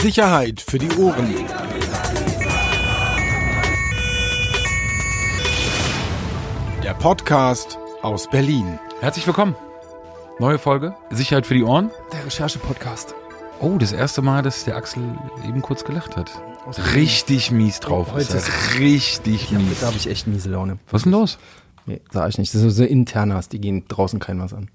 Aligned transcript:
Sicherheit 0.00 0.60
für 0.60 0.78
die 0.78 0.90
Ohren. 0.98 1.34
Der 6.82 6.94
Podcast 6.94 7.78
aus 8.02 8.28
Berlin. 8.28 8.78
Herzlich 9.00 9.26
willkommen. 9.26 9.54
Neue 10.38 10.58
Folge, 10.58 10.94
Sicherheit 11.10 11.46
für 11.46 11.54
die 11.54 11.62
Ohren. 11.64 11.90
Der 12.12 12.24
Recherche-Podcast. 12.26 13.14
Oh, 13.60 13.78
das 13.78 13.92
erste 13.92 14.20
Mal, 14.22 14.42
dass 14.42 14.64
der 14.64 14.76
Axel 14.76 15.02
eben 15.48 15.62
kurz 15.62 15.84
gelacht 15.84 16.16
hat. 16.16 16.30
Richtig 16.94 17.50
mies 17.50 17.80
drauf. 17.80 18.12
Heute 18.12 18.36
ist 18.36 18.48
er. 18.48 18.78
Richtig 18.80 19.50
Ja, 19.50 19.58
mies. 19.58 19.80
da 19.80 19.86
habe 19.86 19.96
ich 19.96 20.08
echt 20.08 20.26
miese 20.26 20.50
Laune. 20.50 20.78
Was 20.90 21.00
ist 21.00 21.04
denn 21.06 21.12
los? 21.12 21.38
Nee, 21.86 22.00
sag 22.10 22.28
ich 22.28 22.38
nicht. 22.38 22.52
Das 22.54 22.60
sind 22.60 22.70
so 22.70 22.84
Internas, 22.84 23.48
die 23.48 23.60
gehen 23.60 23.84
draußen 23.88 24.18
kein 24.18 24.40
was 24.40 24.52
an. 24.52 24.68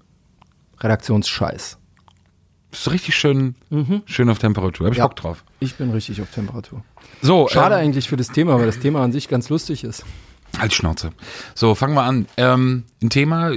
Redaktionsscheiß. 0.80 1.78
Ist 2.72 2.90
richtig 2.90 3.14
schön, 3.14 3.54
schön 4.06 4.28
auf 4.30 4.38
Temperatur. 4.38 4.86
Hab 4.86 4.92
ich 4.92 4.98
Ja. 4.98 5.06
Bock 5.06 5.16
drauf. 5.16 5.44
Ich 5.60 5.74
bin 5.74 5.90
richtig 5.90 6.20
auf 6.22 6.30
Temperatur. 6.30 6.82
So, 7.20 7.46
Schade 7.48 7.74
ähm, 7.76 7.82
eigentlich 7.82 8.08
für 8.08 8.16
das 8.16 8.28
Thema, 8.28 8.58
weil 8.58 8.66
das 8.66 8.78
Thema 8.80 9.02
an 9.02 9.12
sich 9.12 9.28
ganz 9.28 9.48
lustig 9.50 9.84
ist. 9.84 10.04
Als 10.58 10.74
Schnauze. 10.74 11.12
So, 11.54 11.74
fangen 11.74 11.94
wir 11.94 12.02
an. 12.02 12.26
Ähm, 12.36 12.84
ein 13.02 13.08
Thema, 13.08 13.52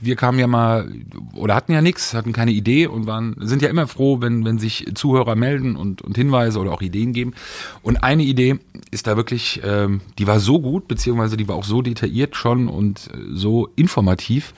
wir 0.00 0.14
kamen 0.16 0.38
ja 0.38 0.46
mal, 0.46 0.88
oder 1.34 1.54
hatten 1.56 1.72
ja 1.72 1.82
nichts, 1.82 2.14
hatten 2.14 2.32
keine 2.32 2.52
Idee 2.52 2.86
und 2.86 3.06
waren, 3.06 3.34
sind 3.40 3.60
ja 3.60 3.68
immer 3.68 3.88
froh, 3.88 4.20
wenn, 4.20 4.44
wenn 4.44 4.58
sich 4.58 4.86
Zuhörer 4.94 5.34
melden 5.34 5.74
und, 5.74 6.02
und 6.02 6.16
Hinweise 6.16 6.60
oder 6.60 6.72
auch 6.72 6.82
Ideen 6.82 7.12
geben. 7.12 7.34
Und 7.82 8.04
eine 8.04 8.22
Idee 8.22 8.58
ist 8.92 9.08
da 9.08 9.16
wirklich, 9.16 9.60
ähm, 9.64 10.00
die 10.18 10.26
war 10.28 10.38
so 10.38 10.60
gut, 10.60 10.86
beziehungsweise 10.86 11.36
die 11.36 11.48
war 11.48 11.56
auch 11.56 11.64
so 11.64 11.82
detailliert 11.82 12.36
schon 12.36 12.68
und 12.68 13.08
äh, 13.12 13.18
so 13.32 13.70
informativ 13.74 14.54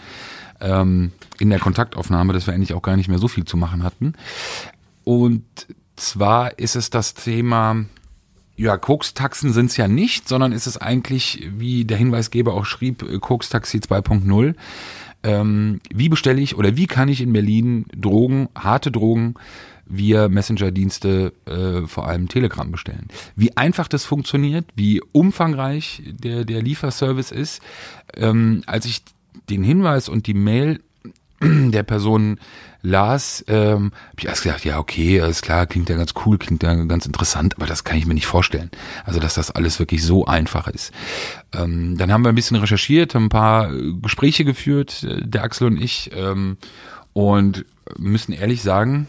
ähm, 0.60 1.12
in 1.38 1.50
der 1.50 1.58
Kontaktaufnahme, 1.58 2.32
dass 2.32 2.46
wir 2.46 2.54
eigentlich 2.54 2.74
auch 2.74 2.82
gar 2.82 2.96
nicht 2.96 3.08
mehr 3.08 3.18
so 3.18 3.28
viel 3.28 3.44
zu 3.44 3.56
machen 3.56 3.82
hatten. 3.82 4.14
Und 5.04 5.44
zwar 5.96 6.58
ist 6.58 6.76
es 6.76 6.90
das 6.90 7.14
Thema, 7.14 7.84
ja, 8.56 8.76
Koks-Taxen 8.76 9.52
sind 9.52 9.70
es 9.70 9.76
ja 9.76 9.88
nicht, 9.88 10.28
sondern 10.28 10.52
ist 10.52 10.66
es 10.66 10.76
eigentlich, 10.76 11.48
wie 11.56 11.84
der 11.84 11.96
Hinweisgeber 11.96 12.54
auch 12.54 12.64
schrieb, 12.64 13.02
äh, 13.02 13.18
Koks-Taxi 13.18 13.78
2.0. 13.78 14.54
Ähm, 15.22 15.80
wie 15.92 16.08
bestelle 16.08 16.40
ich 16.40 16.56
oder 16.56 16.76
wie 16.76 16.86
kann 16.86 17.08
ich 17.08 17.20
in 17.20 17.32
Berlin 17.32 17.86
Drogen, 17.96 18.48
harte 18.54 18.90
Drogen, 18.90 19.34
via 19.86 20.28
Messenger-Dienste, 20.28 21.32
äh, 21.46 21.86
vor 21.86 22.06
allem 22.06 22.28
Telegram 22.28 22.70
bestellen? 22.70 23.08
Wie 23.34 23.56
einfach 23.56 23.88
das 23.88 24.04
funktioniert, 24.04 24.66
wie 24.76 25.00
umfangreich 25.12 26.02
der, 26.06 26.44
der 26.44 26.62
Lieferservice 26.62 27.32
ist. 27.32 27.62
Ähm, 28.14 28.62
als 28.66 28.84
ich 28.86 29.02
den 29.50 29.62
Hinweis 29.62 30.08
und 30.08 30.26
die 30.26 30.34
Mail 30.34 30.80
der 31.42 31.82
Person 31.82 32.38
las, 32.82 33.44
ähm, 33.48 33.92
habe 33.92 34.16
ich 34.18 34.26
erst 34.26 34.42
gedacht, 34.42 34.64
ja, 34.64 34.78
okay, 34.78 35.20
alles 35.20 35.40
klar, 35.40 35.66
klingt 35.66 35.88
ja 35.88 35.96
ganz 35.96 36.12
cool, 36.24 36.38
klingt 36.38 36.62
ja 36.62 36.74
ganz 36.84 37.06
interessant, 37.06 37.56
aber 37.56 37.66
das 37.66 37.84
kann 37.84 37.96
ich 37.96 38.06
mir 38.06 38.14
nicht 38.14 38.26
vorstellen. 38.26 38.70
Also, 39.04 39.20
dass 39.20 39.34
das 39.34 39.50
alles 39.50 39.78
wirklich 39.78 40.02
so 40.02 40.26
einfach 40.26 40.68
ist. 40.68 40.92
Ähm, 41.54 41.96
dann 41.96 42.12
haben 42.12 42.22
wir 42.24 42.28
ein 42.28 42.34
bisschen 42.34 42.58
recherchiert, 42.58 43.14
haben 43.14 43.26
ein 43.26 43.30
paar 43.30 43.72
äh, 43.72 43.94
Gespräche 44.02 44.44
geführt, 44.44 45.02
äh, 45.02 45.22
der 45.26 45.44
Axel 45.44 45.68
und 45.68 45.80
ich, 45.80 46.10
ähm, 46.14 46.58
und 47.14 47.64
müssen 47.98 48.32
ehrlich 48.32 48.62
sagen, 48.62 49.08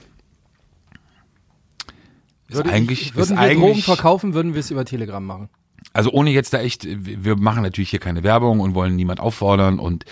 ist 2.47 2.57
Würde 2.57 2.69
eigentlich, 2.69 3.01
ich, 3.01 3.15
würden 3.15 3.37
wir 3.37 3.53
Drogen 3.53 3.63
eigentlich, 3.63 3.85
verkaufen, 3.85 4.33
würden 4.33 4.53
wir 4.53 4.59
es 4.59 4.71
über 4.71 4.85
Telegram 4.85 5.25
machen. 5.25 5.49
Also 5.95 6.11
ohne 6.11 6.31
jetzt 6.31 6.53
da 6.53 6.59
echt, 6.59 6.85
wir 6.85 7.37
machen 7.37 7.63
natürlich 7.63 7.89
hier 7.89 7.99
keine 7.99 8.21
Werbung 8.21 8.59
und 8.59 8.75
wollen 8.75 8.97
niemand 8.97 9.21
auffordern 9.21 9.79
und 9.79 10.03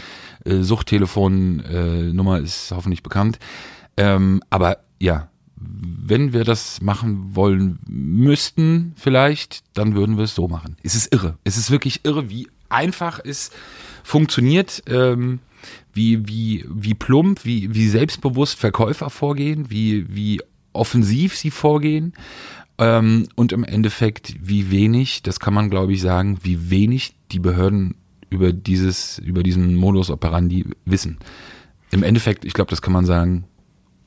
äh, 0.45 0.61
Suchttelefonnummer 0.61 2.39
äh, 2.39 2.43
ist 2.43 2.71
hoffentlich 2.71 3.03
bekannt. 3.03 3.37
Ähm, 3.97 4.41
aber 4.49 4.77
ja, 4.99 5.27
wenn 5.55 6.31
wir 6.31 6.45
das 6.45 6.81
machen 6.81 7.35
wollen 7.35 7.79
müssten, 7.85 8.93
vielleicht, 8.95 9.63
dann 9.73 9.93
würden 9.93 10.15
wir 10.15 10.23
es 10.23 10.35
so 10.35 10.47
machen. 10.47 10.77
Es 10.83 10.95
ist 10.95 11.13
irre. 11.13 11.37
Es 11.43 11.57
ist 11.57 11.69
wirklich 11.69 12.05
irre, 12.05 12.29
wie 12.29 12.47
einfach 12.69 13.19
es 13.23 13.51
funktioniert, 14.03 14.83
ähm, 14.87 15.39
wie, 15.91 16.27
wie, 16.27 16.65
wie 16.69 16.93
plump, 16.93 17.43
wie, 17.43 17.73
wie 17.75 17.89
selbstbewusst 17.89 18.57
Verkäufer 18.57 19.09
vorgehen, 19.09 19.69
wie, 19.69 20.05
wie 20.07 20.41
offensiv 20.71 21.35
sie 21.35 21.51
vorgehen. 21.51 22.13
Ähm, 22.77 23.27
und 23.35 23.51
im 23.51 23.63
Endeffekt, 23.63 24.35
wie 24.41 24.71
wenig, 24.71 25.23
das 25.23 25.39
kann 25.39 25.53
man 25.53 25.69
glaube 25.69 25.93
ich 25.93 26.01
sagen, 26.01 26.39
wie 26.41 26.69
wenig 26.69 27.15
die 27.31 27.39
Behörden 27.39 27.95
über 28.29 28.51
dieses, 28.51 29.19
über 29.19 29.43
diesen 29.43 29.75
Modus 29.75 30.09
operandi 30.09 30.65
wissen. 30.85 31.19
Im 31.91 32.03
Endeffekt, 32.03 32.45
ich 32.45 32.53
glaube, 32.53 32.71
das 32.71 32.81
kann 32.81 32.93
man 32.93 33.05
sagen, 33.05 33.45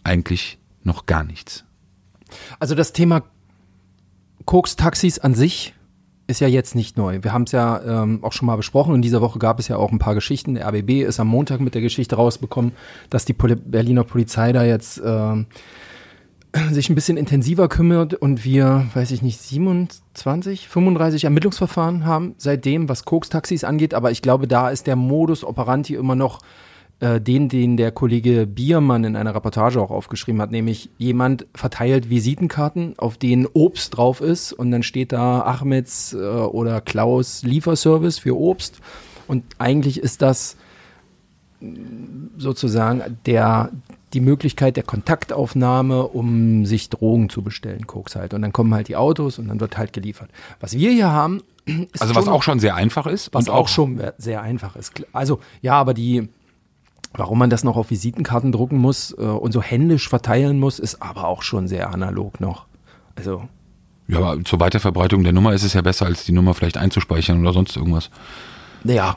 eigentlich 0.02 0.58
noch 0.82 1.06
gar 1.06 1.24
nichts. 1.24 1.64
Also 2.58 2.74
das 2.74 2.92
Thema 2.92 3.22
Koks-Taxis 4.44 5.20
an 5.20 5.34
sich 5.34 5.74
ist 6.26 6.40
ja 6.40 6.48
jetzt 6.48 6.74
nicht 6.74 6.96
neu. 6.96 7.22
Wir 7.22 7.32
haben 7.32 7.44
es 7.44 7.52
ja 7.52 8.02
ähm, 8.02 8.24
auch 8.24 8.32
schon 8.32 8.46
mal 8.46 8.56
besprochen. 8.56 8.96
In 8.96 9.02
dieser 9.02 9.20
Woche 9.20 9.38
gab 9.38 9.60
es 9.60 9.68
ja 9.68 9.76
auch 9.76 9.92
ein 9.92 10.00
paar 10.00 10.14
Geschichten. 10.14 10.54
Der 10.54 10.66
RBB 10.66 11.06
ist 11.06 11.20
am 11.20 11.28
Montag 11.28 11.60
mit 11.60 11.74
der 11.74 11.82
Geschichte 11.82 12.16
rausbekommen, 12.16 12.72
dass 13.10 13.24
die 13.24 13.32
Poli 13.32 13.54
Berliner 13.54 14.02
Polizei 14.02 14.52
da 14.52 14.64
jetzt 14.64 15.00
ähm, 15.04 15.46
sich 16.72 16.88
ein 16.88 16.94
bisschen 16.94 17.16
intensiver 17.16 17.68
kümmert 17.68 18.14
und 18.14 18.44
wir, 18.44 18.86
weiß 18.94 19.10
ich 19.10 19.22
nicht, 19.22 19.40
27, 19.40 20.68
35 20.68 21.24
Ermittlungsverfahren 21.24 22.04
haben 22.04 22.34
seitdem, 22.38 22.88
was 22.88 23.04
Koks-Taxis 23.04 23.64
angeht. 23.64 23.94
Aber 23.94 24.10
ich 24.10 24.22
glaube, 24.22 24.46
da 24.46 24.70
ist 24.70 24.86
der 24.86 24.96
Modus 24.96 25.44
operandi 25.44 25.94
immer 25.94 26.14
noch 26.14 26.40
äh, 27.00 27.20
den, 27.20 27.48
den 27.48 27.76
der 27.76 27.92
Kollege 27.92 28.46
Biermann 28.46 29.04
in 29.04 29.16
einer 29.16 29.34
Reportage 29.34 29.80
auch 29.80 29.90
aufgeschrieben 29.90 30.40
hat, 30.40 30.50
nämlich 30.50 30.88
jemand 30.96 31.46
verteilt 31.54 32.08
Visitenkarten, 32.08 32.94
auf 32.98 33.18
denen 33.18 33.46
Obst 33.52 33.96
drauf 33.96 34.22
ist 34.22 34.52
und 34.52 34.70
dann 34.70 34.82
steht 34.82 35.12
da 35.12 35.42
Ahmeds 35.42 36.14
äh, 36.14 36.16
oder 36.16 36.80
Klaus 36.80 37.42
Lieferservice 37.42 38.18
für 38.18 38.38
Obst 38.38 38.80
und 39.28 39.44
eigentlich 39.58 40.00
ist 40.00 40.22
das 40.22 40.56
mh, 41.60 42.30
sozusagen 42.38 43.18
der 43.26 43.72
die 44.14 44.20
Möglichkeit 44.20 44.76
der 44.76 44.84
Kontaktaufnahme, 44.84 46.04
um 46.04 46.64
sich 46.64 46.88
Drogen 46.90 47.28
zu 47.28 47.42
bestellen, 47.42 47.86
Koks 47.86 48.14
halt. 48.16 48.34
Und 48.34 48.42
dann 48.42 48.52
kommen 48.52 48.72
halt 48.74 48.88
die 48.88 48.96
Autos 48.96 49.38
und 49.38 49.48
dann 49.48 49.60
wird 49.60 49.76
halt 49.76 49.92
geliefert. 49.92 50.30
Was 50.60 50.74
wir 50.74 50.90
hier 50.90 51.10
haben, 51.10 51.42
ist 51.66 52.00
Also 52.00 52.14
was 52.14 52.24
schon- 52.24 52.32
auch 52.32 52.42
schon 52.42 52.60
sehr 52.60 52.74
einfach 52.76 53.06
ist. 53.06 53.34
was 53.34 53.48
und 53.48 53.54
auch 53.54 53.68
schon 53.68 54.00
sehr 54.18 54.42
einfach 54.42 54.76
ist. 54.76 54.92
Also 55.12 55.40
ja, 55.60 55.74
aber 55.74 55.92
die, 55.92 56.28
warum 57.14 57.38
man 57.38 57.50
das 57.50 57.64
noch 57.64 57.76
auf 57.76 57.90
Visitenkarten 57.90 58.52
drucken 58.52 58.78
muss 58.78 59.12
äh, 59.18 59.22
und 59.22 59.52
so 59.52 59.60
händisch 59.60 60.08
verteilen 60.08 60.58
muss, 60.60 60.78
ist 60.78 61.02
aber 61.02 61.26
auch 61.26 61.42
schon 61.42 61.66
sehr 61.66 61.90
analog 61.92 62.40
noch. 62.40 62.66
Also 63.16 63.42
Ja, 64.06 64.18
aber 64.18 64.44
zur 64.44 64.60
Weiterverbreitung 64.60 65.24
der 65.24 65.32
Nummer 65.32 65.52
ist 65.52 65.64
es 65.64 65.72
ja 65.72 65.82
besser, 65.82 66.06
als 66.06 66.24
die 66.24 66.32
Nummer 66.32 66.54
vielleicht 66.54 66.76
einzuspeichern 66.76 67.40
oder 67.40 67.52
sonst 67.52 67.76
irgendwas. 67.76 68.10
naja, 68.84 69.16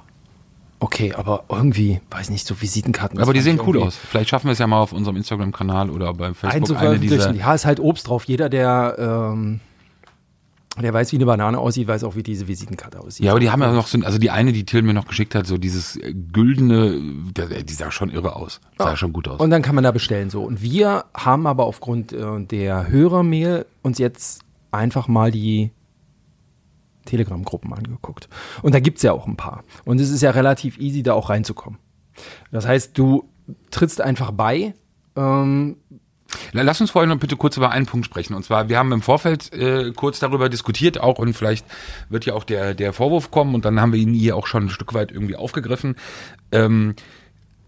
okay, 0.80 1.14
aber 1.14 1.44
irgendwie, 1.50 2.02
weiß 2.10 2.30
nicht, 2.30 2.46
so 2.46 2.62
Visitenkarten. 2.62 3.20
aber 3.20 3.34
die 3.34 3.42
sehen 3.42 3.60
cool 3.66 3.82
aus. 3.82 3.96
Vielleicht 3.96 4.30
schaffen 4.30 4.48
wir 4.48 4.54
es 4.54 4.60
ja 4.60 4.68
mal 4.68 4.82
auf 4.82 4.94
unserem 4.94 5.18
Instagram-Kanal 5.18 5.90
oder 5.90 6.14
beim 6.14 6.36
Facebook 6.36 6.78
eine 6.78 7.00
dieser. 7.00 7.34
Ja, 7.34 7.54
ist 7.54 7.66
halt 7.66 7.80
Obst 7.80 8.08
drauf. 8.08 8.24
Jeder, 8.26 8.50
der 8.50 8.96
ähm, 8.98 9.60
der 10.82 10.94
weiß, 10.94 11.12
wie 11.12 11.18
eine 11.18 11.26
Banane 11.26 11.58
aussieht, 11.58 11.88
weiß 11.88 12.04
auch, 12.04 12.16
wie 12.16 12.24
diese 12.24 12.48
Visitenkarte 12.48 13.00
aussieht. 13.00 13.26
Ja, 13.26 13.32
aber 13.32 13.40
die 13.40 13.50
haben 13.50 13.62
ja 13.62 13.72
noch 13.72 13.88
so, 13.88 14.00
also 14.04 14.18
die 14.18 14.30
eine, 14.30 14.54
die 14.54 14.66
Till 14.66 14.82
mir 14.82 14.94
noch 14.94 15.08
geschickt 15.08 15.36
hat, 15.36 15.46
so 15.46 15.58
dieses 15.58 16.00
güldene, 16.32 17.02
die 17.64 17.74
sah 17.74 17.92
schon 17.92 18.10
irre 18.10 18.36
aus. 18.36 18.62
Sah 18.78 18.96
schon 18.96 19.12
gut 19.12 19.28
aus. 19.28 19.40
Und 19.40 19.50
dann 19.50 19.62
kann 19.62 19.76
man 19.76 19.84
da 19.84 19.92
bestellen 19.92 20.30
so. 20.30 20.44
Und 20.44 20.62
wir 20.62 21.06
haben 21.14 21.48
aber 21.48 21.66
aufgrund 21.66 22.14
äh, 22.14 22.44
der 22.46 22.90
Hörermail 22.90 23.66
uns 23.82 23.98
jetzt 23.98 24.42
einfach 24.72 25.08
mal 25.08 25.32
die 25.32 25.72
Telegram-Gruppen 27.06 27.74
angeguckt. 27.74 28.30
Und 28.62 28.74
da 28.74 28.80
gibt's 28.80 29.04
ja 29.04 29.14
auch 29.14 29.28
ein 29.28 29.38
paar. 29.38 29.64
Und 29.86 30.00
es 30.00 30.10
ist 30.10 30.22
ja 30.22 30.32
relativ 30.32 30.78
easy, 30.78 31.04
da 31.04 31.14
auch 31.14 31.30
reinzukommen. 31.30 31.80
Das 32.52 32.68
heißt, 32.68 32.98
du 32.98 33.30
trittst 33.72 34.02
einfach 34.02 34.32
bei. 34.32 34.74
Ähm, 35.16 35.78
La- 36.52 36.62
Lass 36.62 36.80
uns 36.80 36.92
vorhin 36.92 37.10
noch 37.10 37.18
bitte 37.18 37.36
kurz 37.36 37.58
über 37.58 37.72
einen 37.72 37.86
Punkt 37.88 38.06
sprechen. 38.06 38.36
Und 38.36 38.44
zwar, 38.44 38.69
wir 38.69 38.78
haben 38.78 38.92
im 38.92 39.01
Vorfeld 39.01 39.51
äh, 39.54 39.92
kurz 39.96 40.19
darüber 40.19 40.50
diskutiert 40.50 41.00
auch 41.00 41.18
und 41.18 41.34
vielleicht 41.34 41.66
wird 42.10 42.25
ja 42.25 42.34
auch 42.36 42.44
der, 42.44 42.75
der 42.75 42.94
Vorwurf 42.94 43.31
kommen 43.31 43.56
und 43.56 43.66
dann 43.66 43.80
haben 43.81 43.94
wir 43.94 44.00
ihn 44.00 44.13
hier 44.13 44.36
auch 44.36 44.46
schon 44.46 44.66
ein 44.66 44.69
Stück 44.69 44.94
weit 44.94 45.12
irgendwie 45.12 45.36
aufgegriffen. 45.36 45.96
Ähm, 46.51 46.96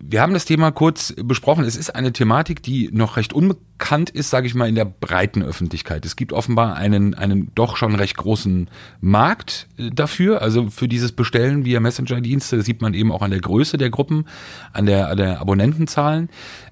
wir 0.03 0.21
haben 0.21 0.33
das 0.33 0.45
Thema 0.45 0.71
kurz 0.71 1.13
besprochen. 1.17 1.63
Es 1.63 1.75
ist 1.75 1.93
eine 1.95 2.11
Thematik, 2.11 2.63
die 2.63 2.89
noch 2.91 3.17
recht 3.17 3.33
unbekannt 3.33 4.09
ist, 4.09 4.29
sage 4.29 4.47
ich 4.47 4.55
mal, 4.55 4.67
in 4.67 4.75
der 4.75 4.85
breiten 4.85 5.43
Öffentlichkeit. 5.43 6.05
Es 6.05 6.15
gibt 6.15 6.33
offenbar 6.33 6.75
einen, 6.75 7.13
einen 7.13 7.51
doch 7.55 7.77
schon 7.77 7.95
recht 7.95 8.17
großen 8.17 8.69
Markt 8.99 9.67
äh, 9.77 9.89
dafür, 9.91 10.41
also 10.41 10.69
für 10.69 10.87
dieses 10.87 11.11
Bestellen 11.11 11.65
via 11.65 11.79
Messenger-Dienste. 11.79 12.57
Das 12.57 12.65
sieht 12.65 12.81
man 12.81 12.93
eben 12.93 13.11
auch 13.11 13.21
an 13.21 13.31
der 13.31 13.41
Größe 13.41 13.77
der 13.77 13.89
Gruppen, 13.89 14.25
an 14.73 14.85
der, 14.85 15.09
an 15.09 15.17
der 15.17 15.39
Abonnentenzahlen. 15.39 16.29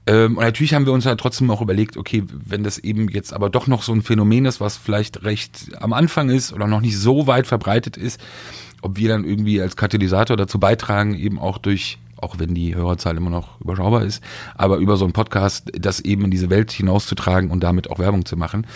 Ähm, 0.07 0.37
und 0.37 0.43
natürlich 0.43 0.73
haben 0.73 0.85
wir 0.85 0.93
uns 0.93 1.05
ja 1.05 1.15
trotzdem 1.15 1.51
auch 1.51 1.61
überlegt, 1.61 1.97
okay, 1.97 2.23
wenn 2.27 2.63
das 2.63 2.79
eben 2.79 3.09
jetzt 3.09 3.33
aber 3.33 3.49
doch 3.49 3.67
noch 3.67 3.83
so 3.83 3.93
ein 3.93 4.01
Phänomen 4.01 4.45
ist, 4.45 4.59
was 4.59 4.77
vielleicht 4.77 5.23
recht 5.23 5.71
am 5.79 5.93
Anfang 5.93 6.29
ist 6.29 6.51
oder 6.51 6.67
noch 6.67 6.81
nicht 6.81 6.97
so 6.97 7.27
weit 7.27 7.47
verbreitet 7.47 7.95
ist, 7.95 8.19
ob 8.81 8.97
wir 8.97 9.09
dann 9.09 9.25
irgendwie 9.25 9.61
als 9.61 9.75
Katalysator 9.75 10.37
dazu 10.37 10.59
beitragen, 10.59 11.15
eben 11.15 11.37
auch 11.37 11.57
durch 11.57 11.99
auch 12.21 12.39
wenn 12.39 12.53
die 12.53 12.75
Hörerzahl 12.75 13.17
immer 13.17 13.29
noch 13.29 13.59
überschaubar 13.61 14.03
ist, 14.03 14.23
aber 14.55 14.77
über 14.77 14.97
so 14.97 15.05
einen 15.05 15.13
Podcast 15.13 15.71
das 15.73 15.99
eben 15.99 16.25
in 16.25 16.31
diese 16.31 16.49
Welt 16.49 16.71
hinauszutragen 16.71 17.51
und 17.51 17.61
damit 17.61 17.89
auch 17.89 17.99
Werbung 17.99 18.25
zu 18.25 18.37
machen. 18.37 18.67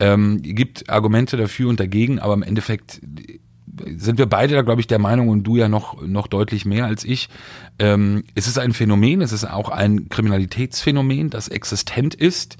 Ähm, 0.00 0.42
gibt 0.42 0.88
Argumente 0.90 1.36
dafür 1.36 1.68
und 1.68 1.80
dagegen, 1.80 2.18
aber 2.18 2.34
im 2.34 2.42
Endeffekt 2.42 3.00
sind 3.96 4.18
wir 4.18 4.26
beide 4.26 4.54
da, 4.54 4.62
glaube 4.62 4.80
ich, 4.80 4.86
der 4.86 4.98
Meinung 4.98 5.28
und 5.28 5.44
du 5.44 5.56
ja 5.56 5.68
noch, 5.68 6.02
noch 6.02 6.26
deutlich 6.26 6.64
mehr 6.64 6.86
als 6.86 7.04
ich. 7.04 7.28
Ähm, 7.78 8.24
es 8.34 8.46
ist 8.46 8.58
ein 8.58 8.72
Phänomen, 8.72 9.20
es 9.20 9.32
ist 9.32 9.44
auch 9.44 9.68
ein 9.68 10.08
Kriminalitätsphänomen, 10.08 11.30
das 11.30 11.48
existent 11.48 12.14
ist 12.14 12.56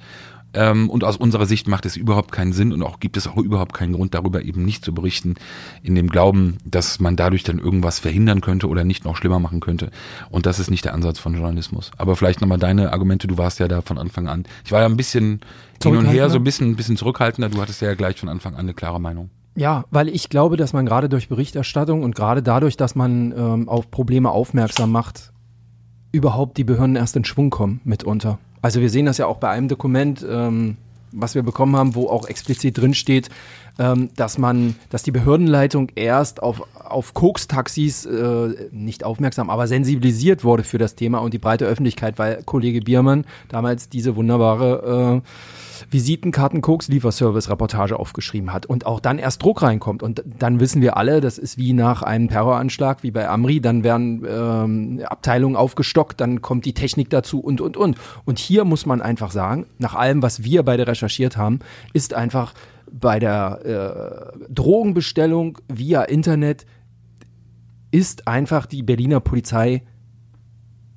ähm, 0.54 0.88
und 0.88 1.04
aus 1.04 1.16
unserer 1.16 1.46
Sicht 1.46 1.68
macht 1.68 1.84
es 1.86 1.96
überhaupt 1.96 2.32
keinen 2.32 2.52
Sinn 2.52 2.72
und 2.72 2.82
auch 2.82 3.00
gibt 3.00 3.16
es 3.16 3.26
auch 3.26 3.36
überhaupt 3.36 3.74
keinen 3.74 3.92
Grund 3.92 4.14
darüber 4.14 4.42
eben 4.42 4.64
nicht 4.64 4.84
zu 4.84 4.94
berichten, 4.94 5.34
in 5.82 5.94
dem 5.94 6.08
Glauben, 6.08 6.58
dass 6.64 7.00
man 7.00 7.16
dadurch 7.16 7.44
dann 7.44 7.58
irgendwas 7.58 7.98
verhindern 7.98 8.40
könnte 8.40 8.68
oder 8.68 8.84
nicht 8.84 9.04
noch 9.04 9.16
schlimmer 9.16 9.38
machen 9.38 9.60
könnte. 9.60 9.90
Und 10.30 10.46
das 10.46 10.58
ist 10.58 10.70
nicht 10.70 10.84
der 10.84 10.94
Ansatz 10.94 11.18
von 11.18 11.34
Journalismus. 11.34 11.90
Aber 11.98 12.16
vielleicht 12.16 12.40
nochmal 12.40 12.58
deine 12.58 12.92
Argumente, 12.92 13.26
du 13.26 13.36
warst 13.36 13.58
ja 13.58 13.68
da 13.68 13.82
von 13.82 13.98
Anfang 13.98 14.28
an. 14.28 14.44
Ich 14.64 14.72
war 14.72 14.80
ja 14.80 14.86
ein 14.86 14.96
bisschen 14.96 15.40
hin 15.82 15.96
und 15.96 16.06
her, 16.06 16.30
so 16.30 16.38
ein 16.38 16.44
bisschen, 16.44 16.70
ein 16.70 16.76
bisschen 16.76 16.96
zurückhaltender. 16.96 17.50
Du 17.50 17.60
hattest 17.60 17.82
ja 17.82 17.94
gleich 17.94 18.18
von 18.18 18.28
Anfang 18.28 18.54
an 18.54 18.60
eine 18.60 18.74
klare 18.74 19.00
Meinung. 19.00 19.30
Ja, 19.54 19.84
weil 19.90 20.08
ich 20.08 20.28
glaube, 20.28 20.56
dass 20.56 20.72
man 20.72 20.86
gerade 20.86 21.08
durch 21.08 21.28
Berichterstattung 21.28 22.04
und 22.04 22.14
gerade 22.14 22.42
dadurch, 22.42 22.76
dass 22.76 22.94
man 22.94 23.32
ähm, 23.36 23.68
auf 23.68 23.90
Probleme 23.90 24.30
aufmerksam 24.30 24.92
macht, 24.92 25.32
überhaupt 26.12 26.56
die 26.58 26.64
Behörden 26.64 26.96
erst 26.96 27.16
in 27.16 27.24
Schwung 27.24 27.50
kommen 27.50 27.80
mitunter. 27.84 28.38
Also 28.62 28.80
wir 28.80 28.90
sehen 28.90 29.06
das 29.06 29.18
ja 29.18 29.26
auch 29.26 29.38
bei 29.38 29.48
einem 29.50 29.68
Dokument, 29.68 30.24
ähm, 30.28 30.76
was 31.12 31.34
wir 31.34 31.42
bekommen 31.42 31.76
haben, 31.76 31.94
wo 31.94 32.08
auch 32.08 32.28
explizit 32.28 32.78
drin 32.78 32.94
steht, 32.94 33.30
ähm, 33.78 34.10
dass 34.16 34.38
man, 34.38 34.74
dass 34.90 35.02
die 35.02 35.10
Behördenleitung 35.10 35.90
erst 35.94 36.42
auf, 36.42 36.62
auf 36.74 37.14
Koks-Taxis 37.14 38.06
äh, 38.06 38.68
nicht 38.72 39.04
aufmerksam, 39.04 39.50
aber 39.50 39.66
sensibilisiert 39.68 40.44
wurde 40.44 40.64
für 40.64 40.78
das 40.78 40.94
Thema 40.96 41.18
und 41.18 41.32
die 41.32 41.38
breite 41.38 41.64
Öffentlichkeit, 41.64 42.18
weil 42.18 42.42
Kollege 42.44 42.80
Biermann 42.80 43.24
damals 43.48 43.88
diese 43.88 44.16
wunderbare 44.16 45.22
äh, 45.24 45.28
Visitenkarten 45.90 46.60
Koks 46.60 46.88
Lieferservice 46.88 47.50
Reportage 47.50 47.98
aufgeschrieben 47.98 48.52
hat 48.52 48.66
und 48.66 48.86
auch 48.86 49.00
dann 49.00 49.18
erst 49.18 49.42
Druck 49.42 49.62
reinkommt 49.62 50.02
und 50.02 50.22
dann 50.24 50.60
wissen 50.60 50.82
wir 50.82 50.96
alle, 50.96 51.20
das 51.20 51.38
ist 51.38 51.58
wie 51.58 51.72
nach 51.72 52.02
einem 52.02 52.28
Terroranschlag 52.28 53.02
wie 53.02 53.10
bei 53.10 53.28
Amri, 53.28 53.60
dann 53.60 53.84
werden 53.84 54.26
ähm, 54.28 55.02
Abteilungen 55.04 55.56
aufgestockt, 55.56 56.20
dann 56.20 56.42
kommt 56.42 56.64
die 56.64 56.74
Technik 56.74 57.10
dazu 57.10 57.40
und 57.40 57.60
und 57.60 57.76
und 57.76 57.96
und 58.24 58.38
hier 58.38 58.64
muss 58.64 58.86
man 58.86 59.02
einfach 59.02 59.30
sagen, 59.30 59.66
nach 59.78 59.94
allem 59.94 60.22
was 60.22 60.44
wir 60.44 60.62
beide 60.62 60.86
recherchiert 60.86 61.36
haben, 61.36 61.60
ist 61.92 62.14
einfach 62.14 62.54
bei 62.90 63.18
der 63.18 64.34
äh, 64.38 64.52
Drogenbestellung 64.52 65.58
via 65.68 66.02
Internet 66.02 66.66
ist 67.90 68.28
einfach 68.28 68.66
die 68.66 68.82
Berliner 68.82 69.20
Polizei 69.20 69.82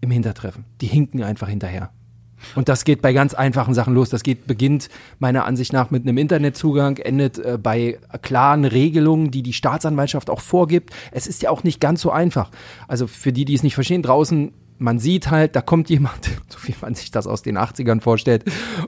im 0.01 0.11
Hintertreffen. 0.11 0.65
Die 0.81 0.87
hinken 0.87 1.23
einfach 1.23 1.47
hinterher. 1.47 1.91
Und 2.55 2.69
das 2.69 2.83
geht 2.83 3.01
bei 3.01 3.13
ganz 3.13 3.33
einfachen 3.33 3.73
Sachen 3.73 3.93
los. 3.93 4.09
Das 4.09 4.23
geht, 4.23 4.47
beginnt 4.47 4.89
meiner 5.19 5.45
Ansicht 5.45 5.73
nach 5.73 5.91
mit 5.91 6.03
einem 6.03 6.17
Internetzugang, 6.17 6.97
endet 6.97 7.39
äh, 7.39 7.57
bei 7.61 7.99
klaren 8.21 8.65
Regelungen, 8.65 9.31
die 9.31 9.43
die 9.43 9.53
Staatsanwaltschaft 9.53 10.29
auch 10.29 10.41
vorgibt. 10.41 10.91
Es 11.11 11.27
ist 11.27 11.41
ja 11.41 11.49
auch 11.49 11.63
nicht 11.63 11.79
ganz 11.79 12.01
so 12.01 12.11
einfach. 12.11 12.51
Also 12.87 13.07
für 13.07 13.31
die, 13.31 13.45
die 13.45 13.53
es 13.53 13.63
nicht 13.63 13.75
verstehen, 13.75 14.01
draußen 14.01 14.53
man 14.81 14.97
sieht 14.97 15.29
halt, 15.29 15.55
da 15.55 15.61
kommt 15.61 15.89
jemand, 15.89 16.25
so 16.49 16.57
wie 16.63 16.75
man 16.81 16.95
sich 16.95 17.11
das 17.11 17.27
aus 17.27 17.43
den 17.43 17.57
80ern 17.57 18.01
vorstellt, 18.01 18.43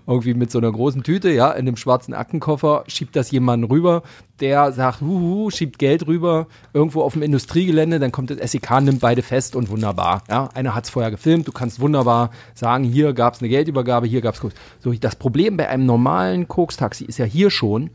irgendwie 0.07 0.34
mit 0.34 0.51
so 0.51 0.57
einer 0.57 0.72
großen 0.72 1.04
Tüte, 1.04 1.30
ja, 1.30 1.51
in 1.51 1.68
einem 1.68 1.78
schwarzen 1.78 2.13
Aktenkoffer, 2.13 2.84
schiebt 2.88 3.16
das 3.16 3.31
jemanden 3.31 3.66
rüber, 3.66 4.01
der 4.40 4.72
sagt, 4.72 5.01
huhu, 5.01 5.51
schiebt 5.51 5.78
Geld 5.78 6.07
rüber, 6.07 6.48
irgendwo 6.74 7.04
auf 7.04 7.13
dem 7.13 7.22
Industriegelände, 7.22 8.00
dann 8.00 8.12
kommt 8.12 8.31
das 8.31 8.51
SEK, 8.51 8.81
nimmt 8.81 9.01
beide 9.01 9.22
fest 9.22 9.56
und 9.56 9.69
wunderbar, 9.69 10.24
ja. 10.30 10.50
Einer 10.54 10.75
hat 10.75 10.86
es 10.86 10.90
vorher 10.90 11.12
gefilmt, 11.12 11.48
du 11.48 11.51
kannst 11.51 11.80
wunderbar 11.80 12.31
sagen, 12.56 12.84
hier 12.84 13.13
gab 13.13 13.36
es 13.36 13.42
eine 13.42 13.50
Geldübergabe, 13.50 14.07
hier 14.07 14.22
gab 14.22 14.34
es 14.34 14.42
Koks. 14.42 14.56
So, 14.80 14.92
das 14.94 15.16
Problem 15.16 15.57
bei 15.57 15.69
einem 15.69 15.86
normalen 15.86 16.48
Koks-Taxi 16.48 17.06
ist 17.06 17.19
ja 17.19 17.25
hier 17.25 17.51
schon, 17.51 17.92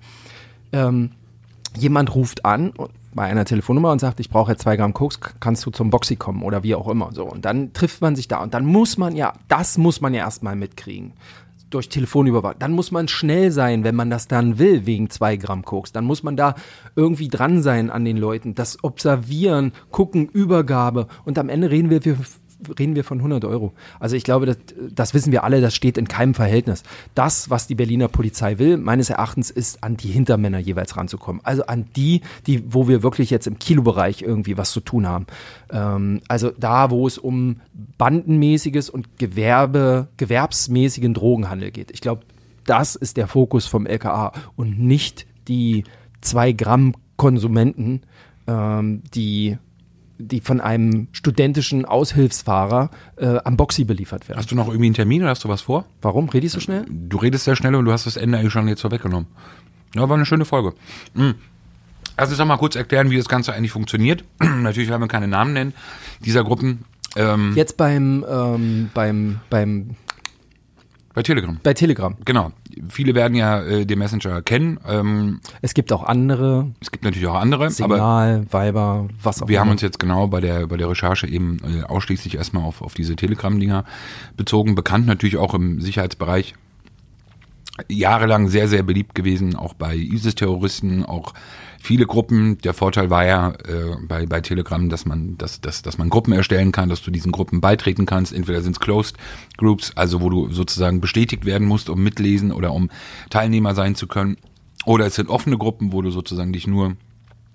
ähm, 0.73 1.11
jemand 1.77 2.15
ruft 2.15 2.45
an 2.45 2.71
und 2.71 2.91
bei 3.15 3.25
einer 3.25 3.45
Telefonnummer 3.45 3.93
und 3.93 4.01
sagt, 4.01 4.21
ich 4.21 4.31
brauche 4.31 4.53
jetzt 4.53 4.63
zwei 4.63 4.77
Gramm 4.77 4.95
Koks, 4.95 5.19
kannst 5.41 5.65
du 5.67 5.71
zum 5.71 5.91
Boxy 5.91 6.17
kommen 6.17 6.43
oder 6.43 6.63
wie 6.63 6.75
auch 6.75 6.89
immer. 6.89 7.11
So. 7.13 7.25
Und 7.25 7.45
dann 7.45 7.73
trifft 7.73 8.01
man 8.01 8.17
sich 8.17 8.29
da 8.29 8.43
und 8.43 8.55
dann 8.55 8.67
muss 8.67 8.99
man 8.99 9.17
ja, 9.17 9.33
das 9.49 9.79
muss 9.79 10.01
man 10.01 10.15
ja 10.15 10.21
erstmal 10.21 10.57
mitkriegen. 10.57 11.13
Durch 11.71 11.91
Telefonüberwachung. 11.91 12.59
Dann 12.61 12.73
muss 12.73 12.93
man 12.93 13.09
schnell 13.09 13.51
sein, 13.51 13.85
wenn 13.85 13.95
man 13.95 14.09
das 14.09 14.27
dann 14.27 14.59
will, 14.59 14.87
wegen 14.87 15.11
zwei 15.11 15.37
Gramm 15.37 15.67
Koks. 15.67 15.93
Dann 15.93 16.07
muss 16.07 16.23
man 16.23 16.35
da 16.35 16.55
irgendwie 16.97 17.29
dran 17.29 17.63
sein 17.63 17.91
an 17.91 18.07
den 18.07 18.17
Leuten. 18.17 18.55
Das 18.55 18.83
Observieren, 18.83 19.73
Gucken, 19.91 20.29
Übergabe. 20.29 21.09
Und 21.27 21.39
am 21.39 21.51
Ende 21.51 21.71
reden 21.71 21.91
wir 21.91 22.01
reden 22.79 22.95
wir 22.95 23.05
von 23.05 23.19
100 23.19 23.45
Euro. 23.45 23.73
Also 24.01 24.17
ich 24.17 24.25
glaube, 24.25 24.47
das, 24.47 24.57
das 24.91 25.15
wissen 25.15 25.33
wir 25.33 25.45
alle, 25.45 25.61
das 25.61 25.75
steht 25.75 25.99
in 25.99 26.09
keinem 26.09 26.35
Verhältnis. 26.35 26.83
Das, 27.15 27.51
was 27.51 27.67
die 27.67 27.75
Berliner 27.75 28.09
Polizei 28.09 28.59
will, 28.59 28.77
meines 28.77 29.11
Erachtens, 29.11 29.51
ist 29.51 29.83
an 29.85 29.97
die 29.97 30.09
Hintermänner 30.09 30.59
jeweils 30.59 30.97
ranzukommen. 30.97 31.41
Also 31.45 31.67
an 31.67 31.87
die, 31.97 32.23
die, 32.47 32.73
wo 32.73 32.89
wir 32.89 33.03
wirklich 33.03 33.31
jetzt 33.31 33.47
im 33.47 33.59
Kilobereich 33.59 34.23
irgendwie 34.23 34.57
was 34.57 34.73
zu 34.73 34.81
tun 34.81 35.07
haben. 35.07 35.27
Ähm, 35.71 36.21
also 36.29 36.51
da, 36.51 36.91
wo 36.91 37.07
es 37.07 37.19
um 37.19 37.61
bandenmäßiges 37.97 38.91
und 38.91 39.19
Gewerbe, 39.19 40.09
gewerbsmäßigen 40.17 41.15
Drogenhandel 41.15 41.71
geht. 41.71 41.91
Ich 41.91 42.01
glaube, 42.01 42.23
das 42.65 42.97
ist 42.97 43.17
der 43.17 43.29
Fokus 43.29 43.67
vom 43.67 43.87
LKA 43.87 44.33
und 44.57 44.79
nicht 44.79 45.27
die 45.49 45.85
zwei 46.21 46.53
Gramm 46.53 46.95
Konsumenten, 47.17 48.03
ähm, 48.47 49.03
die 49.15 49.59
die 50.19 50.41
von 50.41 50.61
einem 50.61 51.09
studentischen 51.13 51.85
Aushilfsfahrer 51.85 52.91
äh, 53.17 53.39
am 53.45 53.57
Boxy 53.57 53.85
beliefert 53.85 54.29
werden. 54.29 54.39
Hast 54.39 54.51
du 54.51 54.57
noch 54.57 54.67
irgendwie 54.67 54.87
einen 54.87 54.95
Termin 54.95 55.23
oder 55.23 55.31
hast 55.31 55.45
du 55.45 55.49
was 55.49 55.63
vor? 55.63 55.85
Warum? 56.03 56.29
Redest 56.29 56.57
du 56.57 56.61
so 56.61 56.65
schnell? 56.65 56.85
Du 56.89 57.19
redest 57.19 57.45
sehr 57.45 57.57
schnell 57.57 57.75
und 57.75 57.85
du 57.85 57.93
hast 57.93 58.07
das 58.07 58.17
Ende 58.17 58.39
eigentlich 58.39 58.53
schon 58.53 58.69
jetzt 58.69 58.81
vorweggenommen. 58.81 59.29
Ja, 59.95 60.09
war 60.09 60.17
eine 60.17 60.27
schöne 60.27 60.45
Folge. 60.45 60.75
Mhm. 61.15 61.35
Also 62.17 62.35
sag 62.35 62.47
mal 62.47 62.57
kurz 62.57 62.75
erklären, 62.75 63.11
wie 63.11 63.17
das 63.17 63.29
Ganze 63.29 63.55
eigentlich 63.55 63.71
funktioniert. 63.71 64.25
Natürlich 64.41 64.89
werden 64.89 65.03
wir 65.03 65.09
keine 65.09 65.29
Namen 65.29 65.53
nennen 65.53 65.73
dieser 66.25 66.43
Gruppen. 66.43 66.85
Ähm, 67.17 67.53
jetzt 67.55 67.77
beim, 67.77 68.25
ähm, 68.29 68.91
beim, 68.93 69.41
beim 69.51 69.91
bei 71.19 71.25
Telegram. 71.25 71.59
Bei 71.65 71.75
Telegram. 71.75 72.15
Genau. 72.25 72.53
Viele 72.91 73.17
werden 73.17 73.35
ja 73.35 73.61
äh, 73.61 73.85
den 73.85 73.99
Messenger 73.99 74.41
kennen. 74.41 74.79
Ähm, 74.87 75.41
es 75.63 75.75
gibt 75.75 75.93
auch 75.93 76.05
andere. 76.05 76.69
Es 76.81 76.93
gibt 76.93 77.03
natürlich 77.03 77.27
auch 77.27 77.35
andere. 77.35 77.71
Signal, 77.71 78.47
aber 78.49 78.67
Viber, 78.67 79.09
was 79.21 79.43
auch 79.43 79.49
Wir 79.49 79.57
immer. 79.57 79.63
haben 79.63 79.71
uns 79.73 79.83
jetzt 79.83 79.99
genau 79.99 80.29
bei 80.29 80.41
der, 80.41 80.69
bei 80.69 80.77
der 80.77 80.89
Recherche 80.89 81.27
eben 81.27 81.57
äh, 81.65 81.83
ausschließlich 81.83 82.37
erstmal 82.37 82.63
auf, 82.63 82.83
auf 82.83 82.95
diese 82.95 83.17
Telegram-Dinger 83.17 83.85
bezogen. 84.37 84.77
Bekannt 84.77 85.09
natürlich 85.09 85.39
auch 85.39 85.55
im 85.55 85.81
Sicherheitsbereich. 85.81 86.55
Jahrelang 87.89 88.49
sehr, 88.49 88.69
sehr 88.69 88.83
beliebt 88.83 89.15
gewesen, 89.15 89.55
auch 89.55 89.75
bei 89.75 89.95
ISIS-Terroristen, 89.95 91.05
auch 91.05 91.35
viele 91.81 92.07
Gruppen. 92.07 92.59
Der 92.59 92.75
Vorteil 92.75 93.11
war 93.11 93.25
ja 93.25 93.51
äh, 93.51 93.97
bei, 94.07 94.27
bei 94.27 94.41
Telegram, 94.41 94.89
dass 94.89 95.07
man, 95.07 95.39
dass, 95.39 95.61
dass, 95.61 95.83
dass 95.83 95.99
man 95.99 96.09
Gruppen 96.09 96.33
erstellen 96.33 96.73
kann, 96.73 96.89
dass 96.89 97.03
du 97.03 97.11
diesen 97.11 97.33
Gruppen 97.33 97.61
beitreten 97.61 98.07
kannst. 98.07 98.33
Entweder 98.33 98.63
sind 98.63 98.73
es 98.73 98.81
Closed 98.81 99.17
Groups, 99.57 99.93
also 99.95 100.21
wo 100.21 100.29
du 100.29 100.51
sozusagen 100.51 101.01
bestätigt 101.01 101.45
werden 101.45 101.69
musst, 101.69 101.89
um 101.89 102.03
mitlesen 102.03 102.53
oder 102.53 102.73
um 102.73 102.91
Teilnehmer 103.31 103.75
sein 103.75 103.95
zu 103.95 104.07
können. 104.07 104.37
Oder 104.85 105.07
es 105.07 105.15
sind 105.15 105.29
offene 105.29 105.59
Gruppen, 105.59 105.93
wo 105.93 106.03
du 106.03 106.11
sozusagen 106.11 106.53
dich 106.53 106.67
nur, 106.67 106.97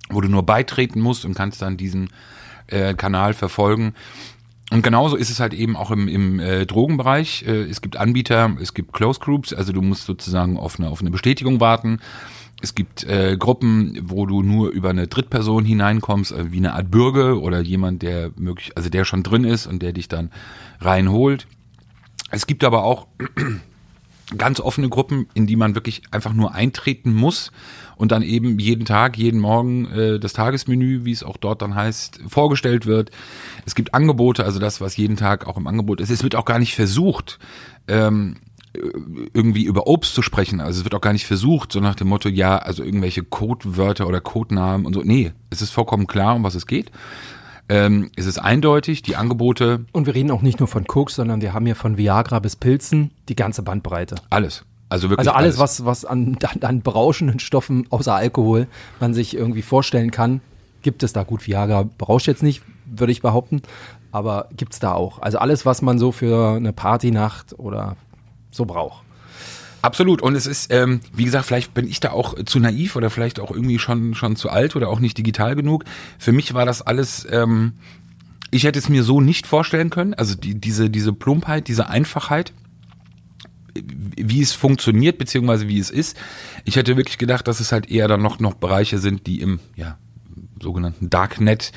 wo 0.10 0.22
du 0.22 0.30
nur 0.30 0.44
beitreten 0.44 1.02
musst 1.02 1.26
und 1.26 1.34
kannst 1.34 1.62
dann 1.62 1.78
diesen 1.78 2.10
äh, 2.68 2.94
Kanal 2.94 3.34
verfolgen. 3.34 3.94
Und 4.74 4.82
genauso 4.82 5.16
ist 5.16 5.30
es 5.30 5.40
halt 5.40 5.54
eben 5.54 5.76
auch 5.76 5.92
im, 5.92 6.08
im 6.08 6.40
äh, 6.40 6.66
Drogenbereich. 6.66 7.46
Äh, 7.48 7.62
es 7.66 7.80
gibt 7.80 7.96
Anbieter, 7.96 8.58
es 8.60 8.74
gibt 8.74 8.92
Closed 8.92 9.22
Groups, 9.22 9.54
also 9.54 9.72
du 9.72 9.84
musst 9.84 10.06
sozusagen 10.06 10.58
auf 10.58 10.80
eine, 10.80 10.90
auf 10.90 11.00
eine 11.00 11.12
Bestätigung 11.12 11.60
warten. 11.60 12.00
Es 12.60 12.74
gibt 12.74 13.04
äh, 13.04 13.38
Gruppen, 13.38 14.00
wo 14.02 14.26
du 14.26 14.42
nur 14.42 14.72
über 14.72 14.90
eine 14.90 15.06
Drittperson 15.06 15.64
hineinkommst, 15.64 16.32
äh, 16.32 16.52
wie 16.52 16.58
eine 16.58 16.74
Art 16.74 16.90
Bürger 16.90 17.38
oder 17.38 17.62
jemand, 17.62 18.02
der 18.02 18.32
möglich, 18.36 18.72
also 18.76 18.90
der 18.90 19.06
schon 19.06 19.22
drin 19.22 19.44
ist 19.44 19.68
und 19.68 19.84
der 19.84 19.94
dich 19.94 20.08
dann 20.08 20.32
reinholt. 20.82 21.46
Es 22.32 22.48
gibt 22.48 22.64
aber 22.64 22.84
auch 22.84 23.06
ganz 24.38 24.60
offene 24.60 24.90
Gruppen, 24.90 25.28
in 25.34 25.48
die 25.48 25.56
man 25.56 25.76
wirklich 25.76 26.04
einfach 26.12 26.34
nur 26.34 26.54
eintreten 26.54 27.14
muss 27.14 27.52
und 27.96 28.12
dann 28.12 28.22
eben 28.22 28.60
jeden 28.60 28.86
Tag, 28.86 29.18
jeden 29.18 29.40
Morgen 29.40 29.86
äh, 29.88 30.20
das 30.20 30.34
Tagesmenü, 30.34 31.06
wie 31.06 31.12
es 31.12 31.24
auch 31.24 31.38
dort 31.38 31.62
dann 31.62 31.76
heißt, 31.76 32.22
vorgestellt 32.28 32.86
wird. 32.86 33.12
Es 33.66 33.76
gibt 33.76 33.94
Angebote, 33.94 34.44
also 34.44 34.60
das, 34.60 34.82
was 34.82 34.98
jeden 34.98 35.18
Tag 35.18 35.48
auch 35.48 35.58
im 35.58 35.68
Angebot 35.68 36.02
ist. 36.02 36.10
Es 36.10 36.24
wird 36.24 36.36
auch 36.36 36.46
gar 36.46 36.60
nicht 36.60 36.76
versucht, 36.76 37.40
ähm, 37.88 38.38
irgendwie 39.34 39.66
über 39.66 39.86
Obst 39.88 40.16
zu 40.16 40.22
sprechen. 40.22 40.60
Also 40.60 40.80
es 40.80 40.84
wird 40.84 40.96
auch 40.96 41.02
gar 41.02 41.14
nicht 41.14 41.28
versucht, 41.28 41.72
so 41.72 41.80
nach 41.80 41.96
dem 41.96 42.08
Motto, 42.08 42.30
ja, 42.30 42.58
also 42.58 42.84
irgendwelche 42.84 43.24
Codewörter 43.24 44.08
oder 44.08 44.20
Codenamen 44.20 44.86
und 44.86 44.94
so. 44.94 45.02
Nee, 45.04 45.32
es 45.52 45.62
ist 45.62 45.70
vollkommen 45.70 46.08
klar, 46.08 46.36
um 46.36 46.44
was 46.44 46.56
es 46.56 46.66
geht. 46.66 46.92
Ähm, 47.70 48.12
es 48.16 48.26
ist 48.26 48.40
eindeutig, 48.40 49.02
die 49.02 49.16
Angebote. 49.16 49.86
Und 49.92 50.06
wir 50.06 50.16
reden 50.16 50.32
auch 50.32 50.42
nicht 50.42 50.60
nur 50.60 50.68
von 50.68 50.86
Koks, 50.86 51.16
sondern 51.16 51.42
wir 51.42 51.54
haben 51.54 51.66
hier 51.66 51.76
von 51.76 51.98
Viagra 51.98 52.40
bis 52.40 52.56
Pilzen 52.56 53.12
die 53.30 53.36
ganze 53.36 53.64
Bandbreite. 53.64 54.16
Alles. 54.30 54.66
Also 54.90 55.10
wirklich. 55.10 55.20
Also 55.20 55.32
alles, 55.32 55.58
alles. 55.58 55.80
was, 55.80 55.86
was 55.86 56.06
an, 56.06 56.38
an, 56.44 56.62
an 56.62 56.82
berauschenden 56.82 57.40
Stoffen 57.40 57.88
außer 57.90 58.14
Alkohol 58.14 58.68
man 59.00 59.14
sich 59.14 59.36
irgendwie 59.36 59.62
vorstellen 59.62 60.12
kann, 60.12 60.42
gibt 60.82 61.04
es 61.04 61.14
da. 61.14 61.24
Gut, 61.24 61.48
Viagra 61.48 61.84
berauscht 61.98 62.28
jetzt 62.28 62.44
nicht, 62.44 62.62
würde 62.86 63.12
ich 63.12 63.22
behaupten. 63.22 63.62
aber 64.14 64.48
gibt's 64.56 64.80
da 64.80 64.94
auch. 64.94 65.20
Also 65.20 65.40
alles, 65.40 65.66
was 65.66 65.82
man 65.82 65.98
so 65.98 66.12
für 66.12 66.56
eine 66.56 66.72
Partynacht 66.72 67.58
oder 67.58 67.98
so 68.52 68.66
braucht. 68.66 69.03
Absolut. 69.84 70.22
Und 70.22 70.36
es 70.36 70.48
ist, 70.48 70.72
ähm, 70.72 71.02
wie 71.14 71.26
gesagt, 71.26 71.46
vielleicht 71.46 71.74
bin 71.74 71.90
ich 71.90 72.00
da 72.00 72.12
auch 72.12 72.42
zu 72.46 72.62
naiv 72.62 72.96
oder 72.96 73.10
vielleicht 73.10 73.42
auch 73.42 73.52
irgendwie 73.52 73.80
schon, 73.80 74.16
schon 74.16 74.38
zu 74.38 74.50
alt 74.50 74.78
oder 74.78 74.88
auch 74.88 75.02
nicht 75.02 75.18
digital 75.18 75.56
genug. 75.56 75.84
Für 76.18 76.32
mich 76.32 76.54
war 76.54 76.66
das 76.66 76.82
alles, 76.82 77.28
ähm, 77.30 77.74
ich 78.50 78.64
hätte 78.64 78.80
es 78.80 78.88
mir 78.88 79.04
so 79.04 79.20
nicht 79.20 79.46
vorstellen 79.46 79.90
können. 79.90 80.14
Also 80.14 80.36
die, 80.36 80.56
diese, 80.56 80.90
diese 80.90 81.12
Plumpheit, 81.12 81.68
diese 81.68 81.90
Einfachheit, 81.90 82.54
wie 83.76 84.42
es 84.42 84.54
funktioniert, 84.54 85.18
beziehungsweise 85.18 85.68
wie 85.68 85.80
es 85.80 85.90
ist. 85.90 86.16
Ich 86.64 86.78
hätte 86.78 86.96
wirklich 86.96 87.18
gedacht, 87.18 87.46
dass 87.50 87.60
es 87.60 87.74
halt 87.74 87.92
eher 87.92 88.08
dann 88.08 88.22
noch, 88.22 88.40
noch 88.40 88.54
Bereiche 88.54 89.00
sind, 89.00 89.28
die 89.28 89.42
im, 89.42 89.60
ja, 89.76 89.98
sogenannten 90.62 91.10
Darknet 91.10 91.74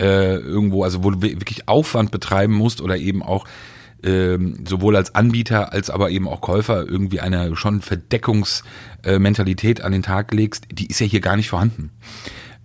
äh, 0.00 0.36
irgendwo, 0.36 0.82
also 0.82 1.04
wo 1.04 1.10
du 1.10 1.20
wirklich 1.20 1.68
Aufwand 1.68 2.10
betreiben 2.10 2.54
musst 2.54 2.80
oder 2.80 2.96
eben 2.96 3.22
auch 3.22 3.44
ähm, 4.04 4.64
sowohl 4.66 4.96
als 4.96 5.14
Anbieter 5.14 5.72
als 5.72 5.90
aber 5.90 6.10
eben 6.10 6.28
auch 6.28 6.40
Käufer 6.40 6.86
irgendwie 6.86 7.20
eine 7.20 7.56
schon 7.56 7.80
Verdeckungsmentalität 7.80 9.82
an 9.82 9.92
den 9.92 10.02
Tag 10.02 10.32
legst, 10.32 10.66
die 10.72 10.86
ist 10.86 11.00
ja 11.00 11.06
hier 11.06 11.20
gar 11.20 11.36
nicht 11.36 11.48
vorhanden. 11.48 11.90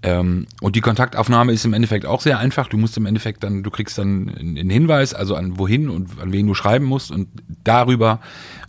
Ähm, 0.03 0.45
und 0.61 0.75
die 0.75 0.81
Kontaktaufnahme 0.81 1.51
ist 1.51 1.65
im 1.65 1.73
Endeffekt 1.73 2.05
auch 2.05 2.21
sehr 2.21 2.37
einfach. 2.37 2.67
Du 2.67 2.77
musst 2.77 2.95
im 2.97 3.05
Endeffekt 3.05 3.43
dann, 3.43 3.63
du 3.63 3.71
kriegst 3.71 3.97
dann 3.97 4.29
einen 4.29 4.69
Hinweis, 4.69 5.13
also 5.13 5.35
an 5.35 5.57
wohin 5.57 5.89
und 5.89 6.19
an 6.21 6.31
wen 6.31 6.45
du 6.45 6.53
schreiben 6.53 6.85
musst 6.85 7.11
und 7.11 7.27
darüber 7.63 8.19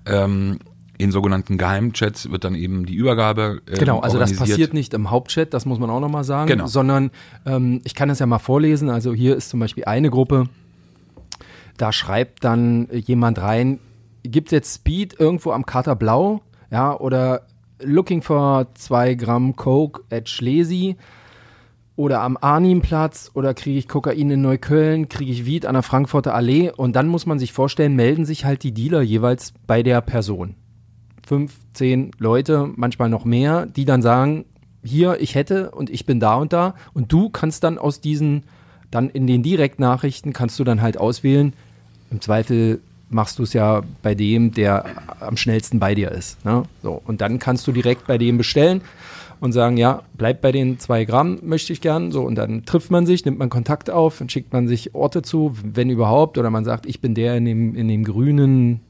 ähm, 0.06 0.58
in 0.99 1.12
sogenannten 1.12 1.58
Geheimchats 1.58 2.30
wird 2.30 2.44
dann 2.44 2.54
eben 2.54 2.87
die 2.87 2.94
Übergabe. 2.94 3.61
Äh, 3.66 3.78
genau, 3.78 4.00
also 4.00 4.18
das 4.18 4.35
passiert 4.35 4.73
nicht 4.73 4.94
im 4.94 5.11
Hauptchat, 5.11 5.52
das 5.52 5.66
muss 5.66 5.78
man 5.78 5.90
auch 5.90 6.00
nochmal 6.00 6.25
sagen, 6.25 6.49
genau. 6.49 6.66
sondern 6.66 7.11
ähm, 7.44 7.80
ich 7.85 7.94
kann 7.94 8.08
das 8.08 8.18
ja 8.18 8.26
mal 8.26 8.38
vorlesen. 8.38 8.88
Also 8.88 9.12
hier 9.12 9.37
ist 9.37 9.50
zum 9.50 9.61
Beispiel 9.61 9.85
eine 9.85 10.11
Gruppe, 10.11 10.49
da 11.76 11.92
schreibt 11.92 12.45
dann 12.45 12.88
jemand 12.90 13.40
rein, 13.40 13.78
gibt 14.23 14.49
es 14.49 14.52
jetzt 14.52 14.75
Speed 14.75 15.18
irgendwo 15.18 15.52
am 15.52 15.66
Kater 15.66 15.97
Blau, 15.97 16.40
ja, 16.71 16.99
oder 16.99 17.42
looking 17.80 18.23
for 18.23 18.66
zwei 18.75 19.14
Gramm 19.14 19.56
Coke 19.56 20.02
at 20.11 20.28
Schlesi? 20.28 20.97
Oder 21.97 22.21
am 22.21 22.37
Arnimplatz? 22.38 23.30
Oder 23.35 23.54
kriege 23.54 23.78
ich 23.78 23.88
Kokain 23.88 24.30
in 24.30 24.42
Neukölln, 24.42 25.09
kriege 25.09 25.33
ich 25.33 25.47
Weed 25.47 25.64
an 25.64 25.75
der 25.75 25.83
Frankfurter 25.83 26.35
Allee? 26.35 26.71
Und 26.71 26.95
dann 26.95 27.09
muss 27.09 27.25
man 27.25 27.38
sich 27.38 27.52
vorstellen, 27.52 27.95
melden 27.95 28.26
sich 28.26 28.45
halt 28.45 28.62
die 28.62 28.73
Dealer 28.73 29.00
jeweils 29.00 29.54
bei 29.66 29.83
der 29.83 30.02
Person. 30.02 30.56
Fünf, 31.26 31.54
zehn 31.73 32.11
Leute, 32.18 32.71
manchmal 32.76 33.09
noch 33.09 33.25
mehr, 33.25 33.66
die 33.66 33.87
dann 33.87 34.02
sagen, 34.02 34.45
hier, 34.85 35.21
ich 35.21 35.35
hätte 35.35 35.71
und 35.71 35.90
ich 35.90 36.06
bin 36.06 36.21
da 36.21 36.37
und 36.37 36.52
da. 36.52 36.75
Und 36.92 37.12
du 37.12 37.30
kannst 37.30 37.64
dann 37.64 37.78
aus 37.78 38.00
diesen, 38.00 38.45
dann 38.90 39.11
in 39.11 39.26
den 39.26 39.43
Direktnachrichten 39.43 40.33
kannst 40.33 40.59
du 40.59 40.64
dann 40.64 40.83
halt 40.83 40.99
auswählen, 40.99 41.52
im 42.11 42.21
Zweifel 42.21 42.81
machst 43.09 43.38
du 43.38 43.45
es 43.45 43.52
ja 43.52 43.83
bei 44.02 44.14
dem, 44.14 44.52
der 44.52 44.85
am 45.21 45.37
schnellsten 45.37 45.78
bei 45.78 45.95
dir 45.95 46.11
ist. 46.11 46.45
Ne? 46.45 46.64
So, 46.83 47.00
und 47.05 47.21
dann 47.21 47.38
kannst 47.38 47.66
du 47.66 47.73
direkt 47.73 48.07
bei 48.07 48.19
dem 48.19 48.37
bestellen 48.37 48.81
und 49.40 49.52
sagen, 49.52 49.76
ja, 49.76 50.02
bleib 50.14 50.40
bei 50.40 50.50
den 50.50 50.78
zwei 50.78 51.05
Gramm, 51.05 51.38
möchte 51.43 51.73
ich 51.73 51.81
gern. 51.81 52.11
So, 52.11 52.23
und 52.23 52.37
dann 52.37 52.64
trifft 52.64 52.90
man 52.90 53.07
sich, 53.07 53.25
nimmt 53.25 53.38
man 53.38 53.50
Kontakt 53.50 53.90
auf 53.90 54.21
und 54.21 54.33
schickt 54.33 54.52
man 54.52 54.66
sich 54.66 54.95
Orte 54.95 55.23
zu, 55.23 55.55
wenn 55.62 55.90
überhaupt. 55.90 56.38
Oder 56.38 56.50
man 56.50 56.64
sagt, 56.64 56.87
ich 56.87 57.00
bin 57.00 57.14
der 57.14 57.37
in 57.37 57.45
dem, 57.45 57.75
in 57.75 57.88
dem 57.88 58.05
grünen 58.05 58.81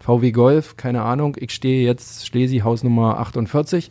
VW 0.00 0.32
Golf, 0.32 0.76
keine 0.76 1.02
Ahnung, 1.02 1.36
ich 1.38 1.52
stehe 1.52 1.84
jetzt 1.84 2.26
Schlesi 2.26 2.58
Hausnummer 2.58 3.18
48. 3.18 3.90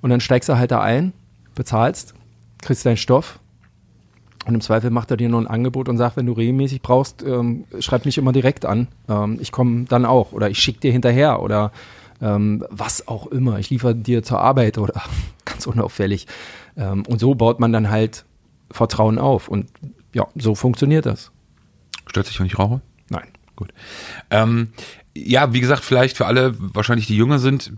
Und 0.00 0.10
dann 0.10 0.20
steigst 0.20 0.48
du 0.48 0.56
halt 0.56 0.70
da 0.70 0.80
ein, 0.80 1.12
bezahlst, 1.54 2.14
kriegst 2.62 2.86
deinen 2.86 2.96
Stoff 2.96 3.39
und 4.46 4.54
im 4.54 4.60
Zweifel 4.60 4.90
macht 4.90 5.10
er 5.10 5.16
dir 5.16 5.28
noch 5.28 5.38
ein 5.38 5.46
Angebot 5.46 5.88
und 5.88 5.98
sagt, 5.98 6.16
wenn 6.16 6.26
du 6.26 6.32
regelmäßig 6.32 6.80
brauchst, 6.80 7.22
ähm, 7.22 7.64
schreib 7.78 8.06
mich 8.06 8.16
immer 8.16 8.32
direkt 8.32 8.64
an. 8.64 8.88
Ähm, 9.08 9.38
ich 9.40 9.52
komme 9.52 9.84
dann 9.84 10.06
auch 10.06 10.32
oder 10.32 10.48
ich 10.48 10.58
schicke 10.58 10.80
dir 10.80 10.92
hinterher 10.92 11.42
oder 11.42 11.72
ähm, 12.22 12.64
was 12.70 13.06
auch 13.06 13.26
immer. 13.26 13.58
Ich 13.58 13.70
liefere 13.70 13.94
dir 13.94 14.22
zur 14.22 14.40
Arbeit 14.40 14.78
oder 14.78 15.02
ganz 15.44 15.66
unauffällig. 15.66 16.26
Ähm, 16.76 17.04
und 17.06 17.18
so 17.18 17.34
baut 17.34 17.60
man 17.60 17.72
dann 17.72 17.90
halt 17.90 18.24
Vertrauen 18.70 19.18
auf. 19.18 19.48
Und 19.48 19.66
ja, 20.14 20.26
so 20.34 20.54
funktioniert 20.54 21.06
das. 21.06 21.30
Stört 22.06 22.26
sich, 22.26 22.38
wenn 22.40 22.46
ich 22.46 22.58
rauche? 22.58 22.80
Nein. 23.08 23.28
Gut. 23.56 23.74
Ähm, 24.30 24.68
ja, 25.14 25.52
wie 25.52 25.60
gesagt, 25.60 25.84
vielleicht 25.84 26.16
für 26.16 26.24
alle, 26.24 26.54
wahrscheinlich 26.58 27.06
die 27.06 27.16
jünger 27.16 27.38
sind, 27.38 27.72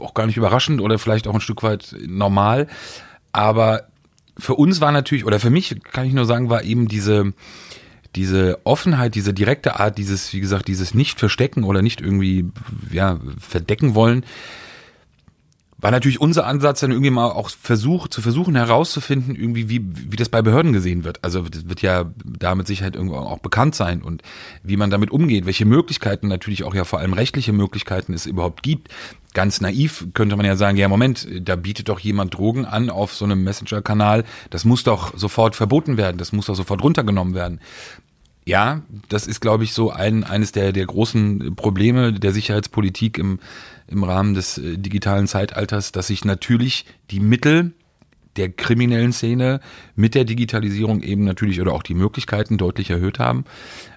auch 0.00 0.12
gar 0.12 0.26
nicht 0.26 0.36
überraschend 0.36 0.82
oder 0.82 0.98
vielleicht 0.98 1.26
auch 1.26 1.34
ein 1.34 1.40
Stück 1.40 1.62
weit 1.62 1.96
normal. 2.06 2.66
Aber 3.32 3.88
für 4.38 4.54
uns 4.54 4.80
war 4.80 4.92
natürlich, 4.92 5.24
oder 5.24 5.40
für 5.40 5.50
mich 5.50 5.76
kann 5.92 6.06
ich 6.06 6.12
nur 6.12 6.26
sagen, 6.26 6.50
war 6.50 6.64
eben 6.64 6.88
diese, 6.88 7.32
diese 8.16 8.58
Offenheit, 8.64 9.14
diese 9.14 9.32
direkte 9.32 9.78
Art, 9.80 9.98
dieses, 9.98 10.32
wie 10.32 10.40
gesagt, 10.40 10.68
dieses 10.68 10.94
Nicht-Verstecken 10.94 11.64
oder 11.64 11.82
nicht 11.82 12.00
irgendwie, 12.00 12.46
ja, 12.90 13.18
verdecken 13.38 13.94
wollen, 13.94 14.24
war 15.84 15.90
natürlich 15.90 16.18
unser 16.18 16.46
Ansatz, 16.46 16.80
dann 16.80 16.92
irgendwie 16.92 17.10
mal 17.10 17.26
auch 17.26 17.50
versuch, 17.50 18.08
zu 18.08 18.22
versuchen 18.22 18.56
herauszufinden, 18.56 19.36
irgendwie, 19.36 19.68
wie, 19.68 19.84
wie 19.84 20.16
das 20.16 20.30
bei 20.30 20.40
Behörden 20.40 20.72
gesehen 20.72 21.04
wird. 21.04 21.22
Also 21.22 21.42
das 21.42 21.68
wird 21.68 21.82
ja 21.82 22.10
da 22.24 22.54
mit 22.54 22.66
Sicherheit 22.66 22.96
irgendwo 22.96 23.16
auch 23.16 23.40
bekannt 23.40 23.74
sein 23.74 24.00
und 24.00 24.22
wie 24.62 24.78
man 24.78 24.88
damit 24.88 25.10
umgeht, 25.10 25.44
welche 25.44 25.66
Möglichkeiten 25.66 26.26
natürlich 26.26 26.64
auch 26.64 26.74
ja 26.74 26.84
vor 26.84 27.00
allem 27.00 27.12
rechtliche 27.12 27.52
Möglichkeiten 27.52 28.14
es 28.14 28.24
überhaupt 28.24 28.62
gibt. 28.62 28.88
Ganz 29.34 29.60
naiv 29.60 30.06
könnte 30.14 30.36
man 30.36 30.46
ja 30.46 30.56
sagen, 30.56 30.78
ja 30.78 30.88
Moment, 30.88 31.28
da 31.42 31.54
bietet 31.54 31.90
doch 31.90 31.98
jemand 31.98 32.32
Drogen 32.32 32.64
an 32.64 32.88
auf 32.88 33.12
so 33.14 33.26
einem 33.26 33.44
Messenger-Kanal, 33.44 34.24
das 34.48 34.64
muss 34.64 34.84
doch 34.84 35.14
sofort 35.18 35.54
verboten 35.54 35.98
werden, 35.98 36.16
das 36.16 36.32
muss 36.32 36.46
doch 36.46 36.54
sofort 36.54 36.82
runtergenommen 36.82 37.34
werden. 37.34 37.60
Ja, 38.46 38.82
das 39.08 39.26
ist, 39.26 39.40
glaube 39.40 39.64
ich, 39.64 39.72
so 39.72 39.90
ein, 39.90 40.22
eines 40.22 40.52
der, 40.52 40.72
der 40.72 40.84
großen 40.84 41.56
Probleme 41.56 42.12
der 42.12 42.32
Sicherheitspolitik 42.32 43.16
im, 43.16 43.38
im 43.88 44.04
Rahmen 44.04 44.34
des 44.34 44.58
äh, 44.58 44.76
digitalen 44.76 45.26
Zeitalters, 45.26 45.92
dass 45.92 46.08
sich 46.08 46.24
natürlich 46.24 46.84
die 47.10 47.20
Mittel 47.20 47.72
der 48.36 48.50
kriminellen 48.50 49.12
Szene 49.12 49.60
mit 49.94 50.14
der 50.14 50.24
Digitalisierung 50.24 51.02
eben 51.02 51.24
natürlich 51.24 51.60
oder 51.60 51.72
auch 51.72 51.82
die 51.82 51.94
Möglichkeiten 51.94 52.58
deutlich 52.58 52.90
erhöht 52.90 53.18
haben. 53.18 53.44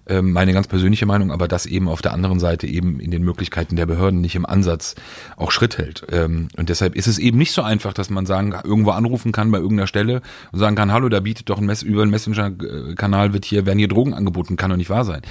Ähm, 0.08 0.32
meine 0.32 0.54
ganz 0.54 0.68
persönliche 0.68 1.06
Meinung, 1.06 1.32
aber 1.32 1.48
das 1.48 1.66
eben 1.66 1.90
auf 1.90 2.02
der 2.02 2.14
anderen 2.14 2.40
Seite 2.40 2.66
eben 2.66 3.00
in 3.00 3.12
den 3.12 3.24
Möglichkeiten 3.24 3.76
der 3.76 3.86
Behörden 3.86 4.22
nicht 4.22 4.36
im 4.36 4.46
Ansatz 4.46 4.96
auch 5.36 5.52
Schritt 5.52 5.78
hält. 5.78 6.06
Ähm, 6.12 6.48
und 6.56 6.70
deshalb 6.70 6.96
ist 6.96 7.08
es 7.08 7.20
eben 7.20 7.38
nicht 7.38 7.52
so 7.52 7.62
einfach, 7.62 7.94
dass 7.94 8.10
man 8.10 8.26
sagen, 8.26 8.56
irgendwo 8.64 8.92
anrufen 8.92 9.32
kann 9.32 9.52
bei 9.52 9.58
irgendeiner 9.58 9.88
Stelle 9.88 10.22
und 10.52 10.60
sagen 10.60 10.76
kann, 10.76 10.92
hallo, 10.92 11.10
da 11.10 11.20
bietet 11.20 11.50
doch 11.50 11.58
ein 11.58 11.66
Mess 11.66 11.84
über 11.84 12.04
einen 12.04 12.12
Messenger-Kanal 12.12 13.34
wird 13.34 13.46
hier, 13.46 13.66
werden 13.66 13.80
hier 13.80 13.90
Drogen 13.90 14.14
angeboten, 14.14 14.56
kann 14.56 14.70
doch 14.70 14.78
nicht 14.78 14.90
wahr 14.90 15.04
sein. 15.04 15.22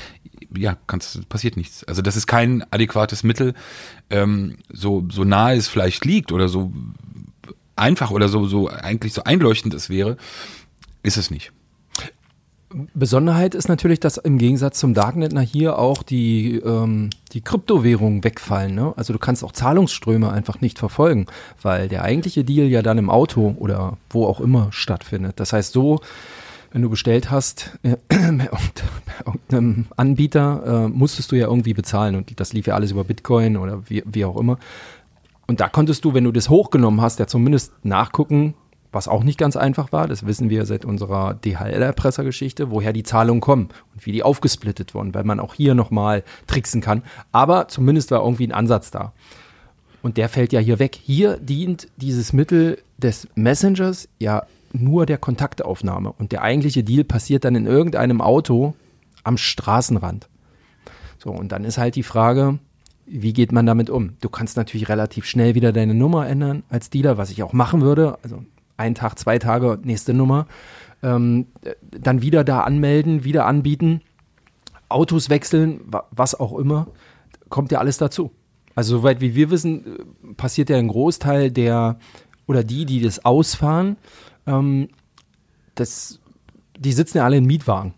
Ja, 0.54 0.76
kann's, 0.86 1.20
passiert 1.28 1.56
nichts. 1.56 1.84
Also 1.84 2.02
das 2.02 2.16
ist 2.16 2.26
kein 2.26 2.64
adäquates 2.70 3.22
Mittel, 3.22 3.54
ähm, 4.10 4.56
so, 4.72 5.06
so 5.10 5.24
nahe 5.24 5.56
es 5.56 5.68
vielleicht 5.68 6.04
liegt 6.04 6.32
oder 6.32 6.48
so 6.48 6.72
einfach 7.76 8.10
oder 8.10 8.28
so, 8.28 8.46
so 8.46 8.68
eigentlich 8.68 9.12
so 9.12 9.24
einleuchtend 9.24 9.74
es 9.74 9.90
wäre, 9.90 10.16
ist 11.02 11.16
es 11.16 11.30
nicht. 11.30 11.52
Besonderheit 12.92 13.54
ist 13.54 13.68
natürlich, 13.68 14.00
dass 14.00 14.18
im 14.18 14.36
Gegensatz 14.36 14.78
zum 14.78 14.92
Darknet 14.92 15.32
na 15.32 15.40
hier 15.40 15.78
auch 15.78 16.02
die, 16.02 16.56
ähm, 16.56 17.08
die 17.32 17.40
Kryptowährungen 17.40 18.22
wegfallen. 18.22 18.74
Ne? 18.74 18.92
Also 18.96 19.14
du 19.14 19.18
kannst 19.18 19.42
auch 19.44 19.52
Zahlungsströme 19.52 20.30
einfach 20.30 20.60
nicht 20.60 20.78
verfolgen, 20.78 21.26
weil 21.62 21.88
der 21.88 22.02
eigentliche 22.02 22.44
Deal 22.44 22.66
ja 22.66 22.82
dann 22.82 22.98
im 22.98 23.08
Auto 23.08 23.56
oder 23.58 23.96
wo 24.10 24.26
auch 24.26 24.40
immer 24.40 24.68
stattfindet. 24.72 25.40
Das 25.40 25.54
heißt 25.54 25.72
so, 25.72 26.00
wenn 26.72 26.82
du 26.82 26.90
bestellt 26.90 27.30
hast 27.30 27.78
äh, 27.82 27.96
bei 28.08 28.50
irgendeinem 29.24 29.86
Anbieter, 29.96 30.84
äh, 30.84 30.88
musstest 30.88 31.32
du 31.32 31.36
ja 31.36 31.46
irgendwie 31.46 31.72
bezahlen 31.72 32.14
und 32.14 32.38
das 32.38 32.52
lief 32.52 32.66
ja 32.66 32.74
alles 32.74 32.90
über 32.90 33.04
Bitcoin 33.04 33.56
oder 33.56 33.88
wie, 33.88 34.02
wie 34.04 34.26
auch 34.26 34.36
immer. 34.36 34.58
Und 35.46 35.60
da 35.60 35.68
konntest 35.68 36.04
du, 36.04 36.12
wenn 36.12 36.24
du 36.24 36.32
das 36.32 36.50
hochgenommen 36.50 37.00
hast, 37.00 37.20
ja 37.20 37.26
zumindest 37.26 37.72
nachgucken, 37.84 38.54
was 38.96 39.06
auch 39.06 39.22
nicht 39.22 39.38
ganz 39.38 39.56
einfach 39.56 39.92
war. 39.92 40.08
Das 40.08 40.26
wissen 40.26 40.50
wir 40.50 40.66
seit 40.66 40.84
unserer 40.84 41.34
DHL-Erpressergeschichte, 41.34 42.70
woher 42.70 42.92
die 42.92 43.04
Zahlungen 43.04 43.40
kommen 43.40 43.68
und 43.94 44.06
wie 44.06 44.12
die 44.12 44.22
aufgesplittet 44.22 44.94
wurden, 44.94 45.14
weil 45.14 45.24
man 45.24 45.38
auch 45.38 45.54
hier 45.54 45.74
nochmal 45.74 46.24
tricksen 46.46 46.80
kann. 46.80 47.02
Aber 47.30 47.68
zumindest 47.68 48.10
war 48.10 48.22
irgendwie 48.22 48.48
ein 48.48 48.52
Ansatz 48.52 48.90
da. 48.90 49.12
Und 50.02 50.16
der 50.16 50.28
fällt 50.28 50.52
ja 50.52 50.60
hier 50.60 50.78
weg. 50.78 50.98
Hier 51.00 51.36
dient 51.36 51.88
dieses 51.96 52.32
Mittel 52.32 52.78
des 52.96 53.28
Messengers 53.34 54.08
ja 54.18 54.44
nur 54.72 55.06
der 55.06 55.18
Kontaktaufnahme. 55.18 56.12
Und 56.12 56.32
der 56.32 56.42
eigentliche 56.42 56.82
Deal 56.82 57.04
passiert 57.04 57.44
dann 57.44 57.54
in 57.54 57.66
irgendeinem 57.66 58.20
Auto 58.20 58.74
am 59.24 59.36
Straßenrand. 59.36 60.28
So, 61.18 61.30
und 61.30 61.52
dann 61.52 61.64
ist 61.64 61.78
halt 61.78 61.96
die 61.96 62.02
Frage, 62.02 62.58
wie 63.06 63.32
geht 63.32 63.52
man 63.52 63.66
damit 63.66 63.90
um? 63.90 64.14
Du 64.20 64.28
kannst 64.28 64.56
natürlich 64.56 64.88
relativ 64.88 65.26
schnell 65.26 65.54
wieder 65.54 65.72
deine 65.72 65.94
Nummer 65.94 66.28
ändern 66.28 66.62
als 66.68 66.90
Dealer, 66.90 67.18
was 67.18 67.30
ich 67.30 67.42
auch 67.42 67.52
machen 67.52 67.80
würde. 67.80 68.18
Also 68.22 68.44
ein 68.76 68.94
Tag, 68.94 69.18
zwei 69.18 69.38
Tage, 69.38 69.78
nächste 69.82 70.14
Nummer. 70.14 70.46
Ähm, 71.02 71.46
dann 71.80 72.22
wieder 72.22 72.44
da 72.44 72.62
anmelden, 72.62 73.24
wieder 73.24 73.46
anbieten, 73.46 74.00
Autos 74.88 75.30
wechseln, 75.30 75.80
was 76.10 76.34
auch 76.34 76.58
immer. 76.58 76.88
Kommt 77.48 77.72
ja 77.72 77.78
alles 77.78 77.98
dazu. 77.98 78.32
Also 78.74 78.98
soweit 78.98 79.20
wie 79.20 79.34
wir 79.34 79.50
wissen, 79.50 79.84
äh, 79.86 80.34
passiert 80.34 80.70
ja 80.70 80.76
ein 80.76 80.88
Großteil 80.88 81.50
der 81.50 81.98
oder 82.46 82.62
die, 82.62 82.84
die 82.84 83.00
das 83.00 83.24
ausfahren, 83.24 83.96
ähm, 84.46 84.88
das, 85.74 86.20
die 86.78 86.92
sitzen 86.92 87.18
ja 87.18 87.24
alle 87.24 87.38
in 87.38 87.46
Mietwagen. 87.46 87.94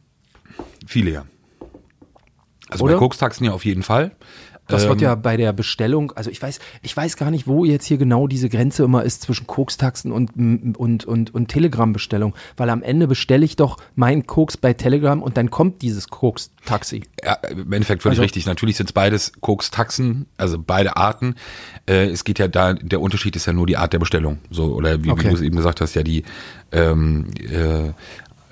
Viele 0.86 1.10
ja. 1.10 1.24
Also 2.70 2.84
Oder? 2.84 2.94
bei 2.94 2.98
Koks-Taxen 2.98 3.44
ja 3.44 3.52
auf 3.52 3.64
jeden 3.64 3.82
Fall. 3.82 4.12
Das 4.68 4.84
Ähm, 4.84 4.90
wird 4.90 5.00
ja 5.00 5.14
bei 5.14 5.36
der 5.36 5.52
Bestellung, 5.52 6.12
also 6.12 6.30
ich 6.30 6.40
weiß, 6.40 6.60
ich 6.82 6.96
weiß 6.96 7.16
gar 7.16 7.30
nicht, 7.30 7.46
wo 7.46 7.64
jetzt 7.64 7.86
hier 7.86 7.98
genau 7.98 8.26
diese 8.26 8.48
Grenze 8.48 8.84
immer 8.84 9.02
ist 9.02 9.22
zwischen 9.22 9.46
Koks-Taxen 9.46 10.12
und, 10.12 10.36
und, 10.78 11.04
und, 11.06 11.34
und 11.34 11.48
Telegram-Bestellung. 11.48 12.34
Weil 12.56 12.70
am 12.70 12.82
Ende 12.82 13.08
bestelle 13.08 13.44
ich 13.44 13.56
doch 13.56 13.78
meinen 13.96 14.26
Koks 14.26 14.56
bei 14.56 14.74
Telegram 14.74 15.22
und 15.22 15.36
dann 15.36 15.50
kommt 15.50 15.82
dieses 15.82 16.08
Koks-Taxi. 16.08 17.02
Ja, 17.24 17.34
im 17.50 17.72
Endeffekt 17.72 18.02
völlig 18.02 18.18
Also- 18.18 18.22
richtig. 18.22 18.46
Natürlich 18.46 18.76
sind 18.76 18.86
es 18.90 18.92
beides 18.92 19.32
Koks-Taxen, 19.40 20.26
also 20.36 20.58
beide 20.64 20.96
Arten. 20.96 21.34
Äh, 21.88 22.06
es 22.10 22.24
geht 22.24 22.38
ja 22.38 22.46
da, 22.48 22.74
der 22.74 23.00
Unterschied 23.00 23.34
ist 23.36 23.46
ja 23.46 23.52
nur 23.52 23.66
die 23.66 23.76
Art 23.76 23.92
der 23.92 23.98
Bestellung. 23.98 24.38
So, 24.50 24.74
oder 24.74 25.02
wie, 25.02 25.10
Okay. 25.10 25.24
wie 25.24 25.28
du 25.30 25.34
es 25.34 25.40
eben 25.40 25.56
gesagt 25.56 25.80
hast, 25.80 25.94
ja 25.94 26.02
die 26.02 26.24
ähm, 26.70 27.26
äh, 27.40 27.86
äh, 27.88 27.92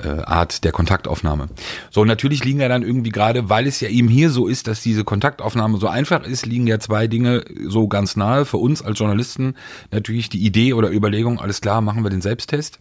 Art 0.04 0.64
der 0.64 0.72
Kontaktaufnahme. 0.72 1.48
So, 1.90 2.04
natürlich 2.04 2.44
liegen 2.44 2.60
ja 2.60 2.68
dann 2.68 2.82
irgendwie 2.82 3.10
gerade, 3.10 3.48
weil 3.48 3.66
es 3.66 3.80
ja 3.80 3.88
eben 3.88 4.08
hier 4.08 4.30
so 4.30 4.46
ist, 4.46 4.66
dass 4.66 4.82
diese 4.82 5.04
Kontaktaufnahme 5.04 5.78
so 5.78 5.88
einfach 5.88 6.24
ist, 6.24 6.46
liegen 6.46 6.66
ja 6.66 6.78
zwei 6.78 7.06
Dinge 7.06 7.44
so 7.66 7.88
ganz 7.88 8.16
nahe. 8.16 8.44
Für 8.44 8.58
uns 8.58 8.82
als 8.82 8.98
Journalisten 8.98 9.54
natürlich 9.90 10.28
die 10.28 10.44
Idee 10.44 10.72
oder 10.74 10.90
Überlegung, 10.90 11.40
alles 11.40 11.60
klar, 11.60 11.80
machen 11.80 12.02
wir 12.02 12.10
den 12.10 12.20
Selbsttest. 12.20 12.78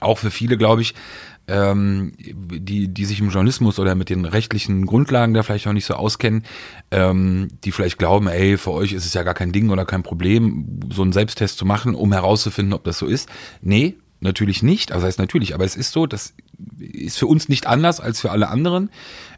Auch 0.00 0.18
für 0.18 0.30
viele, 0.30 0.56
glaube 0.56 0.82
ich, 0.82 0.94
ähm, 1.48 2.12
die, 2.18 2.88
die 2.88 3.04
sich 3.04 3.20
im 3.20 3.30
Journalismus 3.30 3.78
oder 3.78 3.94
mit 3.94 4.10
den 4.10 4.24
rechtlichen 4.24 4.86
Grundlagen 4.86 5.34
da 5.34 5.42
vielleicht 5.42 5.66
auch 5.66 5.72
nicht 5.72 5.86
so 5.86 5.94
auskennen, 5.94 6.44
ähm, 6.90 7.48
die 7.64 7.72
vielleicht 7.72 7.98
glauben, 7.98 8.28
ey, 8.28 8.58
für 8.58 8.72
euch 8.72 8.92
ist 8.92 9.06
es 9.06 9.14
ja 9.14 9.22
gar 9.22 9.34
kein 9.34 9.52
Ding 9.52 9.70
oder 9.70 9.86
kein 9.86 10.02
Problem, 10.02 10.80
so 10.92 11.02
einen 11.02 11.12
Selbsttest 11.12 11.58
zu 11.58 11.64
machen, 11.64 11.94
um 11.94 12.12
herauszufinden, 12.12 12.74
ob 12.74 12.84
das 12.84 12.98
so 12.98 13.06
ist. 13.06 13.28
Nee, 13.62 13.96
natürlich 14.20 14.62
nicht. 14.62 14.92
Also 14.92 15.06
heißt 15.06 15.18
natürlich, 15.18 15.54
aber 15.54 15.64
es 15.64 15.76
ist 15.76 15.92
so, 15.92 16.06
das 16.06 16.34
ist 16.78 17.18
für 17.18 17.26
uns 17.26 17.48
nicht 17.48 17.66
anders 17.66 18.00
als 18.00 18.20
für 18.20 18.30
alle 18.30 18.48
anderen. 18.48 18.90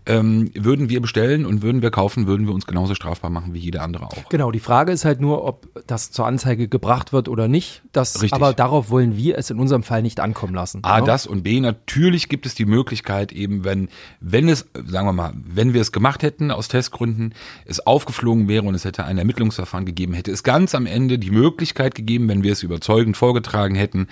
Ähm, 0.06 0.50
würden 0.54 0.88
wir 0.88 1.00
bestellen 1.00 1.44
und 1.44 1.62
würden 1.62 1.82
wir 1.82 1.90
kaufen, 1.90 2.26
würden 2.26 2.46
wir 2.46 2.54
uns 2.54 2.66
genauso 2.66 2.94
strafbar 2.94 3.30
machen 3.30 3.52
wie 3.54 3.58
jeder 3.58 3.82
andere 3.82 4.06
auch. 4.06 4.28
Genau, 4.30 4.50
die 4.50 4.60
Frage 4.60 4.92
ist 4.92 5.04
halt 5.04 5.20
nur, 5.20 5.44
ob 5.44 5.68
das 5.86 6.10
zur 6.10 6.26
Anzeige 6.26 6.68
gebracht 6.68 7.12
wird 7.12 7.28
oder 7.28 7.48
nicht. 7.48 7.82
Das, 7.92 8.16
Richtig. 8.16 8.32
aber 8.32 8.54
darauf 8.54 8.90
wollen 8.90 9.16
wir 9.16 9.36
es 9.36 9.50
in 9.50 9.58
unserem 9.58 9.82
Fall 9.82 10.02
nicht 10.02 10.20
ankommen 10.20 10.54
lassen. 10.54 10.82
A, 10.82 11.00
ne? 11.00 11.06
das 11.06 11.26
und 11.26 11.42
B, 11.42 11.60
natürlich 11.60 12.28
gibt 12.28 12.46
es 12.46 12.54
die 12.54 12.64
Möglichkeit 12.64 13.32
eben, 13.32 13.64
wenn, 13.64 13.88
wenn 14.20 14.48
es, 14.48 14.66
sagen 14.86 15.06
wir 15.06 15.12
mal, 15.12 15.32
wenn 15.34 15.74
wir 15.74 15.80
es 15.80 15.92
gemacht 15.92 16.22
hätten 16.22 16.50
aus 16.50 16.68
Testgründen, 16.68 17.34
es 17.66 17.86
aufgeflogen 17.86 18.48
wäre 18.48 18.64
und 18.64 18.74
es 18.74 18.84
hätte 18.84 19.04
ein 19.04 19.18
Ermittlungsverfahren 19.18 19.84
gegeben, 19.84 20.14
hätte 20.14 20.30
es 20.30 20.42
ganz 20.42 20.74
am 20.74 20.86
Ende 20.86 21.18
die 21.18 21.30
Möglichkeit 21.30 21.94
gegeben, 21.94 22.28
wenn 22.28 22.42
wir 22.42 22.52
es 22.52 22.62
überzeugend 22.62 23.16
vorgetragen 23.16 23.74
hätten, 23.74 24.08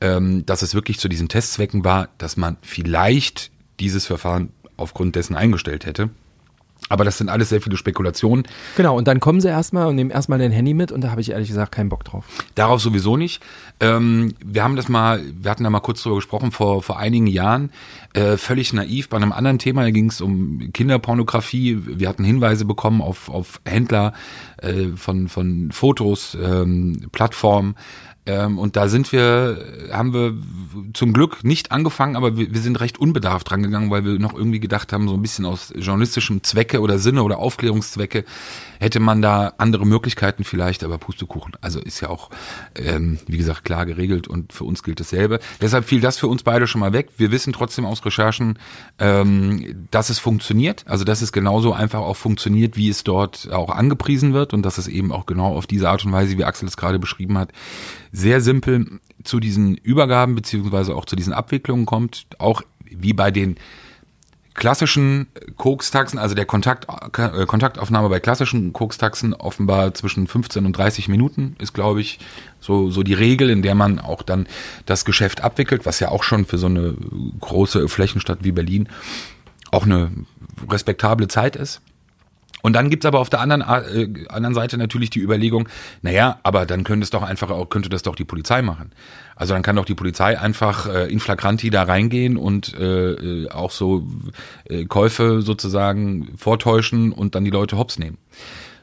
ähm, 0.00 0.46
dass 0.46 0.62
es 0.62 0.74
wirklich 0.74 0.98
zu 0.98 1.08
diesen 1.08 1.28
Testzwecken 1.28 1.84
war, 1.84 2.08
dass 2.18 2.36
man 2.36 2.56
vielleicht 2.62 3.50
dieses 3.80 4.06
Verfahren 4.06 4.50
aufgrund 4.82 5.16
dessen 5.16 5.36
eingestellt 5.36 5.86
hätte. 5.86 6.10
Aber 6.88 7.04
das 7.04 7.18
sind 7.18 7.28
alles 7.28 7.48
sehr 7.48 7.60
viele 7.60 7.76
Spekulationen. 7.76 8.44
Genau, 8.76 8.96
und 8.96 9.06
dann 9.08 9.20
kommen 9.20 9.40
sie 9.40 9.48
erstmal 9.48 9.86
und 9.86 9.94
nehmen 9.94 10.10
erstmal 10.10 10.38
dein 10.38 10.50
Handy 10.50 10.74
mit 10.74 10.92
und 10.92 11.02
da 11.02 11.10
habe 11.10 11.20
ich 11.20 11.30
ehrlich 11.30 11.48
gesagt 11.48 11.72
keinen 11.72 11.88
Bock 11.88 12.04
drauf. 12.04 12.24
Darauf 12.54 12.80
sowieso 12.80 13.16
nicht. 13.16 13.42
Ähm, 13.80 14.34
wir 14.44 14.64
haben 14.64 14.76
das 14.76 14.88
mal, 14.88 15.22
wir 15.40 15.50
hatten 15.50 15.64
da 15.64 15.70
mal 15.70 15.80
kurz 15.80 16.02
drüber 16.02 16.16
gesprochen 16.16 16.50
vor, 16.50 16.82
vor 16.82 16.98
einigen 16.98 17.28
Jahren, 17.28 17.70
äh, 18.14 18.36
völlig 18.36 18.72
naiv 18.72 19.08
bei 19.08 19.16
einem 19.16 19.32
anderen 19.32 19.58
Thema, 19.58 19.82
da 19.82 19.90
ging 19.90 20.10
es 20.10 20.20
um 20.20 20.70
Kinderpornografie. 20.72 21.78
Wir 21.86 22.08
hatten 22.08 22.24
Hinweise 22.24 22.64
bekommen 22.64 23.00
auf, 23.00 23.28
auf 23.28 23.60
Händler 23.64 24.12
äh, 24.58 24.88
von, 24.96 25.28
von 25.28 25.70
Fotos, 25.72 26.36
ähm, 26.42 27.06
Plattformen. 27.12 27.76
Ähm, 28.24 28.58
und 28.58 28.76
da 28.76 28.88
sind 28.88 29.10
wir, 29.10 29.88
haben 29.90 30.14
wir 30.14 30.34
zum 30.94 31.12
Glück 31.12 31.42
nicht 31.42 31.72
angefangen, 31.72 32.14
aber 32.14 32.36
wir, 32.36 32.54
wir 32.54 32.60
sind 32.60 32.78
recht 32.80 32.98
unbedarft 32.98 33.50
drangegangen, 33.50 33.90
weil 33.90 34.04
wir 34.04 34.18
noch 34.18 34.34
irgendwie 34.34 34.60
gedacht 34.60 34.92
haben, 34.92 35.08
so 35.08 35.14
ein 35.14 35.22
bisschen 35.22 35.44
aus 35.44 35.72
journalistischem 35.76 36.42
Zwecke 36.44 36.80
oder 36.80 36.98
Sinne 36.98 37.24
oder 37.24 37.38
Aufklärungszwecke 37.38 38.24
hätte 38.82 38.98
man 39.00 39.22
da 39.22 39.54
andere 39.58 39.86
Möglichkeiten 39.86 40.42
vielleicht, 40.42 40.82
aber 40.82 40.98
Pustekuchen. 40.98 41.52
Also 41.60 41.78
ist 41.80 42.00
ja 42.00 42.08
auch, 42.08 42.30
ähm, 42.74 43.18
wie 43.28 43.38
gesagt, 43.38 43.64
klar 43.64 43.86
geregelt 43.86 44.26
und 44.26 44.52
für 44.52 44.64
uns 44.64 44.82
gilt 44.82 44.98
dasselbe. 44.98 45.38
Deshalb 45.60 45.84
fiel 45.84 46.00
das 46.00 46.18
für 46.18 46.26
uns 46.26 46.42
beide 46.42 46.66
schon 46.66 46.80
mal 46.80 46.92
weg. 46.92 47.10
Wir 47.16 47.30
wissen 47.30 47.52
trotzdem 47.52 47.86
aus 47.86 48.04
Recherchen, 48.04 48.58
ähm, 48.98 49.86
dass 49.92 50.10
es 50.10 50.18
funktioniert, 50.18 50.84
also 50.88 51.04
dass 51.04 51.22
es 51.22 51.30
genauso 51.30 51.72
einfach 51.72 52.00
auch 52.00 52.16
funktioniert, 52.16 52.76
wie 52.76 52.88
es 52.88 53.04
dort 53.04 53.50
auch 53.52 53.70
angepriesen 53.70 54.34
wird 54.34 54.52
und 54.52 54.62
dass 54.62 54.78
es 54.78 54.88
eben 54.88 55.12
auch 55.12 55.26
genau 55.26 55.56
auf 55.56 55.68
diese 55.68 55.88
Art 55.88 56.04
und 56.04 56.10
Weise, 56.10 56.36
wie 56.36 56.44
Axel 56.44 56.66
es 56.66 56.76
gerade 56.76 56.98
beschrieben 56.98 57.38
hat, 57.38 57.52
sehr 58.10 58.40
simpel 58.40 59.00
zu 59.22 59.38
diesen 59.38 59.76
Übergaben 59.76 60.34
beziehungsweise 60.34 60.96
auch 60.96 61.04
zu 61.04 61.14
diesen 61.14 61.32
Abwicklungen 61.32 61.86
kommt, 61.86 62.26
auch 62.38 62.62
wie 62.84 63.12
bei 63.12 63.30
den 63.30 63.56
klassischen 64.54 65.28
Kokstaxen, 65.56 66.18
also 66.18 66.34
der 66.34 66.44
Kontakt, 66.44 66.86
äh, 67.18 67.46
Kontaktaufnahme 67.46 68.08
bei 68.08 68.20
klassischen 68.20 68.72
Kokstaxen 68.72 69.34
offenbar 69.34 69.94
zwischen 69.94 70.26
15 70.26 70.66
und 70.66 70.76
30 70.76 71.08
Minuten 71.08 71.56
ist, 71.58 71.72
glaube 71.72 72.00
ich, 72.00 72.18
so, 72.60 72.90
so 72.90 73.02
die 73.02 73.14
Regel, 73.14 73.50
in 73.50 73.62
der 73.62 73.74
man 73.74 73.98
auch 73.98 74.22
dann 74.22 74.46
das 74.86 75.04
Geschäft 75.04 75.42
abwickelt, 75.42 75.86
was 75.86 76.00
ja 76.00 76.08
auch 76.08 76.22
schon 76.22 76.44
für 76.44 76.58
so 76.58 76.66
eine 76.66 76.94
große 77.40 77.88
Flächenstadt 77.88 78.38
wie 78.42 78.52
Berlin 78.52 78.88
auch 79.70 79.84
eine 79.84 80.12
respektable 80.68 81.28
Zeit 81.28 81.56
ist. 81.56 81.80
Und 82.62 82.74
dann 82.74 82.90
gibt's 82.90 83.04
aber 83.04 83.18
auf 83.18 83.28
der 83.28 83.40
anderen, 83.40 83.62
äh, 83.62 84.26
anderen 84.28 84.54
Seite 84.54 84.78
natürlich 84.78 85.10
die 85.10 85.20
Überlegung, 85.20 85.68
naja, 86.00 86.38
aber 86.44 86.64
dann 86.64 86.84
könnte 86.84 87.02
es 87.04 87.10
doch 87.10 87.22
einfach 87.22 87.50
auch, 87.50 87.68
könnte 87.68 87.88
das 87.88 88.02
doch 88.02 88.14
die 88.14 88.24
Polizei 88.24 88.62
machen. 88.62 88.92
Also 89.34 89.54
dann 89.54 89.62
kann 89.62 89.76
doch 89.76 89.84
die 89.84 89.96
Polizei 89.96 90.38
einfach 90.38 90.86
äh, 90.86 91.12
in 91.12 91.18
flagranti 91.18 91.70
da 91.70 91.82
reingehen 91.82 92.36
und 92.36 92.74
äh, 92.74 93.12
äh, 93.12 93.50
auch 93.50 93.72
so 93.72 94.06
äh, 94.64 94.84
Käufe 94.84 95.42
sozusagen 95.42 96.36
vortäuschen 96.36 97.12
und 97.12 97.34
dann 97.34 97.44
die 97.44 97.50
Leute 97.50 97.76
hops 97.76 97.98
nehmen. 97.98 98.18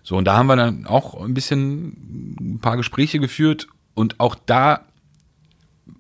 So, 0.04 0.18
und 0.18 0.26
da 0.26 0.38
haben 0.38 0.48
wir 0.48 0.56
dann 0.56 0.86
auch 0.86 1.22
ein 1.22 1.34
bisschen 1.34 2.36
ein 2.40 2.60
paar 2.62 2.78
Gespräche 2.78 3.20
geführt 3.20 3.68
und 3.94 4.20
auch 4.20 4.36
da 4.46 4.86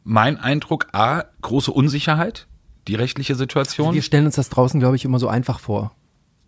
mein 0.03 0.37
Eindruck, 0.37 0.87
A, 0.93 1.23
große 1.41 1.71
Unsicherheit, 1.71 2.47
die 2.87 2.95
rechtliche 2.95 3.35
Situation. 3.35 3.93
Wir 3.93 4.01
stellen 4.01 4.25
uns 4.25 4.35
das 4.35 4.49
draußen, 4.49 4.79
glaube 4.79 4.95
ich, 4.95 5.05
immer 5.05 5.19
so 5.19 5.27
einfach 5.27 5.59
vor. 5.59 5.95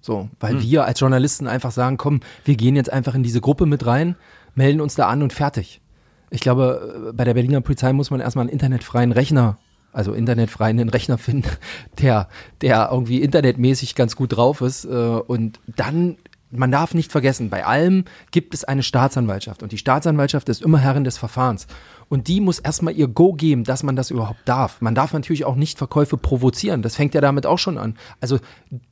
So, 0.01 0.29
weil 0.39 0.61
wir 0.61 0.85
als 0.85 0.99
Journalisten 0.99 1.47
einfach 1.47 1.71
sagen, 1.71 1.97
komm, 1.97 2.21
wir 2.43 2.55
gehen 2.55 2.75
jetzt 2.75 2.91
einfach 2.91 3.13
in 3.13 3.21
diese 3.23 3.39
Gruppe 3.39 3.67
mit 3.67 3.85
rein, 3.85 4.15
melden 4.55 4.81
uns 4.81 4.95
da 4.95 5.07
an 5.07 5.21
und 5.21 5.31
fertig. 5.31 5.79
Ich 6.31 6.41
glaube, 6.41 7.09
äh, 7.09 7.13
bei 7.13 7.23
der 7.23 7.35
Berliner 7.35 7.61
Polizei 7.61 7.93
muss 7.93 8.09
man 8.09 8.19
erstmal 8.19 8.43
einen 8.43 8.51
internetfreien 8.53 9.11
Rechner, 9.11 9.57
also 9.93 10.13
internetfreien 10.13 10.89
Rechner 10.89 11.17
finden, 11.19 11.49
der, 12.01 12.29
der 12.61 12.89
irgendwie 12.91 13.21
internetmäßig 13.21 13.93
ganz 13.93 14.15
gut 14.15 14.35
drauf 14.35 14.61
ist. 14.61 14.85
äh, 14.85 14.89
Und 14.89 15.59
dann, 15.67 16.17
man 16.49 16.71
darf 16.71 16.93
nicht 16.95 17.11
vergessen, 17.11 17.49
bei 17.49 17.65
allem 17.65 18.05
gibt 18.31 18.53
es 18.55 18.63
eine 18.63 18.81
Staatsanwaltschaft 18.83 19.61
und 19.61 19.71
die 19.71 19.77
Staatsanwaltschaft 19.77 20.49
ist 20.49 20.63
immer 20.63 20.79
Herrin 20.79 21.03
des 21.03 21.17
Verfahrens. 21.19 21.67
Und 22.11 22.27
die 22.27 22.41
muss 22.41 22.59
erstmal 22.59 22.93
ihr 22.93 23.07
Go 23.07 23.31
geben, 23.31 23.63
dass 23.63 23.83
man 23.83 23.95
das 23.95 24.11
überhaupt 24.11 24.41
darf. 24.43 24.81
Man 24.81 24.95
darf 24.95 25.13
natürlich 25.13 25.45
auch 25.45 25.55
nicht 25.55 25.77
Verkäufe 25.77 26.17
provozieren. 26.17 26.81
Das 26.81 26.97
fängt 26.97 27.15
ja 27.15 27.21
damit 27.21 27.45
auch 27.45 27.57
schon 27.57 27.77
an. 27.77 27.95
Also 28.19 28.37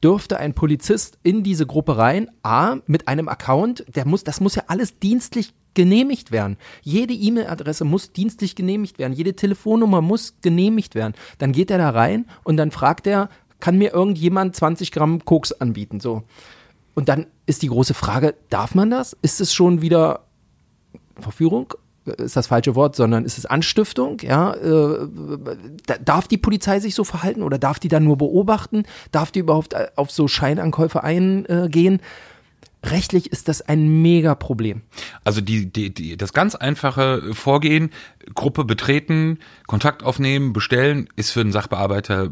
dürfte 0.01 0.37
ein 0.37 0.53
Polizist 0.53 1.19
in 1.21 1.43
diese 1.43 1.65
Gruppe 1.65 1.97
rein, 1.97 2.31
A, 2.43 2.77
mit 2.87 3.09
einem 3.09 3.27
Account, 3.27 3.83
der 3.93 4.07
muss, 4.07 4.23
das 4.23 4.39
muss 4.39 4.55
ja 4.55 4.63
alles 4.67 4.99
dienstlich 4.99 5.53
genehmigt 5.73 6.31
werden. 6.31 6.55
Jede 6.81 7.13
E-Mail-Adresse 7.13 7.83
muss 7.83 8.13
dienstlich 8.13 8.55
genehmigt 8.55 8.99
werden. 8.99 9.11
Jede 9.11 9.35
Telefonnummer 9.35 9.99
muss 9.99 10.35
genehmigt 10.41 10.95
werden. 10.95 11.13
Dann 11.39 11.51
geht 11.51 11.71
er 11.71 11.77
da 11.77 11.89
rein 11.89 12.25
und 12.45 12.55
dann 12.55 12.71
fragt 12.71 13.05
er, 13.05 13.27
kann 13.59 13.77
mir 13.77 13.91
irgendjemand 13.93 14.55
20 14.55 14.93
Gramm 14.93 15.25
Koks 15.25 15.51
anbieten? 15.51 15.99
So. 15.99 16.23
Und 16.95 17.09
dann 17.09 17.27
ist 17.45 17.63
die 17.63 17.67
große 17.67 17.95
Frage, 17.95 18.35
darf 18.49 18.75
man 18.75 18.89
das? 18.89 19.17
Ist 19.21 19.41
es 19.41 19.53
schon 19.53 19.81
wieder 19.81 20.21
Verführung? 21.19 21.73
Ist 22.17 22.35
das 22.35 22.47
falsche 22.47 22.75
Wort, 22.75 22.95
sondern 22.95 23.25
ist 23.25 23.37
es 23.37 23.45
Anstiftung? 23.45 24.17
Ja, 24.21 24.53
äh, 24.53 25.07
da- 25.85 25.97
darf 26.03 26.27
die 26.27 26.37
Polizei 26.37 26.79
sich 26.79 26.95
so 26.95 27.03
verhalten 27.03 27.43
oder 27.43 27.57
darf 27.57 27.79
die 27.79 27.87
dann 27.87 28.03
nur 28.03 28.17
beobachten? 28.17 28.83
Darf 29.11 29.31
die 29.31 29.39
überhaupt 29.39 29.73
äh, 29.73 29.87
auf 29.95 30.11
so 30.11 30.27
Scheinankäufe 30.27 31.03
eingehen? 31.03 31.99
Rechtlich 32.81 33.31
ist 33.31 33.49
das 33.49 33.61
ein 33.61 34.01
Mega-Problem. 34.01 34.83
Also 35.25 35.41
die, 35.41 35.65
die, 35.65 35.93
die, 35.93 36.15
das 36.15 36.31
ganz 36.31 36.55
einfache 36.55 37.33
Vorgehen, 37.33 37.89
Gruppe 38.35 38.63
betreten, 38.63 39.39
Kontakt 39.67 40.01
aufnehmen, 40.01 40.53
bestellen, 40.53 41.09
ist 41.17 41.31
für 41.31 41.41
einen 41.41 41.51
Sachbearbeiter 41.51 42.25
äh, 42.25 42.29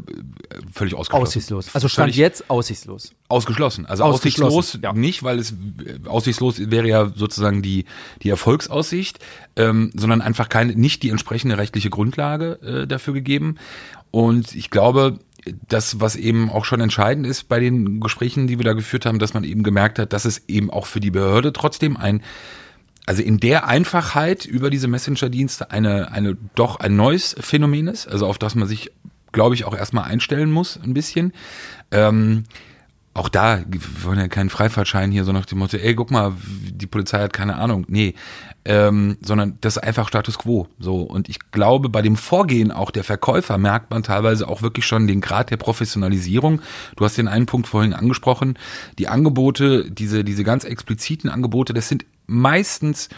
völlig 0.72 0.94
ausgeschlossen. 0.94 1.22
Aussichtslos. 1.22 1.74
Also 1.74 1.88
stand 1.88 2.06
Völlig 2.06 2.16
jetzt 2.16 2.48
aussichtslos. 2.48 3.12
Ausgeschlossen. 3.28 3.84
Also 3.84 4.04
Ausgeschlossen, 4.04 4.56
aussichtslos 4.56 4.82
ja. 4.82 4.94
nicht, 4.94 5.22
weil 5.22 5.38
es 5.38 5.54
aussichtslos 6.06 6.58
wäre 6.70 6.88
ja 6.88 7.12
sozusagen 7.14 7.60
die, 7.60 7.84
die 8.22 8.30
Erfolgsaussicht, 8.30 9.18
ähm, 9.56 9.90
sondern 9.94 10.22
einfach 10.22 10.48
keine, 10.48 10.74
nicht 10.74 11.02
die 11.02 11.10
entsprechende 11.10 11.58
rechtliche 11.58 11.90
Grundlage 11.90 12.58
äh, 12.62 12.86
dafür 12.86 13.12
gegeben. 13.12 13.56
Und 14.10 14.54
ich 14.54 14.70
glaube, 14.70 15.18
das, 15.68 16.00
was 16.00 16.16
eben 16.16 16.50
auch 16.50 16.64
schon 16.64 16.80
entscheidend 16.80 17.26
ist 17.26 17.48
bei 17.48 17.60
den 17.60 18.00
Gesprächen, 18.00 18.46
die 18.46 18.58
wir 18.58 18.64
da 18.64 18.72
geführt 18.72 19.06
haben, 19.06 19.18
dass 19.18 19.34
man 19.34 19.44
eben 19.44 19.62
gemerkt 19.62 19.98
hat, 19.98 20.12
dass 20.12 20.24
es 20.24 20.48
eben 20.48 20.70
auch 20.70 20.86
für 20.86 21.00
die 21.00 21.10
Behörde 21.10 21.52
trotzdem 21.52 21.96
ein, 21.96 22.22
also 23.06 23.22
in 23.22 23.38
der 23.38 23.66
Einfachheit 23.66 24.44
über 24.44 24.70
diese 24.70 24.88
Messenger-Dienste 24.88 25.70
eine, 25.70 26.12
eine 26.12 26.36
doch 26.54 26.80
ein 26.80 26.96
neues 26.96 27.34
Phänomen 27.40 27.88
ist, 27.88 28.06
also 28.06 28.26
auf 28.26 28.38
das 28.38 28.54
man 28.54 28.68
sich 28.68 28.90
glaube 29.32 29.54
ich, 29.54 29.64
auch 29.64 29.74
erstmal 29.74 30.04
einstellen 30.04 30.50
muss, 30.50 30.78
ein 30.82 30.94
bisschen. 30.94 31.32
Ähm, 31.90 32.44
auch 33.14 33.28
da, 33.28 33.62
wir 33.66 33.80
wollen 34.04 34.18
ja 34.18 34.28
keinen 34.28 34.50
Freifahrtschein 34.50 35.10
hier, 35.10 35.24
so 35.24 35.32
nach 35.32 35.46
dem 35.46 35.58
Motto, 35.58 35.76
ey, 35.76 35.94
guck 35.94 36.10
mal, 36.10 36.34
die 36.46 36.86
Polizei 36.86 37.18
hat 37.20 37.32
keine 37.32 37.56
Ahnung. 37.56 37.84
Nee, 37.88 38.14
ähm, 38.68 39.16
sondern 39.22 39.56
das 39.62 39.78
ist 39.78 39.82
einfach 39.82 40.08
Status 40.08 40.38
quo. 40.38 40.68
So. 40.78 41.00
Und 41.00 41.30
ich 41.30 41.38
glaube, 41.50 41.88
bei 41.88 42.02
dem 42.02 42.16
Vorgehen 42.16 42.70
auch 42.70 42.90
der 42.90 43.02
Verkäufer 43.02 43.56
merkt 43.56 43.90
man 43.90 44.02
teilweise 44.02 44.46
auch 44.46 44.60
wirklich 44.60 44.84
schon 44.84 45.06
den 45.06 45.22
Grad 45.22 45.50
der 45.50 45.56
Professionalisierung. 45.56 46.60
Du 46.94 47.04
hast 47.06 47.16
den 47.16 47.28
einen 47.28 47.46
Punkt 47.46 47.66
vorhin 47.66 47.94
angesprochen. 47.94 48.58
Die 48.98 49.08
Angebote, 49.08 49.90
diese, 49.90 50.22
diese 50.22 50.44
ganz 50.44 50.64
expliziten 50.64 51.30
Angebote, 51.30 51.72
das 51.72 51.88
sind 51.88 52.04
meistens 52.26 53.08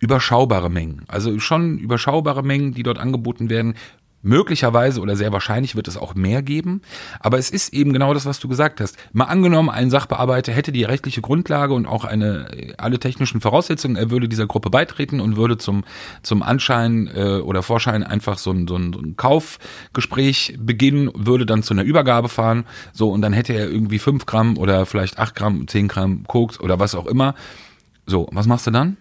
überschaubare 0.00 0.70
Mengen. 0.70 1.02
Also 1.08 1.38
schon 1.38 1.78
überschaubare 1.78 2.42
Mengen, 2.42 2.74
die 2.74 2.82
dort 2.82 2.98
angeboten 2.98 3.48
werden, 3.48 3.76
Möglicherweise 4.22 5.00
oder 5.00 5.16
sehr 5.16 5.32
wahrscheinlich 5.32 5.76
wird 5.76 5.88
es 5.88 5.96
auch 5.96 6.14
mehr 6.14 6.42
geben. 6.42 6.82
Aber 7.20 7.38
es 7.38 7.50
ist 7.50 7.72
eben 7.72 7.92
genau 7.92 8.12
das, 8.12 8.26
was 8.26 8.38
du 8.38 8.48
gesagt 8.48 8.80
hast. 8.80 8.96
Mal 9.12 9.24
angenommen, 9.24 9.70
ein 9.70 9.90
Sachbearbeiter 9.90 10.52
hätte 10.52 10.72
die 10.72 10.84
rechtliche 10.84 11.22
Grundlage 11.22 11.72
und 11.72 11.86
auch 11.86 12.04
eine, 12.04 12.74
alle 12.76 12.98
technischen 12.98 13.40
Voraussetzungen. 13.40 13.96
Er 13.96 14.10
würde 14.10 14.28
dieser 14.28 14.46
Gruppe 14.46 14.68
beitreten 14.68 15.20
und 15.20 15.36
würde 15.36 15.56
zum, 15.56 15.84
zum 16.22 16.42
Anschein 16.42 17.10
äh, 17.14 17.40
oder 17.40 17.62
Vorschein 17.62 18.02
einfach 18.02 18.36
so 18.36 18.50
ein, 18.50 18.68
so, 18.68 18.76
ein, 18.76 18.92
so 18.92 19.00
ein 19.00 19.16
Kaufgespräch 19.16 20.58
beginnen, 20.58 21.10
würde 21.14 21.46
dann 21.46 21.62
zu 21.62 21.72
einer 21.72 21.84
Übergabe 21.84 22.28
fahren. 22.28 22.66
So, 22.92 23.10
und 23.10 23.22
dann 23.22 23.32
hätte 23.32 23.54
er 23.54 23.70
irgendwie 23.70 23.98
fünf 23.98 24.26
Gramm 24.26 24.58
oder 24.58 24.84
vielleicht 24.84 25.18
acht 25.18 25.34
Gramm, 25.34 25.66
zehn 25.66 25.88
Gramm 25.88 26.24
Koks 26.26 26.60
oder 26.60 26.78
was 26.78 26.94
auch 26.94 27.06
immer. 27.06 27.34
So, 28.06 28.28
was 28.32 28.46
machst 28.46 28.66
du 28.66 28.70
dann? 28.70 28.96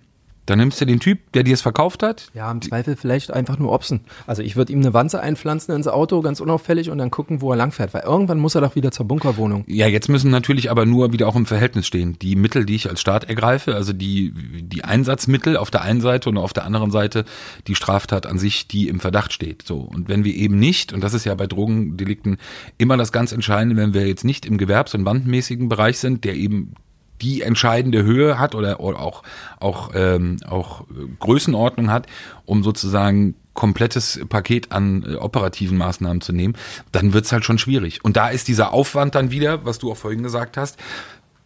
Dann 0.49 0.59
nimmst 0.59 0.81
du 0.81 0.85
den 0.85 0.99
Typ, 0.99 1.31
der 1.33 1.43
dir 1.43 1.53
es 1.53 1.61
verkauft 1.61 2.01
hat. 2.01 2.31
Ja, 2.33 2.51
im 2.51 2.61
Zweifel 2.61 2.95
vielleicht 2.95 3.31
einfach 3.31 3.59
nur 3.59 3.71
Opsen. 3.71 4.01
Also 4.25 4.41
ich 4.41 4.55
würde 4.55 4.73
ihm 4.73 4.79
eine 4.79 4.93
Wanze 4.93 5.19
einpflanzen 5.21 5.75
ins 5.75 5.87
Auto, 5.87 6.21
ganz 6.21 6.39
unauffällig, 6.39 6.89
und 6.89 6.97
dann 6.97 7.11
gucken, 7.11 7.41
wo 7.41 7.51
er 7.51 7.57
langfährt. 7.57 7.93
Weil 7.93 8.01
irgendwann 8.01 8.39
muss 8.39 8.55
er 8.55 8.61
doch 8.61 8.75
wieder 8.75 8.91
zur 8.91 9.07
Bunkerwohnung. 9.07 9.63
Ja, 9.67 9.87
jetzt 9.87 10.09
müssen 10.09 10.31
natürlich 10.31 10.71
aber 10.71 10.85
nur 10.85 11.13
wieder 11.13 11.27
auch 11.27 11.35
im 11.35 11.45
Verhältnis 11.45 11.85
stehen. 11.85 12.17
Die 12.19 12.35
Mittel, 12.35 12.65
die 12.65 12.75
ich 12.75 12.89
als 12.89 12.99
Staat 12.99 13.25
ergreife, 13.25 13.75
also 13.75 13.93
die, 13.93 14.33
die 14.33 14.83
Einsatzmittel 14.83 15.55
auf 15.55 15.69
der 15.69 15.83
einen 15.83 16.01
Seite 16.01 16.29
und 16.29 16.37
auf 16.37 16.53
der 16.53 16.65
anderen 16.65 16.89
Seite 16.89 17.25
die 17.67 17.75
Straftat 17.75 18.25
an 18.25 18.39
sich, 18.39 18.67
die 18.67 18.87
im 18.87 18.99
Verdacht 18.99 19.33
steht. 19.33 19.67
So. 19.67 19.77
Und 19.77 20.09
wenn 20.09 20.23
wir 20.23 20.33
eben 20.33 20.57
nicht, 20.57 20.93
und 20.93 21.03
das 21.03 21.13
ist 21.13 21.25
ja 21.25 21.35
bei 21.35 21.45
Drogendelikten 21.45 22.37
immer 22.77 22.97
das 22.97 23.11
ganz 23.11 23.31
Entscheidende, 23.31 23.75
wenn 23.75 23.93
wir 23.93 24.07
jetzt 24.07 24.25
nicht 24.25 24.47
im 24.47 24.57
gewerbs- 24.57 24.95
und 24.95 25.03
bandmäßigen 25.03 25.69
Bereich 25.69 25.99
sind, 25.99 26.23
der 26.23 26.35
eben 26.35 26.73
die 27.21 27.41
entscheidende 27.41 28.03
Höhe 28.03 28.39
hat 28.39 28.55
oder, 28.55 28.79
auch, 28.79 29.23
auch, 29.59 29.91
ähm, 29.93 30.37
auch 30.47 30.85
Größenordnung 31.19 31.91
hat, 31.91 32.07
um 32.45 32.63
sozusagen 32.63 33.35
komplettes 33.53 34.21
Paket 34.29 34.71
an 34.71 35.03
äh, 35.03 35.15
operativen 35.15 35.77
Maßnahmen 35.77 36.21
zu 36.21 36.31
nehmen, 36.31 36.55
dann 36.91 37.13
wird's 37.13 37.31
halt 37.31 37.43
schon 37.43 37.57
schwierig. 37.57 38.03
Und 38.05 38.15
da 38.15 38.29
ist 38.29 38.47
dieser 38.47 38.71
Aufwand 38.73 39.15
dann 39.15 39.31
wieder, 39.31 39.65
was 39.65 39.79
du 39.79 39.91
auch 39.91 39.97
vorhin 39.97 40.23
gesagt 40.23 40.57
hast, 40.57 40.77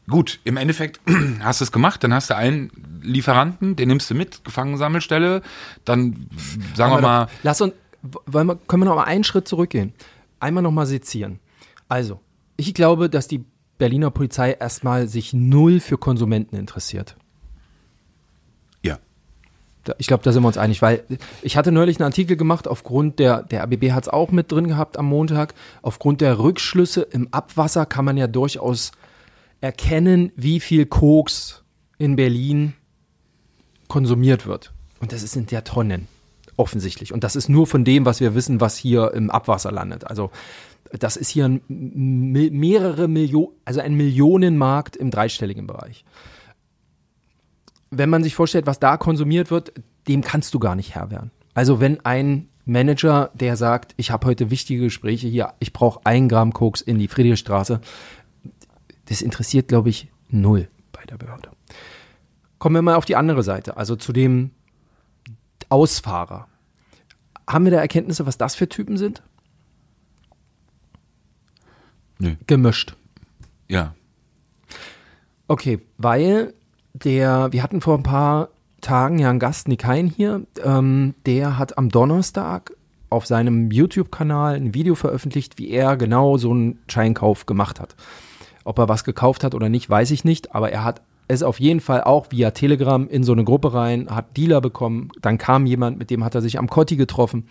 Gut, 0.10 0.40
im 0.44 0.58
Endeffekt 0.58 1.00
hast 1.40 1.62
du 1.62 1.64
es 1.64 1.72
gemacht, 1.72 2.04
dann 2.04 2.14
hast 2.14 2.30
du 2.30 2.36
einen 2.36 2.72
Lieferanten, 3.02 3.76
den 3.76 3.88
nimmst 3.88 4.10
du 4.10 4.16
mit, 4.16 4.44
Gefangensammelstelle, 4.44 5.42
dann 5.86 6.28
sagen 6.76 6.96
wir 6.96 7.02
mal. 7.02 7.26
Doch, 7.26 7.32
lass 7.44 7.62
uns, 7.62 7.74
wollen 8.26 8.48
wir, 8.48 8.56
können 8.68 8.84
wir 8.84 8.90
noch 8.90 8.96
mal 8.96 9.06
einen 9.06 9.24
Schritt 9.24 9.48
zurückgehen? 9.48 9.94
Einmal 10.40 10.62
noch 10.62 10.72
mal 10.72 10.86
sezieren. 10.86 11.40
Also, 11.88 12.20
ich 12.58 12.74
glaube, 12.74 13.10
dass 13.10 13.28
die 13.28 13.46
Berliner 13.78 14.12
Polizei 14.12 14.52
erstmal 14.52 15.08
sich 15.08 15.34
null 15.34 15.80
für 15.80 15.98
Konsumenten 15.98 16.56
interessiert. 16.56 17.16
Ja. 18.82 19.00
Ich 19.98 20.08
glaube, 20.08 20.24
da 20.24 20.32
sind 20.32 20.44
wir 20.44 20.48
uns 20.48 20.58
einig, 20.58 20.82
weil 20.82 21.04
ich 21.42 21.58
hatte 21.58 21.72
neulich 21.72 21.98
einen 21.98 22.06
Artikel 22.06 22.38
gemacht, 22.38 22.68
aufgrund 22.68 23.20
der, 23.20 23.44
der 23.44 23.64
ABB 23.64 23.92
hat 23.92 24.04
es 24.04 24.10
auch 24.10 24.32
mit 24.32 24.52
drin 24.52 24.68
gehabt 24.68 24.98
am 24.98 25.06
Montag, 25.08 25.54
aufgrund 25.82 26.22
der 26.22 26.40
Rückschlüsse 26.40 27.02
im 27.02 27.28
Abwasser 27.32 27.86
kann 27.86 28.06
man 28.06 28.18
ja 28.18 28.28
durchaus 28.28 28.92
erkennen, 29.60 30.32
wie 30.36 30.60
viel 30.60 30.86
Koks 30.86 31.64
in 31.98 32.16
Berlin 32.16 32.74
konsumiert 33.88 34.46
wird. 34.46 34.74
Und 35.00 35.12
das 35.12 35.22
sind 35.22 35.52
ja 35.52 35.62
Tonnen, 35.62 36.08
offensichtlich. 36.58 37.14
Und 37.14 37.24
das 37.24 37.36
ist 37.36 37.50
nur 37.50 37.68
von 37.68 37.86
dem, 37.86 38.06
was 38.06 38.20
wir 38.20 38.36
wissen, 38.36 38.62
was 38.62 38.78
hier 38.78 39.14
im 39.14 39.30
Abwasser 39.30 39.72
landet. 39.72 40.08
Also 40.08 40.32
das 41.00 41.18
ist 41.18 41.30
hier 41.30 41.46
ein, 41.46 41.62
mehrere 41.68 43.08
Millionen, 43.08 43.54
also 43.66 43.80
ein 43.80 43.96
Millionenmarkt 43.96 44.96
im 44.96 45.10
dreistelligen 45.10 45.68
Bereich. 45.68 46.06
Wenn 47.90 48.10
man 48.10 48.24
sich 48.24 48.36
vorstellt, 48.36 48.68
was 48.68 48.80
da 48.80 48.98
konsumiert 48.98 49.52
wird, 49.52 49.74
dem 50.08 50.22
kannst 50.22 50.54
du 50.54 50.60
gar 50.60 50.76
nicht 50.76 50.96
Herr 50.96 51.12
werden. 51.12 51.32
Also 51.54 51.80
wenn 51.80 52.04
ein 52.06 52.50
Manager, 52.66 53.32
der 53.34 53.58
sagt, 53.58 53.94
ich 53.98 54.12
habe 54.12 54.28
heute 54.28 54.50
wichtige 54.50 54.84
Gespräche 54.84 55.28
hier, 55.28 55.54
ich 55.60 55.74
brauche 55.74 56.02
ein 56.06 56.30
Gramm 56.30 56.54
Koks 56.54 56.82
in 56.82 56.98
die 56.98 57.08
Friedrichstraße, 57.08 57.82
das 59.06 59.22
interessiert, 59.22 59.68
glaube 59.68 59.90
ich, 59.90 60.08
null 60.30 60.70
bei 60.92 61.04
der 61.06 61.18
Behörde. 61.18 61.50
Kommen 62.58 62.76
wir 62.76 62.82
mal 62.82 62.96
auf 62.96 63.06
die 63.06 63.16
andere 63.16 63.44
Seite, 63.44 63.78
also 63.78 63.96
zu 63.96 64.14
dem 64.14 64.52
Ausfahrer. 65.70 66.48
Haben 67.48 67.66
wir 67.66 67.72
da 67.72 67.80
Erkenntnisse, 67.80 68.26
was 68.26 68.38
das 68.38 68.56
für 68.56 68.70
Typen 68.70 68.98
sind? 68.98 69.22
Nö. 72.20 72.36
Gemischt. 72.48 72.96
Ja. 73.68 73.94
Okay, 75.48 75.80
weil 75.98 76.54
der, 76.94 77.52
wir 77.52 77.64
hatten 77.64 77.82
vor 77.82 77.98
ein 77.98 78.04
paar 78.04 78.50
Tagen 78.82 79.20
ja 79.20 79.30
einen 79.30 79.40
Gast, 79.40 79.68
Nick 79.68 79.86
Hein 79.86 80.08
hier, 80.08 80.46
ähm, 80.64 81.16
der 81.26 81.58
hat 81.58 81.78
am 81.78 81.90
Donnerstag 81.90 82.74
auf 83.10 83.26
seinem 83.26 83.72
YouTube-Kanal 83.72 84.56
ein 84.56 84.74
Video 84.74 84.96
veröffentlicht, 84.96 85.58
wie 85.58 85.70
er 85.70 85.98
genau 85.98 86.38
so 86.38 86.52
einen 86.52 86.80
Scheinkauf 86.88 87.46
gemacht 87.46 87.80
hat. 87.80 87.96
Ob 88.64 88.80
er 88.80 88.90
was 88.90 89.04
gekauft 89.04 89.44
hat 89.44 89.56
oder 89.56 89.70
nicht, 89.70 89.90
weiß 89.90 90.12
ich 90.12 90.24
nicht, 90.24 90.56
aber 90.56 90.72
er 90.72 90.84
hat 90.84 91.02
es 91.28 91.44
auf 91.44 91.60
jeden 91.60 91.80
Fall 91.80 92.04
auch 92.04 92.28
via 92.32 92.52
Telegram 92.52 93.08
in 93.08 93.24
so 93.24 93.32
eine 93.32 93.44
Gruppe 93.44 93.74
rein, 93.74 94.10
hat 94.10 94.36
Dealer 94.36 94.62
bekommen, 94.62 95.10
dann 95.22 95.38
kam 95.38 95.66
jemand, 95.66 95.98
mit 95.98 96.10
dem 96.10 96.24
hat 96.24 96.36
er 96.36 96.42
sich 96.42 96.60
am 96.60 96.70
Kotti 96.70 96.96
getroffen 96.96 97.48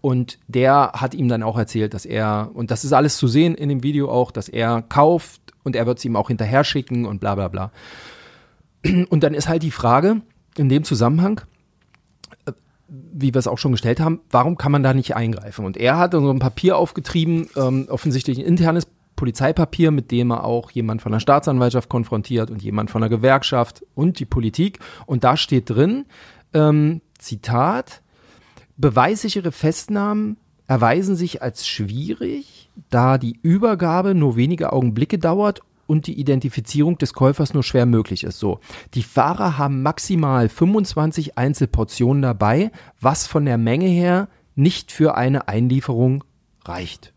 und 0.00 0.38
der 0.48 0.92
hat 0.94 1.14
ihm 1.14 1.28
dann 1.28 1.42
auch 1.42 1.58
erzählt, 1.58 1.94
dass 1.94 2.06
er, 2.06 2.50
und 2.54 2.70
das 2.70 2.84
ist 2.84 2.92
alles 2.92 3.16
zu 3.16 3.28
sehen 3.28 3.54
in 3.54 3.68
dem 3.68 3.82
Video 3.82 4.10
auch, 4.10 4.30
dass 4.30 4.48
er 4.48 4.82
kauft 4.82 5.40
und 5.64 5.76
er 5.76 5.86
wird 5.86 5.98
es 5.98 6.04
ihm 6.04 6.16
auch 6.16 6.28
hinterher 6.28 6.64
schicken 6.64 7.06
und 7.06 7.20
bla 7.20 7.34
bla 7.34 7.48
bla. 7.48 7.72
Und 9.10 9.24
dann 9.24 9.34
ist 9.34 9.48
halt 9.48 9.64
die 9.64 9.72
Frage 9.72 10.22
in 10.56 10.68
dem 10.68 10.84
Zusammenhang, 10.84 11.40
äh, 12.46 12.52
wie 12.88 13.34
wir 13.34 13.38
es 13.38 13.48
auch 13.48 13.58
schon 13.58 13.72
gestellt 13.72 13.98
haben, 13.98 14.20
warum 14.30 14.56
kann 14.56 14.70
man 14.70 14.84
da 14.84 14.94
nicht 14.94 15.16
eingreifen? 15.16 15.64
Und 15.64 15.76
er 15.76 15.98
hat 15.98 16.12
so 16.12 16.30
ein 16.30 16.38
Papier 16.38 16.76
aufgetrieben, 16.76 17.48
ähm, 17.56 17.86
offensichtlich 17.90 18.38
ein 18.38 18.44
internes 18.44 18.86
Polizeipapier, 19.16 19.90
mit 19.90 20.12
dem 20.12 20.30
er 20.30 20.44
auch 20.44 20.70
jemand 20.70 21.02
von 21.02 21.10
der 21.10 21.18
Staatsanwaltschaft 21.18 21.88
konfrontiert 21.88 22.50
und 22.50 22.62
jemand 22.62 22.90
von 22.90 23.00
der 23.00 23.10
Gewerkschaft 23.10 23.84
und 23.96 24.20
die 24.20 24.24
Politik. 24.24 24.78
Und 25.06 25.24
da 25.24 25.36
steht 25.36 25.68
drin, 25.68 26.06
ähm, 26.54 27.00
Zitat, 27.18 28.00
Beweissichere 28.78 29.50
Festnahmen 29.50 30.36
erweisen 30.68 31.16
sich 31.16 31.42
als 31.42 31.66
schwierig, 31.66 32.70
da 32.90 33.18
die 33.18 33.38
Übergabe 33.42 34.14
nur 34.14 34.36
wenige 34.36 34.72
Augenblicke 34.72 35.18
dauert 35.18 35.62
und 35.88 36.06
die 36.06 36.20
Identifizierung 36.20 36.96
des 36.96 37.12
Käufers 37.12 37.54
nur 37.54 37.64
schwer 37.64 37.86
möglich 37.86 38.22
ist. 38.22 38.38
So, 38.38 38.60
die 38.94 39.02
Fahrer 39.02 39.58
haben 39.58 39.82
maximal 39.82 40.48
25 40.48 41.36
Einzelportionen 41.36 42.22
dabei, 42.22 42.70
was 43.00 43.26
von 43.26 43.46
der 43.46 43.58
Menge 43.58 43.86
her 43.86 44.28
nicht 44.54 44.92
für 44.92 45.16
eine 45.16 45.48
Einlieferung 45.48 46.22
reicht. 46.64 47.12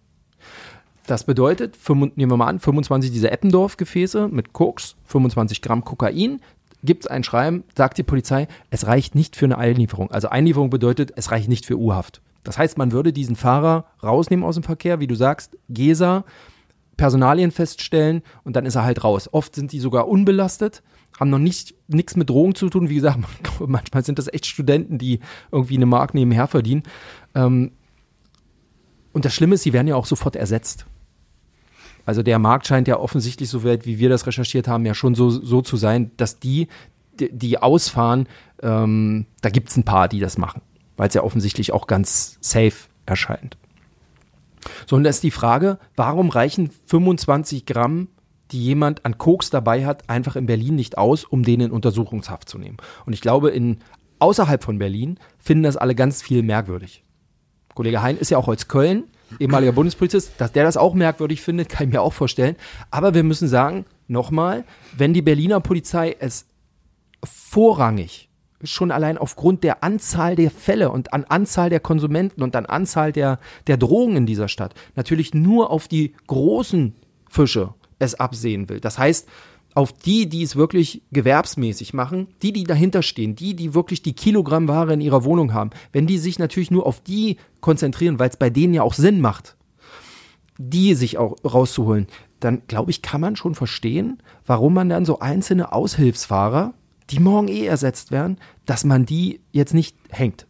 Das 1.06 1.26
bedeutet, 1.26 1.78
nehmen 1.90 2.32
wir 2.32 2.38
mal 2.38 2.48
an, 2.48 2.60
25 2.60 3.12
dieser 3.12 3.32
Eppendorf-Gefäße 3.32 4.30
mit 4.30 4.54
Koks, 4.54 4.96
25 5.06 5.62
Gramm 5.62 5.84
Kokain, 5.84 6.40
gibt 6.84 7.04
es 7.04 7.12
ein 7.12 7.24
Schreiben, 7.24 7.64
sagt 7.76 7.98
die 7.98 8.04
Polizei, 8.04 8.48
es 8.70 8.88
reicht 8.88 9.16
nicht 9.16 9.36
für 9.36 9.46
eine 9.46 9.58
Einlieferung. 9.58 10.12
Also 10.12 10.30
Einlieferung 10.30 10.70
bedeutet, 10.70 11.14
es 11.16 11.32
reicht 11.32 11.50
nicht 11.50 11.66
für 11.66 11.78
U-Haft. 11.78 12.22
Das 12.44 12.58
heißt, 12.58 12.78
man 12.78 12.92
würde 12.92 13.14
diesen 13.14 13.36
Fahrer 13.36 13.86
rausnehmen 14.02 14.46
aus 14.46 14.56
dem 14.56 14.64
Verkehr, 14.64 15.00
wie 15.00 15.08
du 15.08 15.16
sagst, 15.16 15.58
Gesa, 15.70 16.26
Personalien 16.98 17.52
feststellen 17.52 18.22
und 18.44 18.56
dann 18.56 18.66
ist 18.66 18.76
er 18.76 18.84
halt 18.84 19.04
raus. 19.04 19.30
Oft 19.32 19.56
sind 19.56 19.72
die 19.72 19.80
sogar 19.80 20.08
unbelastet, 20.08 20.84
haben 21.20 21.30
noch 21.30 21.40
nicht 21.40 21.76
nichts 21.88 22.16
mit 22.16 22.30
Drogen 22.30 22.56
zu 22.56 22.70
tun. 22.70 22.90
Wie 22.90 22.96
gesagt, 22.96 23.20
manchmal 23.60 24.04
sind 24.04 24.18
das 24.18 24.32
echt 24.32 24.46
Studenten, 24.46 24.98
die 24.98 25.20
irgendwie 25.52 25.76
eine 25.76 25.86
Mark 25.86 26.14
nebenher 26.14 26.48
verdienen. 26.48 26.84
Ähm, 27.36 27.72
und 29.14 29.26
das 29.26 29.34
Schlimme 29.34 29.56
ist, 29.56 29.64
sie 29.64 29.74
werden 29.74 29.88
ja 29.88 29.96
auch 29.96 30.06
sofort 30.06 30.36
ersetzt. 30.36 30.86
Also 32.06 32.24
der 32.24 32.40
Markt 32.40 32.68
scheint 32.68 32.88
ja 32.88 33.00
offensichtlich, 33.00 33.50
so 33.50 33.64
weit 33.64 33.86
wie 33.86 34.00
wir 34.00 34.10
das 34.10 34.26
recherchiert 34.26 34.68
haben, 34.68 34.86
ja 34.86 34.94
schon 34.94 35.16
so, 35.16 35.30
so 35.30 35.62
zu 35.62 35.78
sein, 35.78 36.12
dass 36.18 36.40
die, 36.40 36.68
die 37.20 37.58
ausfahren, 37.58 38.28
ähm, 38.62 39.26
da 39.42 39.50
gibt 39.50 39.70
es 39.70 39.78
ein 39.78 39.84
paar, 39.84 40.08
die 40.08 40.20
das 40.20 40.38
machen, 40.38 40.62
weil 40.98 41.08
es 41.08 41.14
ja 41.14 41.24
offensichtlich 41.24 41.72
auch 41.72 41.88
ganz 41.88 42.38
safe 42.42 42.88
erscheint. 43.06 43.58
So, 44.88 44.96
und 44.96 45.04
da 45.04 45.10
ist 45.10 45.24
die 45.24 45.32
Frage, 45.32 45.80
warum 45.96 46.30
reichen 46.30 46.70
25 46.88 47.66
Gramm, 47.66 48.10
die 48.52 48.64
jemand 48.64 49.06
an 49.06 49.18
Koks 49.18 49.50
dabei 49.50 49.86
hat, 49.86 50.10
einfach 50.10 50.36
in 50.36 50.46
Berlin 50.46 50.76
nicht 50.76 50.98
aus, 50.98 51.24
um 51.24 51.44
den 51.44 51.62
in 51.62 51.72
Untersuchungshaft 51.72 52.50
zu 52.50 52.58
nehmen? 52.58 52.78
Und 53.06 53.14
ich 53.14 53.22
glaube, 53.22 53.50
in, 53.50 53.80
außerhalb 54.20 54.64
von 54.64 54.78
Berlin 54.78 55.20
finden 55.40 55.64
das 55.64 55.78
alle 55.78 55.96
ganz 55.96 56.22
viel 56.22 56.44
merkwürdig. 56.44 57.04
Kollege 57.74 58.02
Hein 58.02 58.18
ist 58.18 58.30
ja 58.32 58.38
auch 58.38 58.48
aus 58.48 58.68
Köln, 58.68 59.06
ehemaliger 59.40 59.72
Bundespolizist, 59.72 60.34
dass 60.38 60.52
der 60.52 60.64
das 60.64 60.78
auch 60.78 60.94
merkwürdig 60.94 61.42
findet, 61.42 61.70
kann 61.70 61.88
ich 61.88 61.94
mir 61.94 62.02
auch 62.02 62.14
vorstellen. 62.14 62.56
Aber 62.90 63.14
wir 63.14 63.24
müssen 63.24 63.48
sagen, 63.48 63.86
nochmal, 64.08 64.64
wenn 64.96 65.14
die 65.14 65.22
Berliner 65.22 65.60
Polizei 65.60 66.16
es 66.20 66.46
vorrangig 67.24 68.30
schon 68.64 68.92
allein 68.92 69.18
aufgrund 69.18 69.64
der 69.64 69.84
Anzahl 69.84 70.36
der 70.36 70.52
Fälle 70.52 70.92
und 70.92 71.14
an 71.14 71.24
Anzahl 71.24 71.70
der 71.70 71.80
Konsumenten 71.80 72.44
und 72.44 72.56
an 72.56 72.66
Anzahl 72.66 73.12
der, 73.12 73.40
der 73.68 73.78
Drogen 73.78 74.16
in 74.16 74.26
dieser 74.26 74.48
Stadt 74.48 74.76
natürlich 74.96 75.34
nur 75.34 75.72
auf 75.72 75.88
die 75.88 76.14
großen 76.28 76.96
Fische 77.30 77.74
es 78.00 78.16
absehen 78.16 78.70
will. 78.70 78.80
Das 78.80 78.98
heißt, 78.98 79.28
auf 79.74 79.94
die, 79.94 80.28
die 80.28 80.44
es 80.44 80.56
wirklich 80.56 81.02
gewerbsmäßig 81.12 81.94
machen, 81.94 82.28
die, 82.42 82.52
die 82.52 82.64
dahinter 82.64 83.02
stehen, 83.02 83.36
die, 83.36 83.56
die 83.56 83.74
wirklich 83.74 84.02
die 84.02 84.14
Kilogramm 84.14 84.68
Ware 84.68 84.94
in 84.94 85.02
ihrer 85.02 85.24
Wohnung 85.24 85.54
haben, 85.54 85.70
wenn 85.94 86.08
die 86.08 86.18
sich 86.18 86.40
natürlich 86.40 86.72
nur 86.72 86.86
auf 86.86 87.02
die 87.02 87.38
konzentrieren, 87.62 88.20
weil 88.20 88.30
es 88.30 88.38
bei 88.38 88.50
denen 88.50 88.74
ja 88.74 88.84
auch 88.84 88.94
Sinn 88.94 89.22
macht, 89.22 89.56
die 90.58 90.94
sich 90.94 91.18
auch 91.18 91.36
rauszuholen, 91.44 92.08
dann 92.40 92.64
glaube 92.68 92.92
ich, 92.92 93.02
kann 93.02 93.22
man 93.22 93.36
schon 93.36 93.56
verstehen, 93.56 94.22
warum 94.46 94.74
man 94.74 94.90
dann 94.90 95.06
so 95.06 95.20
einzelne 95.20 95.72
Aushilfsfahrer, 95.72 96.74
die 97.10 97.20
morgen 97.20 97.48
eh 97.48 97.66
ersetzt 97.66 98.12
werden, 98.12 98.38
dass 98.66 98.84
man 98.84 99.06
die 99.06 99.42
jetzt 99.52 99.74
nicht 99.74 99.96
hängt. 100.10 100.48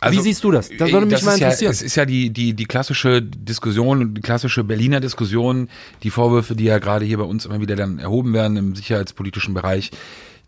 Also, 0.00 0.18
Wie 0.18 0.22
siehst 0.22 0.44
du 0.44 0.50
das? 0.50 0.70
Das 0.78 0.92
würde 0.92 1.06
mich 1.06 1.14
das 1.14 1.24
mal 1.24 1.34
ist 1.34 1.40
ja, 1.40 1.46
interessieren. 1.48 1.72
Es 1.72 1.82
ist 1.82 1.96
ja 1.96 2.04
die, 2.04 2.30
die, 2.30 2.54
die 2.54 2.64
klassische 2.66 3.22
Diskussion, 3.22 4.14
die 4.14 4.20
klassische 4.20 4.64
Berliner 4.64 5.00
Diskussion, 5.00 5.68
die 6.02 6.10
Vorwürfe, 6.10 6.54
die 6.54 6.64
ja 6.64 6.78
gerade 6.78 7.04
hier 7.04 7.18
bei 7.18 7.24
uns 7.24 7.46
immer 7.46 7.60
wieder 7.60 7.76
dann 7.76 7.98
erhoben 7.98 8.32
werden 8.32 8.56
im 8.56 8.76
sicherheitspolitischen 8.76 9.54
Bereich. 9.54 9.90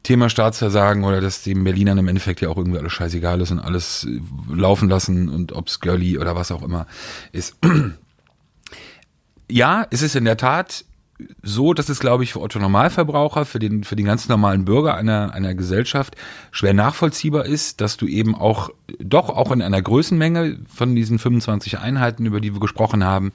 Thema 0.03 0.31
Staatsversagen 0.31 1.05
oder 1.05 1.21
dass 1.21 1.43
den 1.43 1.63
Berlinern 1.63 1.99
im 1.99 2.09
Endeffekt 2.09 2.41
ja 2.41 2.49
auch 2.49 2.57
irgendwie 2.57 2.79
alles 2.79 2.93
scheißegal 2.93 3.41
ist 3.41 3.51
und 3.51 3.59
alles 3.59 4.05
äh, 4.05 4.21
laufen 4.55 4.89
lassen 4.89 5.29
und 5.29 5.53
ob's 5.53 5.81
girly 5.81 6.19
oder 6.19 6.35
was 6.35 6.51
auch 6.51 6.63
immer 6.63 6.87
ist. 7.33 7.57
Ja, 9.53 9.85
es 9.91 10.03
ist 10.03 10.15
in 10.15 10.27
der 10.27 10.37
Tat 10.37 10.85
so, 11.43 11.75
dass 11.75 11.89
es, 11.89 12.01
glaube 12.01 12.25
ich, 12.25 12.33
für 12.33 12.41
Otto 12.41 12.59
Normalverbraucher, 12.59 13.45
für 13.45 13.59
den, 13.59 13.85
für 13.85 13.97
den 13.97 14.07
ganz 14.07 14.29
normalen 14.29 14.65
Bürger 14.65 14.95
einer, 14.95 15.33
einer 15.33 15.55
Gesellschaft 15.55 16.17
schwer 16.51 16.75
nachvollziehbar 16.75 17.47
ist, 17.47 17.81
dass 17.81 17.97
du 17.97 18.07
eben 18.07 18.35
auch, 18.35 18.71
doch 18.99 19.29
auch 19.29 19.53
in 19.53 19.63
einer 19.63 19.81
Größenmenge 19.81 20.59
von 20.73 20.95
diesen 20.95 21.19
25 21.19 21.79
Einheiten, 21.79 22.27
über 22.27 22.41
die 22.41 22.53
wir 22.53 22.61
gesprochen 22.61 23.05
haben, 23.05 23.33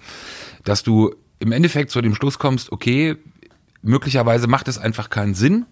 dass 0.64 0.84
du 0.84 1.14
im 1.40 1.52
Endeffekt 1.52 1.92
zu 1.92 2.02
dem 2.02 2.16
Schluss 2.16 2.40
kommst, 2.40 2.72
okay, 2.72 3.18
möglicherweise 3.82 4.48
macht 4.48 4.68
es 4.68 4.78
einfach 4.78 5.10
keinen 5.10 5.36
Sinn, 5.36 5.66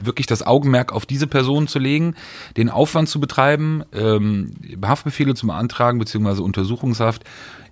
wirklich 0.00 0.26
das 0.26 0.46
Augenmerk 0.46 0.92
auf 0.92 1.06
diese 1.06 1.26
Person 1.26 1.68
zu 1.68 1.78
legen, 1.78 2.14
den 2.56 2.68
Aufwand 2.68 3.08
zu 3.08 3.20
betreiben, 3.20 3.84
ähm, 3.92 4.50
Haftbefehle 4.84 5.34
zu 5.34 5.46
beantragen, 5.46 5.98
beziehungsweise 5.98 6.42
Untersuchungshaft, 6.42 7.24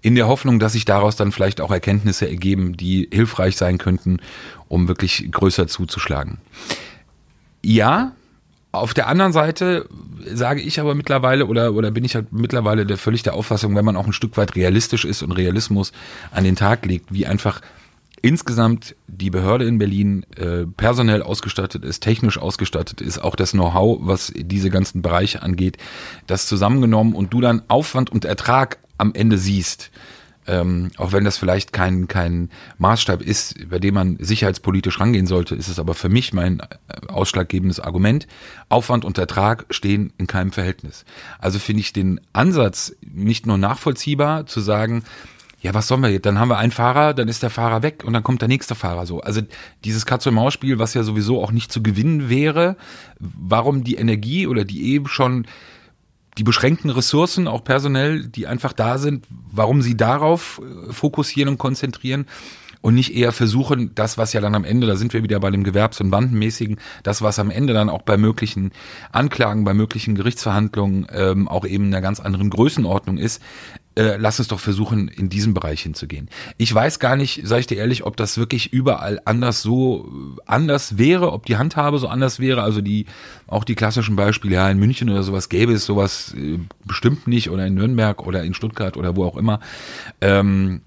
in 0.04 0.16
der 0.16 0.28
Hoffnung, 0.28 0.58
dass 0.58 0.74
sich 0.74 0.84
daraus 0.84 1.16
dann 1.16 1.32
vielleicht 1.32 1.62
auch 1.62 1.70
Erkenntnisse 1.70 2.28
ergeben, 2.28 2.76
die 2.76 3.08
hilfreich 3.10 3.56
sein 3.56 3.78
könnten, 3.78 4.18
um 4.68 4.86
wirklich 4.86 5.26
größer 5.32 5.66
zuzuschlagen. 5.66 6.36
Ja, 7.64 8.12
auf 8.70 8.92
der 8.92 9.08
anderen 9.08 9.32
Seite 9.32 9.88
sage 10.30 10.60
ich 10.60 10.78
aber 10.78 10.94
mittlerweile 10.94 11.46
oder, 11.46 11.72
oder 11.72 11.90
bin 11.90 12.04
ich 12.04 12.14
halt 12.14 12.34
mittlerweile 12.34 12.84
der, 12.84 12.98
völlig 12.98 13.22
der 13.22 13.32
Auffassung, 13.32 13.74
wenn 13.76 13.84
man 13.86 13.96
auch 13.96 14.06
ein 14.06 14.12
Stück 14.12 14.36
weit 14.36 14.56
realistisch 14.56 15.06
ist 15.06 15.22
und 15.22 15.32
Realismus 15.32 15.92
an 16.32 16.44
den 16.44 16.56
Tag 16.56 16.84
legt, 16.84 17.14
wie 17.14 17.26
einfach 17.26 17.62
insgesamt 18.20 18.96
die 19.06 19.30
Behörde 19.30 19.64
in 19.64 19.78
Berlin 19.78 20.26
äh, 20.36 20.66
personell 20.66 21.22
ausgestattet 21.22 21.82
ist, 21.82 22.02
technisch 22.02 22.36
ausgestattet 22.36 23.00
ist, 23.00 23.18
auch 23.18 23.36
das 23.36 23.52
Know-how, 23.52 24.00
was 24.02 24.34
diese 24.36 24.68
ganzen 24.68 25.00
Bereiche 25.00 25.40
angeht, 25.40 25.78
das 26.26 26.46
zusammengenommen 26.46 27.14
und 27.14 27.32
du 27.32 27.40
dann 27.40 27.62
Aufwand 27.68 28.10
und 28.10 28.26
Ertrag 28.26 28.78
am 28.98 29.14
Ende 29.14 29.38
siehst, 29.38 29.90
ähm, 30.46 30.90
auch 30.98 31.12
wenn 31.12 31.24
das 31.24 31.38
vielleicht 31.38 31.72
kein, 31.72 32.06
kein 32.06 32.50
Maßstab 32.78 33.22
ist, 33.22 33.68
bei 33.70 33.78
dem 33.78 33.94
man 33.94 34.18
sicherheitspolitisch 34.20 35.00
rangehen 35.00 35.26
sollte, 35.26 35.54
ist 35.54 35.68
es 35.68 35.78
aber 35.78 35.94
für 35.94 36.08
mich 36.08 36.32
mein 36.32 36.60
äh, 36.60 36.66
ausschlaggebendes 37.08 37.80
Argument. 37.80 38.26
Aufwand 38.68 39.04
und 39.04 39.16
Ertrag 39.16 39.64
stehen 39.70 40.12
in 40.18 40.26
keinem 40.26 40.52
Verhältnis. 40.52 41.04
Also 41.38 41.58
finde 41.58 41.80
ich 41.80 41.92
den 41.92 42.20
Ansatz 42.32 42.94
nicht 43.00 43.46
nur 43.46 43.56
nachvollziehbar 43.56 44.46
zu 44.46 44.60
sagen, 44.60 45.04
ja, 45.64 45.72
was 45.72 45.88
sollen 45.88 46.02
wir 46.02 46.10
jetzt? 46.10 46.26
Dann 46.26 46.38
haben 46.38 46.50
wir 46.50 46.58
einen 46.58 46.72
Fahrer, 46.72 47.14
dann 47.14 47.26
ist 47.26 47.42
der 47.42 47.48
Fahrer 47.48 47.82
weg 47.82 48.02
und 48.04 48.12
dann 48.12 48.22
kommt 48.22 48.42
der 48.42 48.48
nächste 48.48 48.74
Fahrer 48.74 49.06
so. 49.06 49.22
Also 49.22 49.40
dieses 49.82 50.04
Katz-und-Maus-Spiel, 50.04 50.78
was 50.78 50.92
ja 50.92 51.02
sowieso 51.02 51.42
auch 51.42 51.52
nicht 51.52 51.72
zu 51.72 51.82
gewinnen 51.82 52.28
wäre, 52.28 52.76
warum 53.18 53.82
die 53.82 53.94
Energie 53.94 54.46
oder 54.46 54.66
die 54.66 54.92
eben 54.92 55.08
schon 55.08 55.46
die 56.38 56.44
beschränkten 56.44 56.90
Ressourcen, 56.90 57.48
auch 57.48 57.64
personell, 57.64 58.26
die 58.26 58.46
einfach 58.46 58.72
da 58.72 58.98
sind, 58.98 59.26
warum 59.50 59.82
sie 59.82 59.96
darauf 59.96 60.60
äh, 60.60 60.92
fokussieren 60.92 61.48
und 61.48 61.58
konzentrieren 61.58 62.26
und 62.84 62.94
nicht 62.94 63.14
eher 63.14 63.32
versuchen, 63.32 63.94
das, 63.94 64.18
was 64.18 64.34
ja 64.34 64.42
dann 64.42 64.54
am 64.54 64.64
Ende, 64.64 64.86
da 64.86 64.96
sind 64.96 65.14
wir 65.14 65.22
wieder 65.22 65.40
bei 65.40 65.50
dem 65.50 65.64
Gewerbs- 65.64 66.02
und 66.02 66.10
Bandenmäßigen, 66.10 66.76
das, 67.02 67.22
was 67.22 67.38
am 67.38 67.50
Ende 67.50 67.72
dann 67.72 67.88
auch 67.88 68.02
bei 68.02 68.18
möglichen 68.18 68.72
Anklagen, 69.10 69.64
bei 69.64 69.72
möglichen 69.72 70.14
Gerichtsverhandlungen 70.14 71.06
ähm, 71.10 71.48
auch 71.48 71.64
eben 71.64 71.86
in 71.86 71.94
einer 71.94 72.02
ganz 72.02 72.20
anderen 72.20 72.50
Größenordnung 72.50 73.16
ist, 73.16 73.40
äh, 73.96 74.16
lass 74.16 74.38
uns 74.38 74.48
doch 74.48 74.60
versuchen, 74.60 75.08
in 75.08 75.28
diesen 75.28 75.54
Bereich 75.54 75.82
hinzugehen. 75.82 76.28
Ich 76.58 76.74
weiß 76.74 76.98
gar 76.98 77.16
nicht, 77.16 77.46
sage 77.46 77.60
ich 77.60 77.66
dir 77.66 77.78
ehrlich, 77.78 78.04
ob 78.04 78.16
das 78.16 78.38
wirklich 78.38 78.72
überall 78.72 79.20
anders 79.24 79.62
so 79.62 80.36
äh, 80.36 80.40
anders 80.46 80.98
wäre, 80.98 81.32
ob 81.32 81.46
die 81.46 81.56
Handhabe 81.56 81.98
so 81.98 82.08
anders 82.08 82.40
wäre. 82.40 82.62
Also 82.62 82.80
die 82.80 83.06
auch 83.46 83.64
die 83.64 83.74
klassischen 83.74 84.16
Beispiele, 84.16 84.54
ja, 84.54 84.68
in 84.68 84.78
München 84.78 85.10
oder 85.10 85.22
sowas 85.22 85.48
gäbe 85.48 85.72
es 85.72 85.84
sowas 85.84 86.34
äh, 86.36 86.58
bestimmt 86.84 87.26
nicht 87.28 87.50
oder 87.50 87.66
in 87.66 87.74
Nürnberg 87.74 88.26
oder 88.26 88.42
in 88.42 88.54
Stuttgart 88.54 88.96
oder 88.96 89.16
wo 89.16 89.24
auch 89.24 89.36
immer. 89.36 89.60
Ähm, 90.20 90.82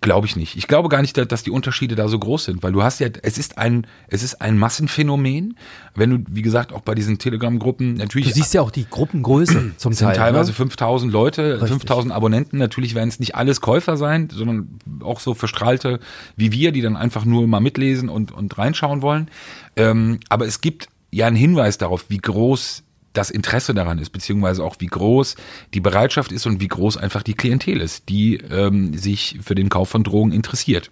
Glaube 0.00 0.26
ich 0.26 0.36
nicht. 0.36 0.56
Ich 0.56 0.66
glaube 0.66 0.88
gar 0.88 1.00
nicht, 1.00 1.16
dass 1.16 1.42
die 1.42 1.50
Unterschiede 1.50 1.94
da 1.94 2.08
so 2.08 2.18
groß 2.18 2.44
sind, 2.44 2.62
weil 2.62 2.72
du 2.72 2.82
hast 2.82 2.98
ja, 2.98 3.08
es 3.22 3.38
ist 3.38 3.58
ein, 3.58 3.86
es 4.08 4.22
ist 4.22 4.40
ein 4.40 4.58
Massenphänomen. 4.58 5.56
Wenn 5.94 6.10
du, 6.10 6.18
wie 6.28 6.42
gesagt, 6.42 6.72
auch 6.72 6.80
bei 6.80 6.94
diesen 6.94 7.18
Telegram-Gruppen 7.18 7.94
natürlich. 7.94 8.28
Du 8.28 8.34
siehst 8.34 8.54
ja 8.54 8.62
auch 8.62 8.70
die 8.70 8.86
Gruppengröße 8.88 9.74
zum 9.76 9.92
es 9.92 9.98
sind 9.98 10.08
Teil. 10.08 10.16
teilweise 10.16 10.50
ne? 10.50 10.56
5000 10.56 11.12
Leute, 11.12 11.54
Richtig. 11.54 11.70
5000 11.70 12.12
Abonnenten. 12.12 12.58
Natürlich 12.58 12.94
werden 12.94 13.08
es 13.08 13.20
nicht 13.20 13.34
alles 13.34 13.60
Käufer 13.60 13.96
sein, 13.96 14.28
sondern 14.30 14.78
auch 15.02 15.20
so 15.20 15.34
Verstrahlte 15.34 16.00
wie 16.36 16.52
wir, 16.52 16.72
die 16.72 16.82
dann 16.82 16.96
einfach 16.96 17.24
nur 17.24 17.46
mal 17.46 17.60
mitlesen 17.60 18.08
und, 18.08 18.32
und 18.32 18.56
reinschauen 18.58 19.02
wollen. 19.02 19.30
Ähm, 19.76 20.20
aber 20.28 20.46
es 20.46 20.60
gibt 20.60 20.88
ja 21.10 21.26
einen 21.26 21.36
Hinweis 21.36 21.78
darauf, 21.78 22.06
wie 22.08 22.18
groß 22.18 22.82
das 23.16 23.30
Interesse 23.30 23.74
daran 23.74 23.98
ist, 23.98 24.10
beziehungsweise 24.10 24.62
auch 24.64 24.76
wie 24.78 24.86
groß 24.86 25.36
die 25.74 25.80
Bereitschaft 25.80 26.32
ist 26.32 26.46
und 26.46 26.60
wie 26.60 26.68
groß 26.68 26.96
einfach 26.96 27.22
die 27.22 27.34
Klientel 27.34 27.80
ist, 27.80 28.08
die 28.08 28.36
ähm, 28.36 28.94
sich 28.94 29.38
für 29.42 29.54
den 29.54 29.68
Kauf 29.68 29.88
von 29.88 30.04
Drogen 30.04 30.32
interessiert. 30.32 30.90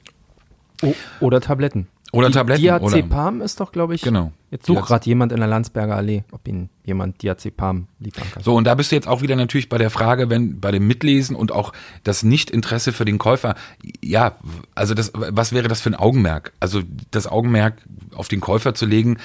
O 0.82 0.94
oder 1.20 1.40
Tabletten. 1.40 1.88
Oder 2.12 2.30
Tabletten, 2.30 2.62
Diazepam 2.62 3.40
ist 3.40 3.58
doch, 3.58 3.72
glaube 3.72 3.94
ich. 3.94 4.02
Genau. 4.02 4.32
Jetzt 4.55 4.67
sucht 4.67 4.87
gerade 4.87 5.05
jemand 5.07 5.33
in 5.33 5.38
der 5.38 5.49
Landsberger 5.49 5.97
Allee, 5.97 6.23
ob 6.31 6.47
ihn 6.47 6.69
jemand 6.85 7.21
Diazepam 7.21 7.88
liefern 7.99 8.23
kann. 8.33 8.40
So, 8.40 8.55
und 8.55 8.62
da 8.62 8.77
bist 8.77 8.93
du 8.93 8.95
jetzt 8.95 9.09
auch 9.09 9.21
wieder 9.21 9.35
natürlich 9.35 9.69
bei 9.69 9.79
der 9.79 9.90
Frage, 9.90 10.31
wenn 10.31 10.61
bei 10.61 10.71
dem 10.71 10.87
Mitlesen 10.87 11.35
und 11.35 11.51
auch 11.51 11.73
das 12.05 12.23
Nichtinteresse 12.23 12.93
für 12.93 13.05
den 13.05 13.19
Käufer, 13.19 13.57
ja, 14.01 14.37
also 14.77 14.95
das, 14.95 15.11
was 15.12 15.53
wäre 15.53 15.67
das 15.67 15.81
für 15.81 15.90
ein 15.90 15.97
Augenmerk? 15.97 16.53
Also 16.61 16.83
das 17.11 17.27
Augenmerk 17.27 17.83
auf 18.14 18.29
den 18.29 18.40
Käufer 18.40 18.75
zu 18.75 18.87
legen, 18.87 19.19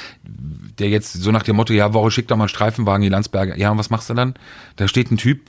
der 0.79 0.89
jetzt 0.89 1.13
so 1.13 1.31
nach 1.31 1.43
dem 1.43 1.57
Motto, 1.57 1.73
ja, 1.73 1.93
Woche 1.93 2.09
schickt 2.09 2.31
doch 2.31 2.35
mal 2.35 2.45
einen 2.45 2.49
Streifenwagen 2.49 3.03
in 3.03 3.09
die 3.09 3.13
Landsberger. 3.13 3.55
Ja, 3.55 3.69
und 3.69 3.77
was 3.77 3.91
machst 3.91 4.09
du 4.09 4.15
dann? 4.15 4.33
Da 4.77 4.87
steht 4.87 5.11
ein 5.11 5.17
Typ, 5.17 5.41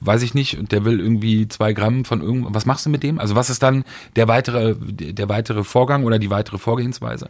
weiß 0.00 0.22
ich 0.22 0.34
nicht, 0.34 0.58
und 0.58 0.72
der 0.72 0.84
will 0.84 1.00
irgendwie 1.00 1.48
zwei 1.48 1.72
Gramm 1.72 2.04
von 2.04 2.20
irgendwas. 2.20 2.54
Was 2.54 2.66
machst 2.66 2.86
du 2.86 2.90
mit 2.90 3.02
dem? 3.02 3.18
Also 3.18 3.34
was 3.34 3.50
ist 3.50 3.62
dann 3.62 3.84
der 4.16 4.28
weitere, 4.28 4.74
der 4.78 5.28
weitere 5.28 5.64
Vorgang 5.64 6.04
oder 6.04 6.18
die 6.18 6.30
weitere 6.30 6.58
Vorgehensweise? 6.58 7.28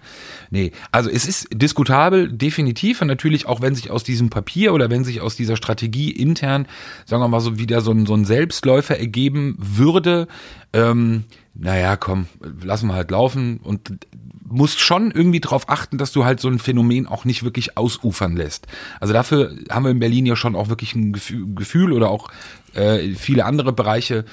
Nee, 0.50 0.72
also 0.90 1.10
es 1.10 1.26
ist 1.26 1.48
diskutabel, 1.52 2.32
definitiv. 2.32 3.02
Und 3.02 3.08
natürlich 3.08 3.46
auch, 3.46 3.60
wenn 3.60 3.74
sich 3.74 3.90
aus 3.90 4.04
diesem 4.04 4.30
Papier 4.30 4.72
oder 4.72 4.90
wenn 4.90 5.04
sich 5.04 5.20
aus 5.20 5.36
dieser 5.36 5.56
Strategie 5.56 6.10
intern, 6.10 6.66
sagen 7.04 7.22
wir 7.22 7.28
mal 7.28 7.40
so, 7.40 7.58
wieder 7.58 7.80
so 7.80 7.92
ein, 7.92 8.06
so 8.06 8.14
ein 8.14 8.24
Selbstläufer 8.24 8.98
ergeben 8.98 9.56
würde, 9.58 10.28
ähm, 10.72 11.24
naja, 11.54 11.96
komm, 11.96 12.26
lassen 12.62 12.88
wir 12.88 12.94
halt 12.94 13.10
laufen 13.10 13.58
und 13.58 14.06
musst 14.44 14.80
schon 14.80 15.10
irgendwie 15.10 15.40
darauf 15.40 15.68
achten, 15.68 15.98
dass 15.98 16.12
du 16.12 16.24
halt 16.24 16.40
so 16.40 16.48
ein 16.48 16.58
Phänomen 16.58 17.06
auch 17.06 17.24
nicht 17.24 17.42
wirklich 17.42 17.76
ausufern 17.76 18.36
lässt. 18.36 18.66
Also 19.00 19.14
dafür 19.14 19.56
haben 19.70 19.84
wir 19.84 19.90
in 19.90 19.98
Berlin 19.98 20.26
ja 20.26 20.36
schon 20.36 20.54
auch 20.54 20.68
wirklich 20.68 20.94
ein 20.94 21.12
Gefühl, 21.12 21.92
oder 21.92 22.10
auch 22.10 22.30
äh, 22.74 23.14
viele 23.14 23.44
andere 23.44 23.72
Bereiche, 23.72 24.24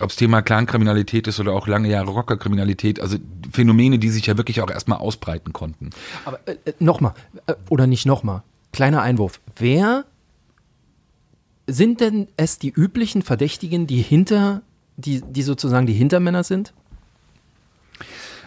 ob 0.00 0.10
es 0.10 0.16
Thema 0.16 0.42
Clankriminalität 0.42 1.26
ist 1.26 1.40
oder 1.40 1.52
auch 1.52 1.66
lange 1.66 1.88
Jahre 1.88 2.10
Rockerkriminalität, 2.10 3.00
also 3.00 3.18
Phänomene, 3.50 3.98
die 3.98 4.10
sich 4.10 4.26
ja 4.26 4.36
wirklich 4.36 4.60
auch 4.60 4.70
erstmal 4.70 4.98
ausbreiten 4.98 5.52
konnten. 5.52 5.90
Aber 6.24 6.40
äh, 6.46 6.56
äh, 6.64 6.72
nochmal, 6.78 7.14
äh, 7.46 7.54
oder 7.68 7.86
nicht 7.86 8.06
nochmal, 8.06 8.42
kleiner 8.72 9.02
Einwurf. 9.02 9.40
Wer 9.56 10.04
sind 11.66 12.00
denn 12.00 12.28
es 12.36 12.58
die 12.58 12.70
üblichen 12.70 13.22
Verdächtigen, 13.22 13.86
die 13.86 14.02
hinter, 14.02 14.62
die, 15.02 15.20
die 15.20 15.42
sozusagen 15.42 15.86
die 15.86 15.92
Hintermänner 15.92 16.44
sind? 16.44 16.72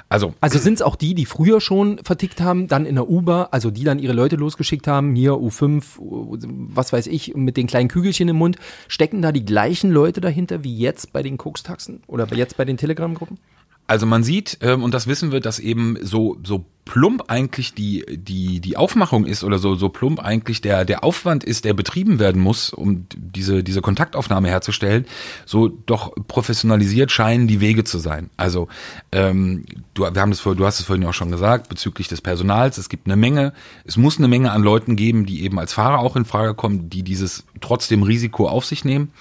Also, 0.08 0.36
Also 0.39 0.60
sind 0.60 0.76
es 0.76 0.82
auch 0.84 0.96
die, 0.96 1.15
die 1.15 1.26
früher 1.26 1.60
schon 1.60 1.98
vertickt 2.04 2.39
haben, 2.39 2.68
dann 2.68 2.86
in 2.86 2.96
der 2.96 3.10
Uber, 3.10 3.50
also 3.54 3.72
die 3.72 3.84
dann 3.84 3.98
ihre 3.98 4.13
Leute 4.13 4.36
losgeschickt 4.36 4.88
haben, 4.88 5.15
hier 5.15 5.32
U5, 5.34 5.98
U- 6.00 6.38
was 6.39 6.94
weiß 6.94 7.08
ich, 7.08 7.36
mit 7.36 7.58
den 7.58 7.65
kleinen 7.65 7.89
Kügelchen 7.89 8.30
im 8.30 8.36
Mund, 8.36 8.58
stecken 8.88 9.24
da 9.24 9.32
die 9.32 9.46
gleichen 9.46 9.89
Leute 9.89 10.22
dahinter 10.22 10.63
wie 10.63 10.78
jetzt 10.78 11.12
bei 11.12 11.24
den 11.24 11.38
Koks-Taxen 11.38 12.04
oder 12.06 12.32
jetzt 12.36 12.56
bei 12.56 12.65
den 12.65 12.78
Telegram-Gruppen? 12.78 13.39
Also 13.88 14.06
man 14.06 14.24
sieht, 14.24 14.60
ähm, 14.62 14.84
und 14.84 14.94
das 14.94 15.08
wissen 15.08 15.32
wir, 15.32 15.39
dass 15.39 15.58
eben 15.60 15.98
so, 16.02 16.38
so 16.44 16.65
plump 16.86 17.24
eigentlich 17.30 17.74
die, 17.74 18.06
die, 18.08 18.60
die 18.60 18.78
Aufmachung 18.78 19.26
ist 19.26 19.43
oder 19.43 19.58
so, 19.58 19.74
so 19.74 19.89
plump 19.89 20.19
eigentlich 20.19 20.62
der, 20.62 20.86
der 20.86 21.04
Aufwand 21.04 21.43
ist, 21.43 21.65
der 21.65 21.74
betrieben 21.74 22.19
werden 22.19 22.41
muss, 22.41 22.69
um 22.69 23.08
diese, 23.15 23.63
diese 23.63 23.82
Kontaktaufnahme 23.82 24.50
herzustellen, 24.50 25.06
so 25.45 25.67
doch 25.67 26.13
professionalisiert 26.28 27.12
scheinen 27.12 27.48
die 27.48 27.60
Wege 27.60 27.84
zu 27.84 27.98
sein. 27.98 28.30
Also 28.38 28.67
ähm, 29.12 29.65
du, 29.95 30.04
wir 30.04 30.21
haben 30.21 30.30
das 30.30 30.39
vor, 30.39 30.56
du 30.56 30.65
hast 30.65 30.80
es 30.80 30.86
vorhin 30.86 31.06
auch 31.08 31.13
schon 31.13 31.32
gesagt, 31.32 31.69
bezüglich 31.69 32.08
des 32.08 32.21
Personals, 32.21 32.78
es 32.78 32.88
gibt 32.88 33.08
eine 33.08 33.15
Menge, 33.15 33.54
es 33.84 33.98
muss 33.98 34.19
eine 34.19 34.28
Menge 34.28 34.52
an 34.52 34.62
Leuten 34.62 34.95
geben, 34.95 35.26
die 35.26 35.43
eben 35.43 35.60
als 35.60 35.74
Fahrer 35.74 36.00
auch 36.00 36.15
in 36.15 36.24
Frage 36.24 36.54
kommen, 36.54 36.91
die 36.91 37.02
dieses 37.02 37.45
trotzdem 37.62 38.04
Risiko 38.04 38.48
auf 38.48 38.63
sich 38.63 38.86
nehmen. 38.86 39.12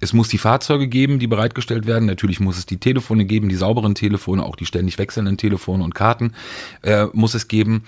Es 0.00 0.12
muss 0.12 0.28
die 0.28 0.38
Fahrzeuge 0.38 0.88
geben, 0.88 1.20
die 1.20 1.28
bereitgestellt 1.28 1.86
werden. 1.86 2.06
Natürlich 2.06 2.40
muss 2.40 2.58
es 2.58 2.66
die 2.66 2.78
Telefone 2.78 3.26
geben, 3.26 3.48
die 3.48 3.54
sauberen 3.54 3.94
Telefone, 3.94 4.42
auch 4.42 4.56
die 4.56 4.66
ständig 4.66 4.98
wechselnden 4.98 5.36
Telefone 5.36 5.84
und 5.84 5.94
Karten 5.94 6.32
äh, 6.82 7.06
muss 7.14 7.34
es 7.34 7.48
geben. 7.48 7.84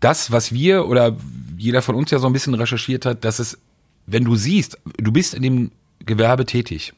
Das, 0.00 0.30
was 0.30 0.52
wir 0.52 0.86
oder 0.86 1.16
jeder 1.56 1.82
von 1.82 1.94
uns 1.94 2.10
ja 2.10 2.18
so 2.18 2.26
ein 2.26 2.32
bisschen 2.32 2.54
recherchiert 2.54 3.06
hat, 3.06 3.24
dass 3.24 3.38
es, 3.38 3.58
wenn 4.06 4.24
du 4.24 4.36
siehst, 4.36 4.78
du 4.98 5.12
bist 5.12 5.34
in 5.34 5.42
dem 5.42 5.70
Gewerbe 6.04 6.46
tätig 6.46 6.92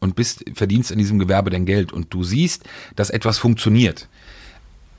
und 0.00 0.16
bist, 0.16 0.44
verdienst 0.54 0.90
in 0.90 0.98
diesem 0.98 1.18
Gewerbe 1.18 1.50
dein 1.50 1.66
Geld 1.66 1.92
und 1.92 2.12
du 2.12 2.24
siehst, 2.24 2.64
dass 2.96 3.10
etwas 3.10 3.38
funktioniert, 3.38 4.08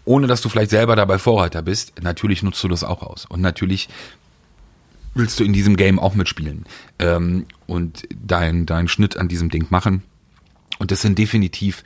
ohne 0.05 0.27
dass 0.27 0.41
du 0.41 0.49
vielleicht 0.49 0.71
selber 0.71 0.95
dabei 0.95 1.17
Vorreiter 1.17 1.61
bist, 1.61 2.01
natürlich 2.01 2.43
nutzt 2.43 2.63
du 2.63 2.67
das 2.67 2.83
auch 2.83 3.01
aus. 3.01 3.25
Und 3.25 3.41
natürlich 3.41 3.89
willst 5.13 5.39
du 5.39 5.43
in 5.43 5.53
diesem 5.53 5.75
Game 5.75 5.99
auch 5.99 6.15
mitspielen 6.15 6.65
ähm, 6.99 7.45
und 7.67 8.07
dein, 8.25 8.65
dein 8.65 8.87
Schnitt 8.87 9.17
an 9.17 9.27
diesem 9.27 9.49
Ding 9.49 9.67
machen. 9.69 10.03
Und 10.79 10.91
das 10.91 11.01
sind 11.01 11.17
definitiv, 11.17 11.83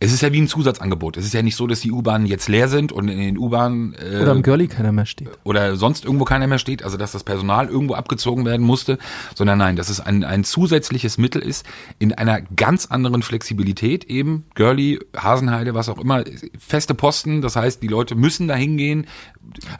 es 0.00 0.12
ist 0.12 0.20
ja 0.22 0.32
wie 0.32 0.40
ein 0.40 0.46
Zusatzangebot. 0.48 1.16
Es 1.16 1.24
ist 1.24 1.34
ja 1.34 1.42
nicht 1.42 1.56
so, 1.56 1.66
dass 1.66 1.80
die 1.80 1.90
U-Bahnen 1.90 2.26
jetzt 2.26 2.48
leer 2.48 2.68
sind 2.68 2.92
und 2.92 3.08
in 3.08 3.18
den 3.18 3.38
U-Bahnen 3.38 3.94
äh, 3.94 4.22
Oder 4.22 4.32
im 4.32 4.42
Girlie 4.42 4.68
keiner 4.68 4.92
mehr 4.92 5.06
steht. 5.06 5.28
oder 5.42 5.74
sonst 5.74 6.04
irgendwo 6.04 6.24
keiner 6.24 6.46
mehr 6.46 6.58
steht, 6.58 6.84
also 6.84 6.96
dass 6.96 7.12
das 7.12 7.24
Personal 7.24 7.68
irgendwo 7.68 7.94
abgezogen 7.94 8.44
werden 8.44 8.64
musste, 8.64 8.98
sondern 9.34 9.58
nein, 9.58 9.74
dass 9.74 9.88
es 9.88 10.00
ein, 10.00 10.22
ein 10.22 10.44
zusätzliches 10.44 11.18
Mittel 11.18 11.42
ist, 11.42 11.66
in 11.98 12.12
einer 12.12 12.40
ganz 12.40 12.86
anderen 12.86 13.22
Flexibilität 13.22 14.04
eben, 14.04 14.44
Girlie, 14.54 15.00
Hasenheide, 15.16 15.74
was 15.74 15.88
auch 15.88 15.98
immer, 15.98 16.22
feste 16.58 16.94
Posten, 16.94 17.42
das 17.42 17.56
heißt, 17.56 17.82
die 17.82 17.88
Leute 17.88 18.14
müssen 18.14 18.46
da 18.46 18.54
hingehen. 18.54 19.06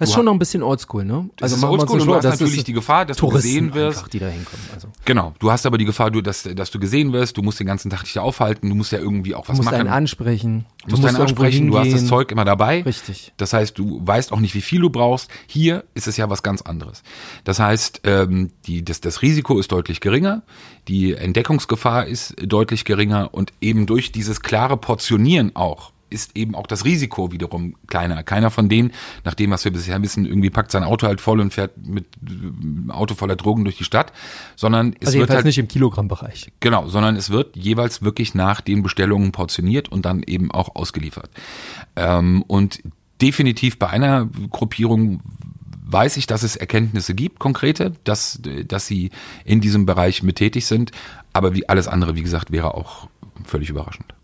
Das 0.00 0.08
ist 0.08 0.14
schon 0.14 0.24
noch 0.24 0.32
ein 0.32 0.38
bisschen 0.38 0.62
oldschool, 0.62 1.04
ne? 1.04 1.28
Das 1.36 1.52
ist 1.52 1.62
oldschool 1.62 1.98
nicht 1.98 2.08
und 2.08 2.08
du 2.08 2.14
hast 2.16 2.40
natürlich 2.40 2.64
die 2.64 2.72
Gefahr, 2.72 3.04
dass 3.06 3.18
du 3.18 3.26
Touristen 3.26 3.48
gesehen 3.48 3.74
wirst. 3.74 3.98
Einfach, 3.98 4.08
die 4.08 4.18
da 4.18 4.28
hinkommen. 4.28 4.64
Also. 4.74 4.88
Genau, 5.04 5.34
du 5.38 5.52
hast 5.52 5.66
aber 5.66 5.78
die 5.78 5.84
Gefahr, 5.84 6.10
du, 6.10 6.22
dass, 6.22 6.42
dass 6.42 6.70
du 6.70 6.80
gesehen 6.80 7.12
wirst, 7.12 7.36
du 7.36 7.42
musst 7.42 7.60
den 7.60 7.66
ganzen 7.66 7.90
Tag 7.90 8.02
dich 8.02 8.14
da 8.14 8.22
aufhalten, 8.22 8.68
du 8.68 8.74
musst 8.74 8.92
ja 8.92 8.98
irgendwie 8.98 9.34
auch 9.34 9.46
Du 9.46 9.52
was 9.52 9.62
machen. 9.62 9.88
Einen 10.08 10.28
ansprechen. 10.28 10.66
Du 10.86 10.96
musst 10.96 11.04
irgendwo 11.04 11.22
ansprechen, 11.22 11.66
du 11.68 11.78
hast 11.78 11.92
das. 11.92 12.06
Zeug 12.06 12.32
immer 12.32 12.44
dabei. 12.44 12.82
Richtig. 12.82 13.32
Das 13.36 13.52
heißt, 13.52 13.78
du 13.78 14.00
weißt 14.04 14.32
auch 14.32 14.40
nicht, 14.40 14.54
wie 14.54 14.60
viel 14.60 14.80
du 14.80 14.90
brauchst. 14.90 15.30
Hier 15.46 15.84
ist 15.94 16.06
es 16.06 16.16
ja 16.16 16.30
was 16.30 16.42
ganz 16.42 16.62
anderes. 16.62 17.02
Das 17.44 17.58
heißt, 17.58 18.02
ähm, 18.04 18.50
die, 18.66 18.84
das, 18.84 19.00
das 19.00 19.22
Risiko 19.22 19.58
ist 19.58 19.70
deutlich 19.72 20.00
geringer, 20.00 20.42
die 20.88 21.14
Entdeckungsgefahr 21.14 22.06
ist 22.06 22.34
deutlich 22.40 22.84
geringer 22.84 23.28
und 23.32 23.52
eben 23.60 23.86
durch 23.86 24.12
dieses 24.12 24.40
klare 24.40 24.76
Portionieren 24.76 25.54
auch 25.54 25.92
ist 26.10 26.36
eben 26.36 26.54
auch 26.54 26.66
das 26.66 26.84
Risiko 26.84 27.32
wiederum 27.32 27.74
kleiner. 27.86 28.22
Keiner 28.22 28.50
von 28.50 28.68
denen, 28.68 28.92
nach 29.24 29.34
dem, 29.34 29.50
was 29.50 29.64
wir 29.64 29.72
bisher 29.72 30.00
wissen, 30.02 30.26
irgendwie 30.26 30.50
packt 30.50 30.70
sein 30.70 30.84
Auto 30.84 31.06
halt 31.06 31.20
voll 31.20 31.40
und 31.40 31.52
fährt 31.52 31.76
mit 31.86 32.06
äh, 32.26 32.90
Auto 32.90 33.14
voller 33.14 33.36
Drogen 33.36 33.64
durch 33.64 33.76
die 33.76 33.84
Stadt, 33.84 34.12
sondern 34.56 34.94
es 35.00 35.08
Also 35.08 35.18
wird 35.20 35.30
halt 35.30 35.44
nicht 35.44 35.58
im 35.58 35.68
Kilogrammbereich. 35.68 36.52
Genau, 36.60 36.88
sondern 36.88 37.16
es 37.16 37.30
wird 37.30 37.56
jeweils 37.56 38.02
wirklich 38.02 38.34
nach 38.34 38.60
den 38.60 38.82
Bestellungen 38.82 39.32
portioniert 39.32 39.88
und 39.88 40.04
dann 40.04 40.22
eben 40.22 40.50
auch 40.50 40.74
ausgeliefert. 40.74 41.30
Ähm, 41.96 42.42
und 42.46 42.80
definitiv 43.20 43.78
bei 43.78 43.88
einer 43.88 44.28
Gruppierung 44.50 45.20
weiß 45.90 46.18
ich, 46.18 46.26
dass 46.26 46.42
es 46.42 46.56
Erkenntnisse 46.56 47.14
gibt, 47.14 47.38
konkrete, 47.38 47.92
dass, 48.04 48.40
dass 48.66 48.86
sie 48.86 49.10
in 49.44 49.60
diesem 49.60 49.86
Bereich 49.86 50.22
mit 50.22 50.36
tätig 50.36 50.66
sind. 50.66 50.92
Aber 51.32 51.54
wie 51.54 51.68
alles 51.68 51.88
andere, 51.88 52.14
wie 52.14 52.22
gesagt, 52.22 52.52
wäre 52.52 52.74
auch 52.74 53.08
völlig 53.44 53.70
überraschend. 53.70 54.14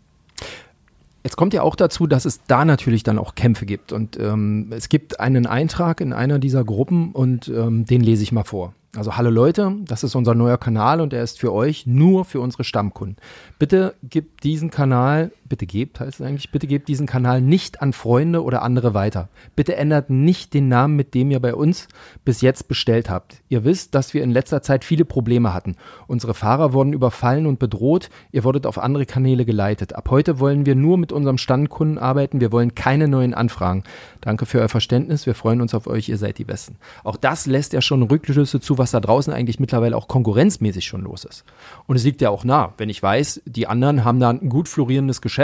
Jetzt 1.25 1.37
kommt 1.37 1.55
ja 1.55 1.63
auch 1.63 1.75
dazu, 1.75 2.05
dass 2.05 2.25
es 2.25 2.41
da 2.45 2.65
natürlich 2.65 3.01
dann 3.01 3.17
auch 3.17 3.33
Kämpfe 3.33 3.65
gibt. 3.65 3.91
Und 3.91 4.15
ähm, 4.19 4.67
es 4.69 4.89
gibt 4.89 5.19
einen 5.19 5.47
Eintrag 5.47 5.99
in 5.99 6.13
einer 6.13 6.37
dieser 6.37 6.63
Gruppen 6.63 7.13
und 7.13 7.47
ähm, 7.47 7.83
den 7.83 8.01
lese 8.01 8.21
ich 8.21 8.31
mal 8.31 8.43
vor. 8.43 8.75
Also 8.95 9.17
hallo 9.17 9.31
Leute, 9.31 9.75
das 9.87 10.03
ist 10.03 10.13
unser 10.13 10.35
neuer 10.35 10.59
Kanal 10.59 11.01
und 11.01 11.13
er 11.13 11.23
ist 11.23 11.39
für 11.39 11.51
euch 11.51 11.87
nur 11.87 12.25
für 12.25 12.41
unsere 12.41 12.63
Stammkunden. 12.63 13.17
Bitte 13.57 13.95
gebt 14.03 14.43
diesen 14.43 14.69
Kanal, 14.69 15.31
bitte 15.47 15.65
gebt 15.65 15.99
heißt 15.99 16.19
es 16.19 16.25
eigentlich, 16.25 16.51
bitte 16.51 16.67
gebt 16.67 16.87
diesen 16.87 17.07
Kanal 17.07 17.41
nicht 17.41 17.81
an 17.81 17.93
Freunde 17.93 18.43
oder 18.43 18.61
andere 18.61 18.93
weiter. 18.93 19.29
Bitte 19.55 19.75
ändert 19.75 20.09
nicht 20.09 20.53
den 20.53 20.67
Namen, 20.67 20.95
mit 20.95 21.13
dem 21.13 21.31
ihr 21.31 21.39
bei 21.39 21.55
uns 21.55 21.87
bis 22.23 22.41
jetzt 22.41 22.67
bestellt 22.67 23.09
habt. 23.09 23.41
Ihr 23.49 23.63
wisst, 23.63 23.95
dass 23.95 24.13
wir 24.13 24.23
in 24.23 24.31
letzter 24.31 24.61
Zeit 24.61 24.83
viele 24.83 25.05
Probleme 25.05 25.53
hatten. 25.53 25.75
Unsere 26.07 26.33
Fahrer 26.33 26.73
wurden 26.73 26.93
überfallen 26.93 27.45
und 27.45 27.59
bedroht, 27.59 28.09
ihr 28.31 28.43
wurdet 28.43 28.65
auf 28.65 28.79
andere 28.79 29.05
Kanäle 29.05 29.45
geleitet. 29.45 29.93
Ab 29.93 30.09
heute 30.09 30.39
wollen 30.39 30.65
wir 30.65 30.75
nur 30.75 30.97
mit 30.97 31.11
unserem 31.11 31.37
Stammkunden 31.37 31.97
arbeiten, 31.97 32.41
wir 32.41 32.51
wollen 32.51 32.75
keine 32.75 33.07
neuen 33.07 33.33
Anfragen. 33.33 33.83
Danke 34.21 34.45
für 34.45 34.59
euer 34.59 34.69
Verständnis, 34.69 35.25
wir 35.25 35.35
freuen 35.35 35.61
uns 35.61 35.73
auf 35.73 35.87
euch, 35.87 36.09
ihr 36.09 36.17
seid 36.17 36.37
die 36.37 36.45
Besten. 36.45 36.77
Auch 37.03 37.17
das 37.17 37.45
lässt 37.45 37.73
ja 37.73 37.81
schon 37.81 38.01
Rückschlüsse 38.01 38.59
zu, 38.59 38.77
was 38.77 38.91
da 38.91 38.99
draußen 38.99 39.31
eigentlich 39.31 39.59
mittlerweile 39.59 39.95
auch 39.95 40.07
konkurrenzmäßig 40.07 40.85
schon 40.85 41.01
los 41.01 41.25
ist. 41.25 41.45
Und 41.85 41.95
es 41.95 42.03
liegt 42.03 42.21
ja 42.21 42.29
auch 42.29 42.43
nah, 42.43 42.73
wenn 42.77 42.89
ich 42.89 43.01
weiß, 43.01 43.43
die 43.45 43.67
anderen 43.67 44.03
haben 44.03 44.19
da 44.19 44.31
ein 44.31 44.49
gut 44.49 44.67
florierendes 44.67 45.21
Geschäft, 45.21 45.35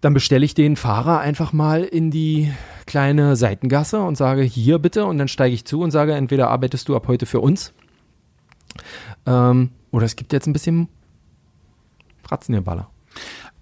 dann 0.00 0.14
bestelle 0.14 0.44
ich 0.44 0.54
den 0.54 0.76
Fahrer 0.76 1.20
einfach 1.20 1.52
mal 1.52 1.82
in 1.82 2.10
die 2.10 2.52
kleine 2.86 3.36
Seitengasse 3.36 4.00
und 4.00 4.16
sage, 4.16 4.42
hier 4.42 4.78
bitte, 4.78 5.04
und 5.06 5.18
dann 5.18 5.28
steige 5.28 5.54
ich 5.54 5.64
zu 5.64 5.80
und 5.80 5.90
sage, 5.90 6.14
entweder 6.14 6.48
arbeitest 6.50 6.88
du 6.88 6.96
ab 6.96 7.08
heute 7.08 7.26
für 7.26 7.40
uns, 7.40 7.72
ähm, 9.26 9.70
oder 9.90 10.04
es 10.06 10.16
gibt 10.16 10.32
jetzt 10.32 10.46
ein 10.46 10.52
bisschen 10.52 10.88
Fratzen 12.22 12.54
ihr 12.54 12.60
Baller. 12.60 12.90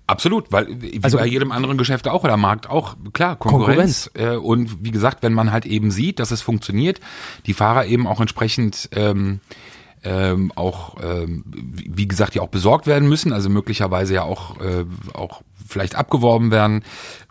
Absolut, 0.08 0.52
weil 0.52 0.66
wie 0.80 1.00
Also- 1.02 1.18
bei 1.18 1.26
jedem 1.26 1.50
anderen 1.50 1.78
Geschäft 1.78 2.06
auch 2.06 2.22
oder 2.22 2.36
Markt 2.36 2.68
auch, 2.70 2.96
klar, 3.12 3.34
Konkurrenz. 3.36 4.10
Äh, 4.14 4.36
und 4.36 4.84
wie 4.84 4.92
gesagt, 4.92 5.22
wenn 5.22 5.32
man 5.32 5.50
halt 5.50 5.66
eben 5.66 5.90
sieht, 5.90 6.20
dass 6.20 6.30
es 6.30 6.42
funktioniert, 6.42 7.00
die 7.46 7.54
Fahrer 7.54 7.86
eben 7.86 8.06
auch 8.06 8.20
entsprechend 8.20 8.88
ähm, 8.92 9.40
ähm, 10.06 10.52
auch, 10.54 10.96
ähm, 11.02 11.42
wie 11.46 12.06
gesagt, 12.06 12.36
ja 12.36 12.42
auch 12.42 12.48
besorgt 12.48 12.86
werden 12.86 13.08
müssen, 13.08 13.32
also 13.32 13.50
möglicherweise 13.50 14.14
ja 14.14 14.22
auch, 14.22 14.60
äh, 14.60 14.84
auch 15.14 15.42
vielleicht 15.66 15.96
abgeworben 15.96 16.52
werden. 16.52 16.84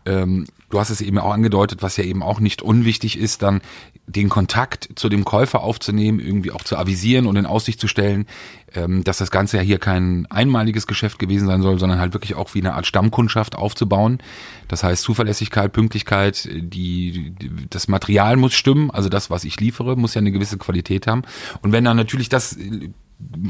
Ähm, 0.06 0.46
du 0.70 0.80
hast 0.80 0.90
es 0.90 1.00
eben 1.00 1.18
auch 1.18 1.32
angedeutet, 1.32 1.82
was 1.82 1.96
ja 1.96 2.04
eben 2.04 2.22
auch 2.22 2.42
nicht 2.42 2.62
unwichtig 2.62 3.18
ist, 3.18 3.42
dann 3.42 3.62
den 4.08 4.28
Kontakt 4.28 4.90
zu 4.96 5.08
dem 5.08 5.24
Käufer 5.24 5.64
aufzunehmen, 5.64 6.20
irgendwie 6.20 6.52
auch 6.52 6.64
zu 6.64 6.76
avisieren 6.78 7.28
und 7.28 7.38
in 7.38 7.46
Aussicht 7.46 7.80
zu 7.80 7.88
stellen, 7.88 8.28
dass 9.04 9.18
das 9.18 9.32
Ganze 9.32 9.58
ja 9.58 9.64
hier 9.64 9.80
kein 9.80 10.26
einmaliges 10.30 10.88
Geschäft 10.88 11.20
gewesen 11.20 11.48
sein 11.48 11.62
soll, 11.62 11.80
sondern 11.80 12.00
halt 12.00 12.14
wirklich 12.14 12.36
auch 12.36 12.54
wie 12.54 12.60
eine 12.60 12.74
Art 12.74 12.86
Stammkundschaft 12.86 13.56
aufzubauen. 13.56 14.20
Das 14.68 14.84
heißt 14.84 15.04
Zuverlässigkeit, 15.04 15.72
Pünktlichkeit, 15.74 16.50
die 16.52 17.34
das 17.70 17.88
Material 17.88 18.36
muss 18.38 18.54
stimmen, 18.54 18.92
also 18.92 19.10
das, 19.10 19.30
was 19.30 19.44
ich 19.44 19.60
liefere, 19.60 19.96
muss 19.96 20.14
ja 20.14 20.20
eine 20.20 20.32
gewisse 20.32 20.58
Qualität 20.58 21.08
haben. 21.08 21.24
Und 21.62 21.72
wenn 21.72 21.84
dann 21.84 21.98
natürlich 21.98 22.30
das 22.30 22.58
äh, 22.58 22.90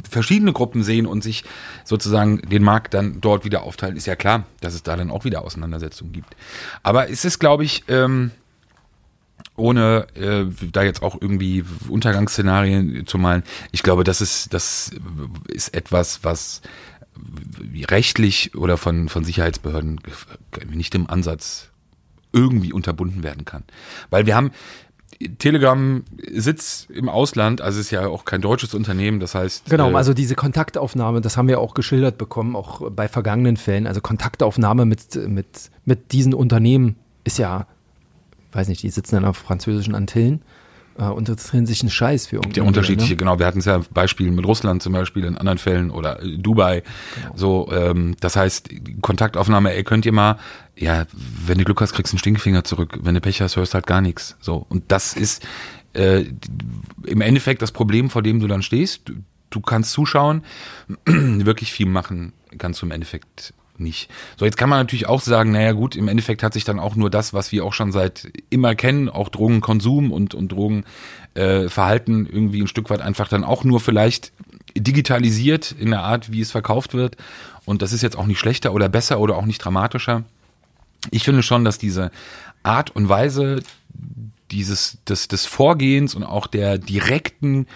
verschiedene 0.10 0.54
Gruppen 0.54 0.84
sehen 0.84 1.06
und 1.06 1.24
sich 1.24 1.44
sozusagen 1.84 2.42
den 2.42 2.64
Markt 2.64 2.94
dann 2.94 3.20
dort 3.22 3.46
wieder 3.46 3.64
aufteilen, 3.64 3.96
ist 3.96 4.06
ja 4.06 4.16
klar, 4.16 4.46
dass 4.62 4.74
es 4.74 4.84
da 4.84 4.96
dann 4.96 5.10
auch 5.10 5.26
wieder 5.26 5.44
Auseinandersetzungen 5.44 6.12
gibt. 6.12 6.36
Aber 6.84 7.10
es 7.10 7.26
ist, 7.26 7.40
glaube 7.40 7.64
ich, 7.64 7.84
ähm, 7.88 8.32
ohne 9.58 10.08
äh, 10.16 10.46
da 10.72 10.84
jetzt 10.84 11.02
auch 11.02 11.20
irgendwie 11.20 11.64
Untergangsszenarien 11.88 13.06
zu 13.08 13.18
malen, 13.18 13.44
ich 13.72 13.84
glaube, 13.84 14.04
das 14.04 14.22
ist, 14.22 14.54
das 14.54 14.92
ist 15.48 15.74
etwas, 15.74 16.24
was 16.24 16.62
rechtlich 17.90 18.56
oder 18.56 18.78
von, 18.78 19.10
von 19.10 19.24
Sicherheitsbehörden 19.24 20.02
nicht 20.72 20.94
im 20.96 21.10
Ansatz 21.10 21.70
irgendwie 22.34 22.74
unterbunden 22.74 23.24
werden 23.24 23.46
kann. 23.46 23.64
Weil 24.10 24.26
wir 24.26 24.36
haben, 24.36 24.52
Telegram 25.38 26.04
sitzt 26.30 26.90
im 26.92 27.08
Ausland, 27.08 27.62
also 27.62 27.80
ist 27.80 27.92
ja 27.92 28.08
auch 28.08 28.26
kein 28.26 28.42
deutsches 28.42 28.74
Unternehmen, 28.74 29.22
das 29.22 29.34
heißt. 29.34 29.70
Genau, 29.70 29.92
äh, 29.92 29.96
also 29.96 30.14
diese 30.14 30.36
Kontaktaufnahme, 30.36 31.22
das 31.22 31.38
haben 31.38 31.48
wir 31.48 31.62
auch 31.62 31.74
geschildert 31.74 32.18
bekommen, 32.18 32.56
auch 32.58 32.92
bei 32.92 33.08
vergangenen 33.08 33.56
Fällen. 33.56 33.88
Also 33.88 34.02
Kontaktaufnahme 34.02 34.86
mit, 34.86 35.16
mit, 35.30 35.72
mit 35.86 36.12
diesen 36.12 36.34
Unternehmen 36.34 36.98
ist 37.24 37.38
ja, 37.38 37.68
weiß 38.56 38.68
nicht, 38.68 38.84
die 38.84 38.90
sitzen 38.90 39.16
dann 39.16 39.26
auf 39.26 39.38
französischen 39.38 39.96
Antillen 39.96 40.42
äh, 40.98 41.04
und 41.04 41.30
interessieren 41.30 41.66
sich 41.66 41.82
einen 41.82 41.90
Scheiß 41.90 42.28
für 42.28 42.40
Der 42.40 42.64
unterschiedliche, 42.66 43.14
ne? 43.14 43.18
genau. 43.18 43.40
Wir 43.40 43.46
hatten 43.46 43.60
es 43.60 43.66
ja 43.66 43.82
Beispiel 43.94 44.32
mit 44.32 44.46
Russland 44.46 44.82
zum 44.82 44.94
Beispiel, 44.94 45.26
in 45.26 45.38
anderen 45.38 45.58
Fällen 45.58 45.92
oder 45.92 46.22
äh, 46.22 46.38
Dubai. 46.38 46.84
Genau. 47.16 47.34
So, 47.36 47.72
ähm, 47.72 48.16
das 48.20 48.36
heißt, 48.36 48.70
Kontaktaufnahme, 49.02 49.74
ey, 49.74 49.84
könnt 49.84 50.06
ihr 50.06 50.14
mal, 50.14 50.38
ja, 50.76 51.06
wenn 51.46 51.58
du 51.58 51.66
Glück 51.66 51.82
hast, 51.82 51.94
kriegst 51.94 52.14
du 52.14 52.16
einen 52.16 52.20
Stinkefinger 52.20 52.64
zurück. 52.64 53.00
Wenn 53.02 53.16
du 53.16 53.22
Pech 53.22 53.42
hast, 53.42 53.56
hörst 53.56 53.74
halt 53.74 53.88
gar 53.88 54.02
nichts. 54.02 54.38
So. 54.40 54.66
Und 54.70 54.86
das 54.90 55.14
ist 55.14 55.46
äh, 55.94 56.26
im 57.04 57.22
Endeffekt 57.22 57.62
das 57.62 57.72
Problem, 57.72 58.10
vor 58.10 58.24
dem 58.24 58.40
du 58.40 58.48
dann 58.48 58.62
stehst. 58.62 59.10
Du, 59.10 59.14
du 59.50 59.62
kannst 59.62 59.92
zuschauen, 59.92 60.44
wirklich 61.06 61.72
viel 61.72 61.88
machen 61.88 62.34
kannst 62.58 62.82
du 62.82 62.86
im 62.86 62.92
Endeffekt 62.92 63.54
nicht. 63.80 64.10
So, 64.38 64.46
jetzt 64.46 64.58
kann 64.58 64.70
man 64.70 64.80
natürlich 64.80 65.08
auch 65.08 65.22
sagen, 65.22 65.52
naja 65.52 65.72
gut, 65.74 65.96
im 65.96 66.08
Endeffekt 66.08 66.44
hat 66.44 66.54
sich 66.54 66.64
dann 66.64 66.80
auch 66.80 66.96
nur 66.96 67.10
das, 67.10 67.34
was 67.34 67.52
wir 67.52 67.66
auch 67.66 67.74
schon 67.74 67.92
seit 67.92 68.32
immer 68.50 68.76
kennen, 68.76 69.10
auch 69.10 69.30
Drogenkonsum 69.30 70.12
und, 70.12 70.34
und 70.34 70.52
Drogenverhalten 70.52 72.26
äh, 72.26 72.30
irgendwie 72.30 72.62
ein 72.62 72.68
Stück 72.68 72.90
weit 72.90 73.02
einfach 73.02 73.28
dann 73.28 73.44
auch 73.44 73.64
nur 73.64 73.80
vielleicht 73.80 74.32
digitalisiert 74.78 75.72
in 75.72 75.92
der 75.92 76.04
Art, 76.04 76.32
wie 76.32 76.42
es 76.42 76.52
verkauft 76.52 76.94
wird. 76.94 77.18
Und 77.66 77.82
das 77.82 77.94
ist 77.94 78.02
jetzt 78.02 78.18
auch 78.18 78.26
nicht 78.26 78.40
schlechter 78.40 78.74
oder 78.74 78.90
besser 78.90 79.20
oder 79.20 79.38
auch 79.38 79.46
nicht 79.46 79.60
dramatischer. 79.60 80.24
Ich 81.12 81.24
finde 81.24 81.44
schon, 81.44 81.66
dass 81.66 81.78
diese 81.78 82.12
Art 82.64 82.92
und 82.96 83.10
Weise 83.10 83.62
dieses, 84.52 84.98
des, 85.08 85.28
des 85.28 85.46
Vorgehens 85.46 86.16
und 86.16 86.24
auch 86.24 86.48
der 86.48 86.78
direkten 86.78 87.68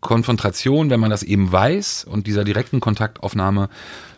Konfrontation, 0.00 0.90
wenn 0.90 1.00
man 1.00 1.10
das 1.10 1.22
eben 1.22 1.50
weiß 1.50 2.04
und 2.04 2.26
dieser 2.26 2.44
direkten 2.44 2.80
Kontaktaufnahme 2.80 3.68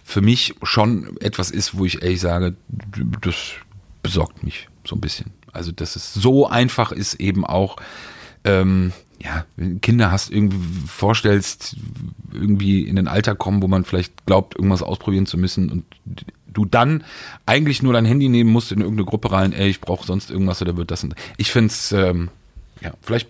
für 0.04 0.20
mich 0.20 0.54
schon 0.62 1.16
etwas 1.20 1.50
ist, 1.50 1.76
wo 1.76 1.84
ich 1.84 2.02
ehrlich 2.02 2.20
sage, 2.20 2.56
das 3.20 3.52
besorgt 4.02 4.42
mich 4.42 4.68
so 4.84 4.96
ein 4.96 5.00
bisschen. 5.00 5.32
Also, 5.52 5.72
dass 5.72 5.96
es 5.96 6.14
so 6.14 6.46
einfach 6.46 6.92
ist, 6.92 7.14
eben 7.14 7.44
auch, 7.44 7.76
ähm, 8.44 8.92
ja, 9.20 9.44
wenn 9.56 9.80
Kinder 9.80 10.10
hast, 10.10 10.30
irgendwie 10.30 10.58
vorstellst, 10.86 11.76
irgendwie 12.32 12.82
in 12.82 12.96
den 12.96 13.08
Alltag 13.08 13.38
kommen, 13.38 13.62
wo 13.62 13.68
man 13.68 13.84
vielleicht 13.84 14.26
glaubt, 14.26 14.54
irgendwas 14.54 14.82
ausprobieren 14.82 15.26
zu 15.26 15.36
müssen 15.36 15.70
und 15.70 15.84
du 16.46 16.64
dann 16.64 17.04
eigentlich 17.46 17.82
nur 17.82 17.92
dein 17.92 18.04
Handy 18.04 18.28
nehmen 18.28 18.50
musst 18.50 18.72
in 18.72 18.80
irgendeine 18.80 19.06
Gruppe 19.06 19.32
rein, 19.32 19.52
ey, 19.52 19.68
ich 19.68 19.80
brauche 19.80 20.06
sonst 20.06 20.30
irgendwas 20.30 20.62
oder 20.62 20.76
wird 20.76 20.90
das. 20.90 21.04
Und 21.04 21.14
ich 21.36 21.50
finde 21.50 21.68
es, 21.68 21.92
ähm, 21.92 22.30
ja, 22.80 22.92
vielleicht 23.02 23.28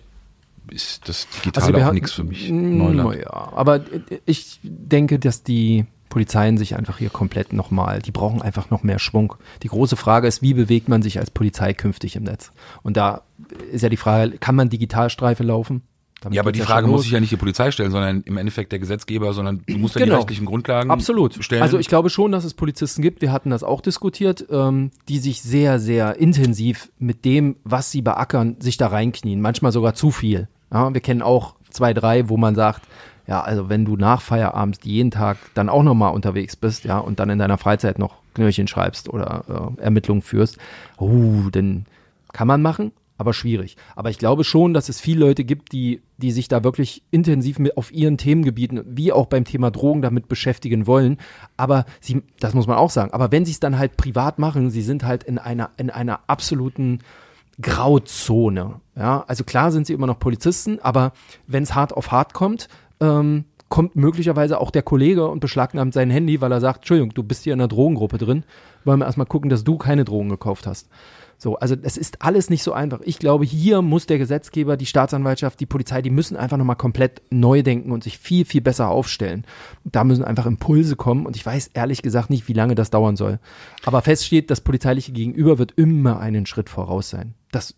ist 0.71 1.07
das 1.07 1.27
Digitale 1.29 1.75
also 1.75 1.87
auch 1.87 1.93
nichts 1.93 2.11
für 2.11 2.23
mich. 2.23 2.49
Neuland. 2.49 3.19
Ja, 3.21 3.51
aber 3.53 3.81
ich 4.25 4.59
denke, 4.63 5.19
dass 5.19 5.43
die 5.43 5.85
Polizeien 6.09 6.57
sich 6.57 6.75
einfach 6.75 6.97
hier 6.97 7.09
komplett 7.09 7.53
nochmal, 7.53 8.01
die 8.01 8.11
brauchen 8.11 8.41
einfach 8.41 8.69
noch 8.69 8.83
mehr 8.83 8.99
Schwung. 8.99 9.35
Die 9.63 9.67
große 9.67 9.95
Frage 9.95 10.27
ist, 10.27 10.41
wie 10.41 10.53
bewegt 10.53 10.89
man 10.89 11.01
sich 11.01 11.19
als 11.19 11.31
Polizei 11.31 11.73
künftig 11.73 12.15
im 12.15 12.23
Netz? 12.23 12.51
Und 12.81 12.97
da 12.97 13.21
ist 13.71 13.83
ja 13.83 13.89
die 13.89 13.97
Frage, 13.97 14.37
kann 14.39 14.55
man 14.55 14.69
Digitalstreife 14.69 15.43
laufen? 15.43 15.83
Damit 16.21 16.35
ja, 16.35 16.41
aber 16.41 16.51
die 16.51 16.59
Frage 16.59 16.87
muss 16.87 17.03
sich 17.03 17.11
ja 17.11 17.19
nicht 17.19 17.31
die 17.31 17.37
Polizei 17.37 17.71
stellen, 17.71 17.91
sondern 17.91 18.21
im 18.23 18.37
Endeffekt 18.37 18.71
der 18.71 18.79
Gesetzgeber, 18.79 19.33
sondern 19.33 19.61
du 19.65 19.77
musst 19.77 19.95
ja 19.95 20.01
genau. 20.03 20.15
die 20.15 20.17
rechtlichen 20.17 20.45
Grundlagen 20.45 20.91
Absolut. 20.91 21.41
stellen. 21.43 21.61
Also 21.61 21.79
ich 21.79 21.87
glaube 21.87 22.09
schon, 22.09 22.31
dass 22.31 22.43
es 22.43 22.53
Polizisten 22.53 23.01
gibt, 23.01 23.21
wir 23.21 23.31
hatten 23.31 23.49
das 23.51 23.63
auch 23.63 23.79
diskutiert, 23.79 24.45
ähm, 24.51 24.91
die 25.07 25.19
sich 25.19 25.41
sehr, 25.41 25.79
sehr 25.79 26.17
intensiv 26.17 26.91
mit 26.99 27.23
dem, 27.23 27.55
was 27.63 27.91
sie 27.91 28.01
beackern, 28.01 28.57
sich 28.59 28.77
da 28.77 28.87
reinknien. 28.87 29.39
Manchmal 29.39 29.71
sogar 29.71 29.93
zu 29.93 30.11
viel. 30.11 30.49
Ja, 30.73 30.93
wir 30.93 31.01
kennen 31.01 31.21
auch 31.21 31.55
zwei, 31.69 31.93
drei, 31.93 32.27
wo 32.29 32.37
man 32.37 32.53
sagt, 32.53 32.83
ja, 33.25 33.41
also 33.41 33.69
wenn 33.69 33.85
du 33.85 33.95
nach 33.95 34.21
Feierabend 34.21 34.83
jeden 34.83 35.11
Tag 35.11 35.37
dann 35.53 35.69
auch 35.69 35.83
nochmal 35.83 36.13
unterwegs 36.13 36.55
bist, 36.55 36.83
ja, 36.83 36.97
und 36.97 37.19
dann 37.19 37.29
in 37.29 37.39
deiner 37.39 37.57
Freizeit 37.57 37.99
noch 37.99 38.15
Knöllchen 38.33 38.67
schreibst 38.67 39.07
oder 39.07 39.75
äh, 39.77 39.81
Ermittlungen 39.83 40.21
führst, 40.21 40.57
uh, 40.99 41.49
dann 41.51 41.85
kann 42.33 42.47
man 42.47 42.61
machen, 42.61 42.91
aber 43.19 43.33
schwierig. 43.33 43.75
Aber 43.97 44.09
ich 44.09 44.17
glaube 44.17 44.45
schon, 44.45 44.73
dass 44.73 44.87
es 44.87 45.01
viele 45.01 45.19
Leute 45.19 45.43
gibt, 45.43 45.73
die, 45.73 46.01
die 46.17 46.31
sich 46.31 46.47
da 46.47 46.63
wirklich 46.63 47.03
intensiv 47.11 47.59
mit 47.59 47.75
auf 47.75 47.91
ihren 47.91 48.17
Themengebieten, 48.17 48.81
wie 48.87 49.11
auch 49.11 49.25
beim 49.25 49.43
Thema 49.43 49.71
Drogen, 49.71 50.01
damit 50.01 50.29
beschäftigen 50.29 50.87
wollen. 50.87 51.17
Aber 51.57 51.85
sie, 51.99 52.23
das 52.39 52.53
muss 52.53 52.65
man 52.65 52.77
auch 52.77 52.89
sagen, 52.89 53.11
aber 53.11 53.31
wenn 53.33 53.45
sie 53.45 53.51
es 53.51 53.59
dann 53.59 53.77
halt 53.77 53.97
privat 53.97 54.39
machen, 54.39 54.69
sie 54.69 54.81
sind 54.81 55.03
halt 55.03 55.25
in 55.25 55.37
einer, 55.37 55.69
in 55.75 55.89
einer 55.89 56.21
absoluten 56.27 56.99
Grauzone. 57.61 58.79
Ja, 58.95 59.25
also 59.27 59.43
klar 59.43 59.73
sind 59.73 59.85
sie 59.85 59.93
immer 59.93 60.07
noch 60.07 60.19
Polizisten, 60.19 60.79
aber 60.81 61.11
wenn 61.45 61.63
es 61.63 61.75
hart 61.75 61.93
auf 61.93 62.13
hart 62.13 62.33
kommt, 62.33 62.69
ähm, 63.01 63.43
kommt 63.67 63.97
möglicherweise 63.97 64.61
auch 64.61 64.71
der 64.71 64.81
Kollege 64.81 65.27
und 65.27 65.41
beschlagnahmt 65.41 65.93
sein 65.93 66.09
Handy, 66.09 66.39
weil 66.39 66.53
er 66.53 66.61
sagt, 66.61 66.79
Entschuldigung, 66.79 67.13
du 67.13 67.23
bist 67.23 67.43
hier 67.43 67.51
in 67.51 67.59
einer 67.59 67.67
Drogengruppe 67.67 68.17
drin, 68.17 68.45
wollen 68.85 68.99
wir 68.99 69.05
erstmal 69.05 69.27
gucken, 69.27 69.49
dass 69.49 69.65
du 69.65 69.77
keine 69.77 70.05
Drogen 70.05 70.29
gekauft 70.29 70.67
hast. 70.67 70.87
So, 71.41 71.55
also 71.55 71.73
es 71.83 71.95
ist 71.95 72.21
alles 72.21 72.49
nicht 72.49 72.63
so 72.63 72.73
einfach. 72.73 72.99
Ich 73.05 73.17
glaube, 73.17 73.45
hier 73.45 73.81
muss 73.81 74.05
der 74.05 74.17
Gesetzgeber, 74.17 74.75
die 74.75 74.85
Staatsanwaltschaft, 74.85 75.57
die 75.61 75.65
Polizei, 75.65 76.01
die 76.01 76.09
müssen 76.09 76.35
einfach 76.35 76.57
nochmal 76.57 76.75
komplett 76.75 77.21
neu 77.29 77.63
denken 77.63 77.93
und 77.93 78.03
sich 78.03 78.17
viel, 78.17 78.43
viel 78.43 78.59
besser 78.59 78.89
aufstellen. 78.89 79.45
Da 79.85 80.03
müssen 80.03 80.25
einfach 80.25 80.45
Impulse 80.45 80.97
kommen 80.97 81.25
und 81.25 81.37
ich 81.37 81.45
weiß 81.45 81.71
ehrlich 81.73 82.01
gesagt 82.01 82.29
nicht, 82.29 82.49
wie 82.49 82.53
lange 82.53 82.75
das 82.75 82.89
dauern 82.89 83.15
soll. 83.15 83.39
Aber 83.85 84.01
fest 84.01 84.25
steht, 84.25 84.51
das 84.51 84.59
polizeiliche 84.59 85.13
Gegenüber 85.13 85.57
wird 85.57 85.71
immer 85.77 86.19
einen 86.19 86.45
Schritt 86.45 86.69
voraus 86.69 87.09
sein. 87.09 87.35
Das, 87.53 87.73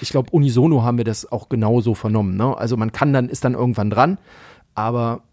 ich 0.00 0.10
glaube, 0.10 0.30
unisono 0.30 0.84
haben 0.84 0.98
wir 0.98 1.04
das 1.04 1.30
auch 1.32 1.48
genauso 1.48 1.96
vernommen. 1.96 2.36
Ne? 2.36 2.56
Also 2.56 2.76
man 2.76 2.92
kann 2.92 3.12
dann, 3.12 3.28
ist 3.28 3.44
dann 3.44 3.54
irgendwann 3.54 3.90
dran, 3.90 4.18
aber 4.76 5.24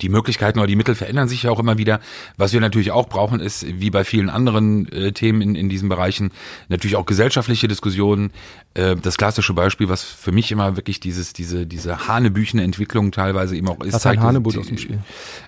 die 0.00 0.08
Möglichkeiten 0.08 0.58
oder 0.58 0.66
die 0.66 0.76
Mittel 0.76 0.94
verändern 0.94 1.28
sich 1.28 1.44
ja 1.44 1.50
auch 1.50 1.58
immer 1.58 1.78
wieder. 1.78 2.00
Was 2.36 2.52
wir 2.52 2.60
natürlich 2.60 2.90
auch 2.90 3.08
brauchen, 3.08 3.40
ist, 3.40 3.66
wie 3.66 3.90
bei 3.90 4.04
vielen 4.04 4.30
anderen 4.30 4.90
äh, 4.92 5.12
Themen 5.12 5.42
in, 5.42 5.54
in 5.54 5.68
diesen 5.68 5.88
Bereichen, 5.88 6.32
natürlich 6.68 6.96
auch 6.96 7.06
gesellschaftliche 7.06 7.68
Diskussionen. 7.68 8.32
Äh, 8.74 8.96
das 8.96 9.16
klassische 9.16 9.54
Beispiel, 9.54 9.88
was 9.88 10.02
für 10.02 10.32
mich 10.32 10.52
immer 10.52 10.76
wirklich 10.76 11.00
dieses, 11.00 11.32
diese, 11.32 11.66
diese 11.66 12.08
hanebüchene 12.08 12.62
Entwicklung 12.62 13.12
teilweise 13.12 13.56
eben 13.56 13.68
auch 13.68 13.80
ist, 13.80 13.94
was 13.94 14.02
zeigt 14.02 14.22
Hanebut 14.22 14.56
aus 14.58 14.66
dem 14.66 14.78
Spiel. 14.78 14.98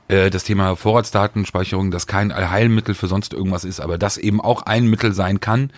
Äh, 0.08 0.30
das 0.30 0.44
Thema 0.44 0.76
Vorratsdatenspeicherung, 0.76 1.90
das 1.90 2.06
kein 2.06 2.32
Allheilmittel 2.32 2.94
für 2.94 3.06
sonst 3.06 3.32
irgendwas 3.32 3.64
ist, 3.64 3.80
aber 3.80 3.98
das 3.98 4.18
eben 4.18 4.40
auch 4.40 4.62
ein 4.62 4.86
Mittel 4.86 5.12
sein 5.12 5.40
kann, 5.40 5.70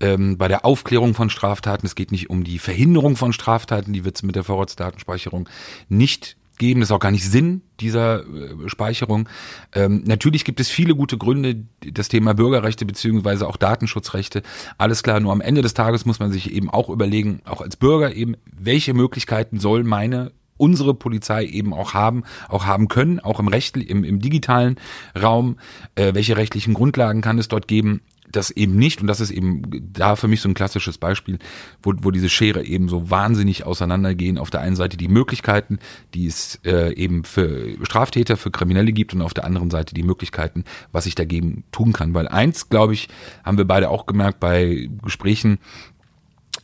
ähm, 0.00 0.36
bei 0.36 0.48
der 0.48 0.64
Aufklärung 0.64 1.14
von 1.14 1.30
Straftaten. 1.30 1.86
Es 1.86 1.94
geht 1.94 2.12
nicht 2.12 2.30
um 2.30 2.44
die 2.44 2.58
Verhinderung 2.58 3.16
von 3.16 3.32
Straftaten, 3.32 3.92
die 3.92 4.04
wird 4.04 4.16
es 4.16 4.22
mit 4.22 4.36
der 4.36 4.44
Vorratsdatenspeicherung 4.44 5.48
nicht 5.88 6.36
geben. 6.58 6.80
Das 6.80 6.90
ist 6.90 6.94
auch 6.94 7.00
gar 7.00 7.10
nicht 7.10 7.28
Sinn 7.28 7.62
dieser 7.80 8.20
äh, 8.20 8.68
Speicherung. 8.68 9.28
Ähm, 9.74 10.02
natürlich 10.06 10.44
gibt 10.44 10.60
es 10.60 10.68
viele 10.68 10.94
gute 10.94 11.18
Gründe, 11.18 11.64
das 11.80 12.08
Thema 12.08 12.34
Bürgerrechte 12.34 12.86
beziehungsweise 12.86 13.46
auch 13.46 13.56
Datenschutzrechte. 13.56 14.42
Alles 14.78 15.02
klar, 15.02 15.20
nur 15.20 15.32
am 15.32 15.40
Ende 15.40 15.62
des 15.62 15.74
Tages 15.74 16.06
muss 16.06 16.20
man 16.20 16.32
sich 16.32 16.52
eben 16.52 16.70
auch 16.70 16.88
überlegen, 16.88 17.40
auch 17.44 17.60
als 17.60 17.76
Bürger 17.76 18.14
eben, 18.14 18.36
welche 18.50 18.94
Möglichkeiten 18.94 19.58
soll 19.58 19.84
meine 19.84 20.32
unsere 20.58 20.94
Polizei 20.94 21.44
eben 21.44 21.74
auch 21.74 21.94
haben, 21.94 22.24
auch 22.48 22.64
haben 22.64 22.88
können, 22.88 23.20
auch 23.20 23.40
im 23.40 23.48
Recht, 23.48 23.76
im, 23.76 24.04
im 24.04 24.20
digitalen 24.20 24.76
Raum. 25.20 25.58
Äh, 25.94 26.14
welche 26.14 26.36
rechtlichen 26.36 26.74
Grundlagen 26.74 27.20
kann 27.20 27.38
es 27.38 27.48
dort 27.48 27.68
geben? 27.68 28.00
Das 28.30 28.50
eben 28.50 28.76
nicht, 28.76 29.00
und 29.00 29.06
das 29.06 29.20
ist 29.20 29.30
eben 29.30 29.62
da 29.92 30.16
für 30.16 30.28
mich 30.28 30.40
so 30.40 30.48
ein 30.48 30.54
klassisches 30.54 30.98
Beispiel, 30.98 31.38
wo, 31.82 31.94
wo 32.02 32.10
diese 32.10 32.28
Schere 32.28 32.64
eben 32.64 32.88
so 32.88 33.10
wahnsinnig 33.10 33.64
auseinandergehen. 33.64 34.38
Auf 34.38 34.50
der 34.50 34.60
einen 34.60 34.76
Seite 34.76 34.96
die 34.96 35.08
Möglichkeiten, 35.08 35.78
die 36.14 36.26
es 36.26 36.60
äh, 36.64 36.94
eben 36.94 37.24
für 37.24 37.76
Straftäter, 37.84 38.36
für 38.36 38.50
Kriminelle 38.50 38.92
gibt, 38.92 39.14
und 39.14 39.22
auf 39.22 39.34
der 39.34 39.44
anderen 39.44 39.70
Seite 39.70 39.94
die 39.94 40.02
Möglichkeiten, 40.02 40.64
was 40.92 41.06
ich 41.06 41.14
dagegen 41.14 41.64
tun 41.72 41.92
kann. 41.92 42.14
Weil 42.14 42.28
eins, 42.28 42.68
glaube 42.68 42.94
ich, 42.94 43.08
haben 43.44 43.58
wir 43.58 43.64
beide 43.66 43.90
auch 43.90 44.06
gemerkt 44.06 44.40
bei 44.40 44.88
Gesprächen 45.02 45.58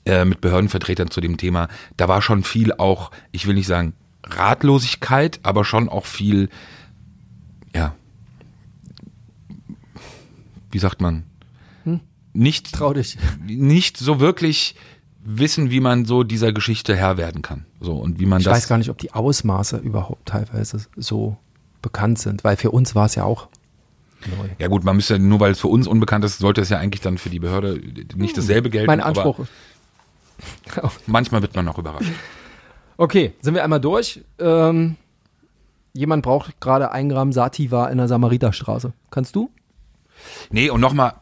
äh, 0.05 0.25
mit 0.25 0.41
Behördenvertretern 0.41 1.11
zu 1.11 1.21
dem 1.21 1.37
Thema, 1.37 1.69
da 1.97 2.09
war 2.09 2.23
schon 2.23 2.43
viel 2.43 2.73
auch, 2.73 3.13
ich 3.31 3.47
will 3.47 3.55
nicht 3.55 3.69
sagen 3.69 3.95
Ratlosigkeit, 4.25 5.41
aber 5.43 5.65
schon 5.65 5.89
auch 5.89 6.07
viel, 6.07 6.49
ja, 7.75 7.95
wie 10.71 10.79
sagt 10.79 11.01
man, 11.01 11.25
nicht, 12.33 12.73
Trau 12.73 12.93
dich. 12.93 13.19
nicht 13.47 13.97
so 13.97 14.21
wirklich 14.21 14.75
wissen, 15.25 15.71
wie 15.71 15.81
man 15.81 16.05
so 16.05 16.25
dieser 16.25 16.53
Geschichte 16.53 16.97
Herr 16.97 17.17
werden 17.17 17.43
kann. 17.43 17.65
So 17.81 17.95
und 17.95 18.19
wie 18.19 18.27
man 18.27 18.41
ich 18.41 18.45
das. 18.45 18.55
weiß 18.55 18.69
gar 18.69 18.79
nicht, 18.79 18.91
ob 18.91 18.99
die 18.99 19.13
Ausmaße 19.13 19.79
überhaupt 19.79 20.27
teilweise 20.27 20.85
so 20.97 21.37
bekannt 21.81 22.19
sind, 22.19 22.45
weil 22.45 22.57
für 22.57 22.71
uns 22.71 22.95
war 22.95 23.07
es 23.07 23.15
ja 23.15 23.25
auch 23.25 23.49
neu. 24.27 24.49
Ja 24.59 24.69
gut, 24.69 24.85
man 24.85 24.97
müsste 24.97 25.19
nur 25.19 25.41
weil 25.41 25.53
es 25.53 25.61
für 25.61 25.69
uns 25.69 25.87
unbekannt 25.87 26.25
ist, 26.25 26.39
sollte 26.39 26.61
es 26.61 26.69
ja 26.69 26.79
eigentlich 26.79 27.01
dann 27.01 27.19
für 27.19 27.31
die 27.31 27.39
Behörde 27.39 27.81
nicht 28.17 28.37
dasselbe 28.37 28.71
gelten. 28.71 28.87
Mein 28.87 29.01
Anspruch. 29.01 29.41
manchmal 31.07 31.43
wird 31.43 31.55
man 31.55 31.65
noch 31.65 31.79
überrascht. 31.79 32.11
Okay, 32.97 33.33
sind 33.41 33.55
wir 33.55 33.65
einmal 33.65 33.81
durch. 33.81 34.23
Ähm, 34.39 34.97
jemand 35.93 36.23
braucht 36.23 36.61
gerade 36.61 36.91
ein 36.93 37.09
Gramm 37.09 37.33
Sativa 37.33 37.89
in 37.89 37.99
der 37.99 38.09
Samariterstraße. 38.09 38.93
Kannst 39.11 39.37
du? 39.37 39.51
Nee, 40.51 40.71
und 40.71 40.81
nochmal, 40.81 41.15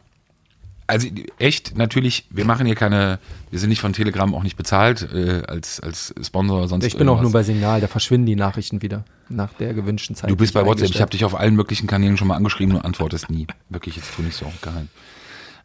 also 0.87 1.07
echt, 1.39 1.77
natürlich, 1.77 2.25
wir 2.29 2.45
machen 2.45 2.65
hier 2.65 2.75
keine, 2.75 3.19
wir 3.49 3.59
sind 3.59 3.69
nicht 3.69 3.81
von 3.81 3.93
Telegram 3.93 4.33
auch 4.35 4.43
nicht 4.43 4.57
bezahlt 4.57 5.07
äh, 5.13 5.43
als, 5.47 5.79
als 5.79 6.13
Sponsor 6.21 6.67
sonst 6.67 6.85
Ich 6.85 6.93
bin 6.93 7.01
irgendwas. 7.01 7.19
auch 7.19 7.23
nur 7.23 7.31
bei 7.31 7.43
Signal, 7.43 7.81
da 7.81 7.87
verschwinden 7.87 8.25
die 8.25 8.35
Nachrichten 8.35 8.81
wieder 8.81 9.05
nach 9.29 9.53
der 9.53 9.73
gewünschten 9.73 10.15
Zeit. 10.15 10.29
Du 10.29 10.35
bist 10.35 10.53
bei 10.53 10.65
WhatsApp, 10.65 10.89
ich 10.89 11.01
habe 11.01 11.11
dich 11.11 11.23
auf 11.23 11.35
allen 11.35 11.55
möglichen 11.55 11.87
Kanälen 11.87 12.17
schon 12.17 12.27
mal 12.27 12.35
angeschrieben 12.35 12.75
und 12.75 12.83
antwortest 12.83 13.29
nie. 13.29 13.47
Wirklich, 13.69 13.95
jetzt 13.95 14.13
tu 14.15 14.21
nicht 14.21 14.35
so 14.35 14.51
geheim. 14.61 14.89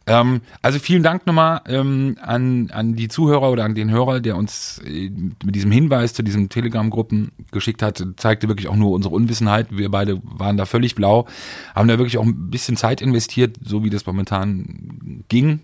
Ähm, 0.07 0.41
also 0.61 0.79
vielen 0.79 1.03
Dank 1.03 1.27
nochmal 1.27 1.61
ähm, 1.67 2.17
an, 2.21 2.71
an 2.71 2.95
die 2.95 3.09
Zuhörer 3.09 3.51
oder 3.51 3.65
an 3.65 3.75
den 3.75 3.91
Hörer, 3.91 4.21
der 4.21 4.37
uns 4.37 4.81
äh, 4.85 5.09
mit 5.43 5.53
diesem 5.53 5.69
Hinweis 5.69 6.13
zu 6.13 6.23
diesen 6.23 6.47
Telegram-Gruppen 6.47 7.31
geschickt 7.51 7.83
hat. 7.83 8.03
Zeigte 8.15 8.47
wirklich 8.47 8.69
auch 8.69 8.77
nur 8.77 8.91
unsere 8.91 9.13
Unwissenheit. 9.13 9.67
Wir 9.69 9.91
beide 9.91 10.21
waren 10.23 10.55
da 10.55 10.65
völlig 10.65 10.95
blau, 10.95 11.27
haben 11.75 11.89
da 11.89 11.97
wirklich 11.97 12.17
auch 12.17 12.23
ein 12.23 12.49
bisschen 12.49 12.77
Zeit 12.77 13.01
investiert, 13.01 13.57
so 13.61 13.83
wie 13.83 13.89
das 13.89 14.05
momentan 14.05 15.25
ging. 15.27 15.59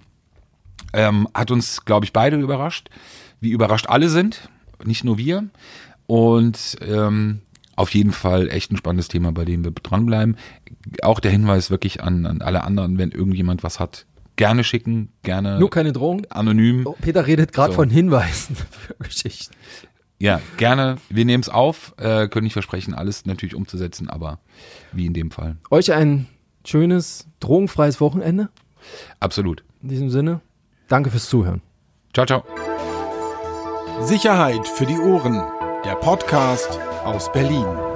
Ähm, 0.91 1.29
hat 1.33 1.49
uns, 1.49 1.85
glaube 1.85 2.05
ich, 2.05 2.11
beide 2.11 2.37
überrascht, 2.37 2.89
wie 3.39 3.51
überrascht 3.51 3.87
alle 3.87 4.09
sind, 4.09 4.49
nicht 4.83 5.05
nur 5.05 5.17
wir. 5.17 5.47
Und 6.05 6.75
ähm, 6.81 7.39
auf 7.77 7.93
jeden 7.93 8.11
Fall 8.11 8.49
echt 8.49 8.71
ein 8.71 8.77
spannendes 8.77 9.07
Thema, 9.07 9.31
bei 9.31 9.45
dem 9.45 9.63
wir 9.63 9.71
dranbleiben. 9.71 10.35
Auch 11.01 11.21
der 11.21 11.31
Hinweis 11.31 11.71
wirklich 11.71 12.03
an, 12.03 12.25
an 12.25 12.41
alle 12.41 12.65
anderen, 12.65 12.97
wenn 12.97 13.11
irgendjemand 13.11 13.63
was 13.63 13.79
hat, 13.79 14.05
gerne 14.35 14.63
schicken, 14.63 15.11
gerne 15.23 15.59
Nur 15.59 15.69
keine 15.69 15.93
Drohung. 15.93 16.25
anonym. 16.29 16.85
Oh, 16.85 16.95
Peter 17.01 17.25
redet 17.27 17.53
gerade 17.53 17.73
So. 17.73 17.75
von 17.77 17.89
Hinweisen 17.89 18.55
für 18.71 18.95
Geschichten. 18.95 19.53
Ja, 20.19 20.39
gerne. 20.57 20.97
Wir 21.09 21.25
nehmen 21.25 21.41
es 21.41 21.49
auf, 21.49 21.93
äh, 21.97 22.27
können 22.27 22.43
nicht 22.45 22.53
versprechen, 22.53 22.93
alles 22.93 23.25
natürlich 23.25 23.55
umzusetzen, 23.55 24.09
aber 24.09 24.39
wie 24.93 25.05
in 25.05 25.13
dem 25.13 25.31
Fall. 25.31 25.57
Euch 25.69 25.91
ein 25.91 26.27
schönes, 26.65 27.27
drogenfreies 27.41 27.99
Wochenende. 27.99 28.49
Absolut. 29.19 29.63
In 29.81 29.89
diesem 29.89 30.09
Sinne, 30.09 30.39
danke 30.87 31.09
fürs 31.09 31.27
Zuhören. 31.27 31.61
Ciao, 32.13 32.25
ciao. 32.25 32.43
Sicherheit 34.01 34.65
für 34.67 34.85
die 34.85 34.97
Ohren. 34.97 35.41
Der 35.85 35.95
Podcast 35.95 36.79
aus 37.03 37.31
Berlin. 37.33 37.92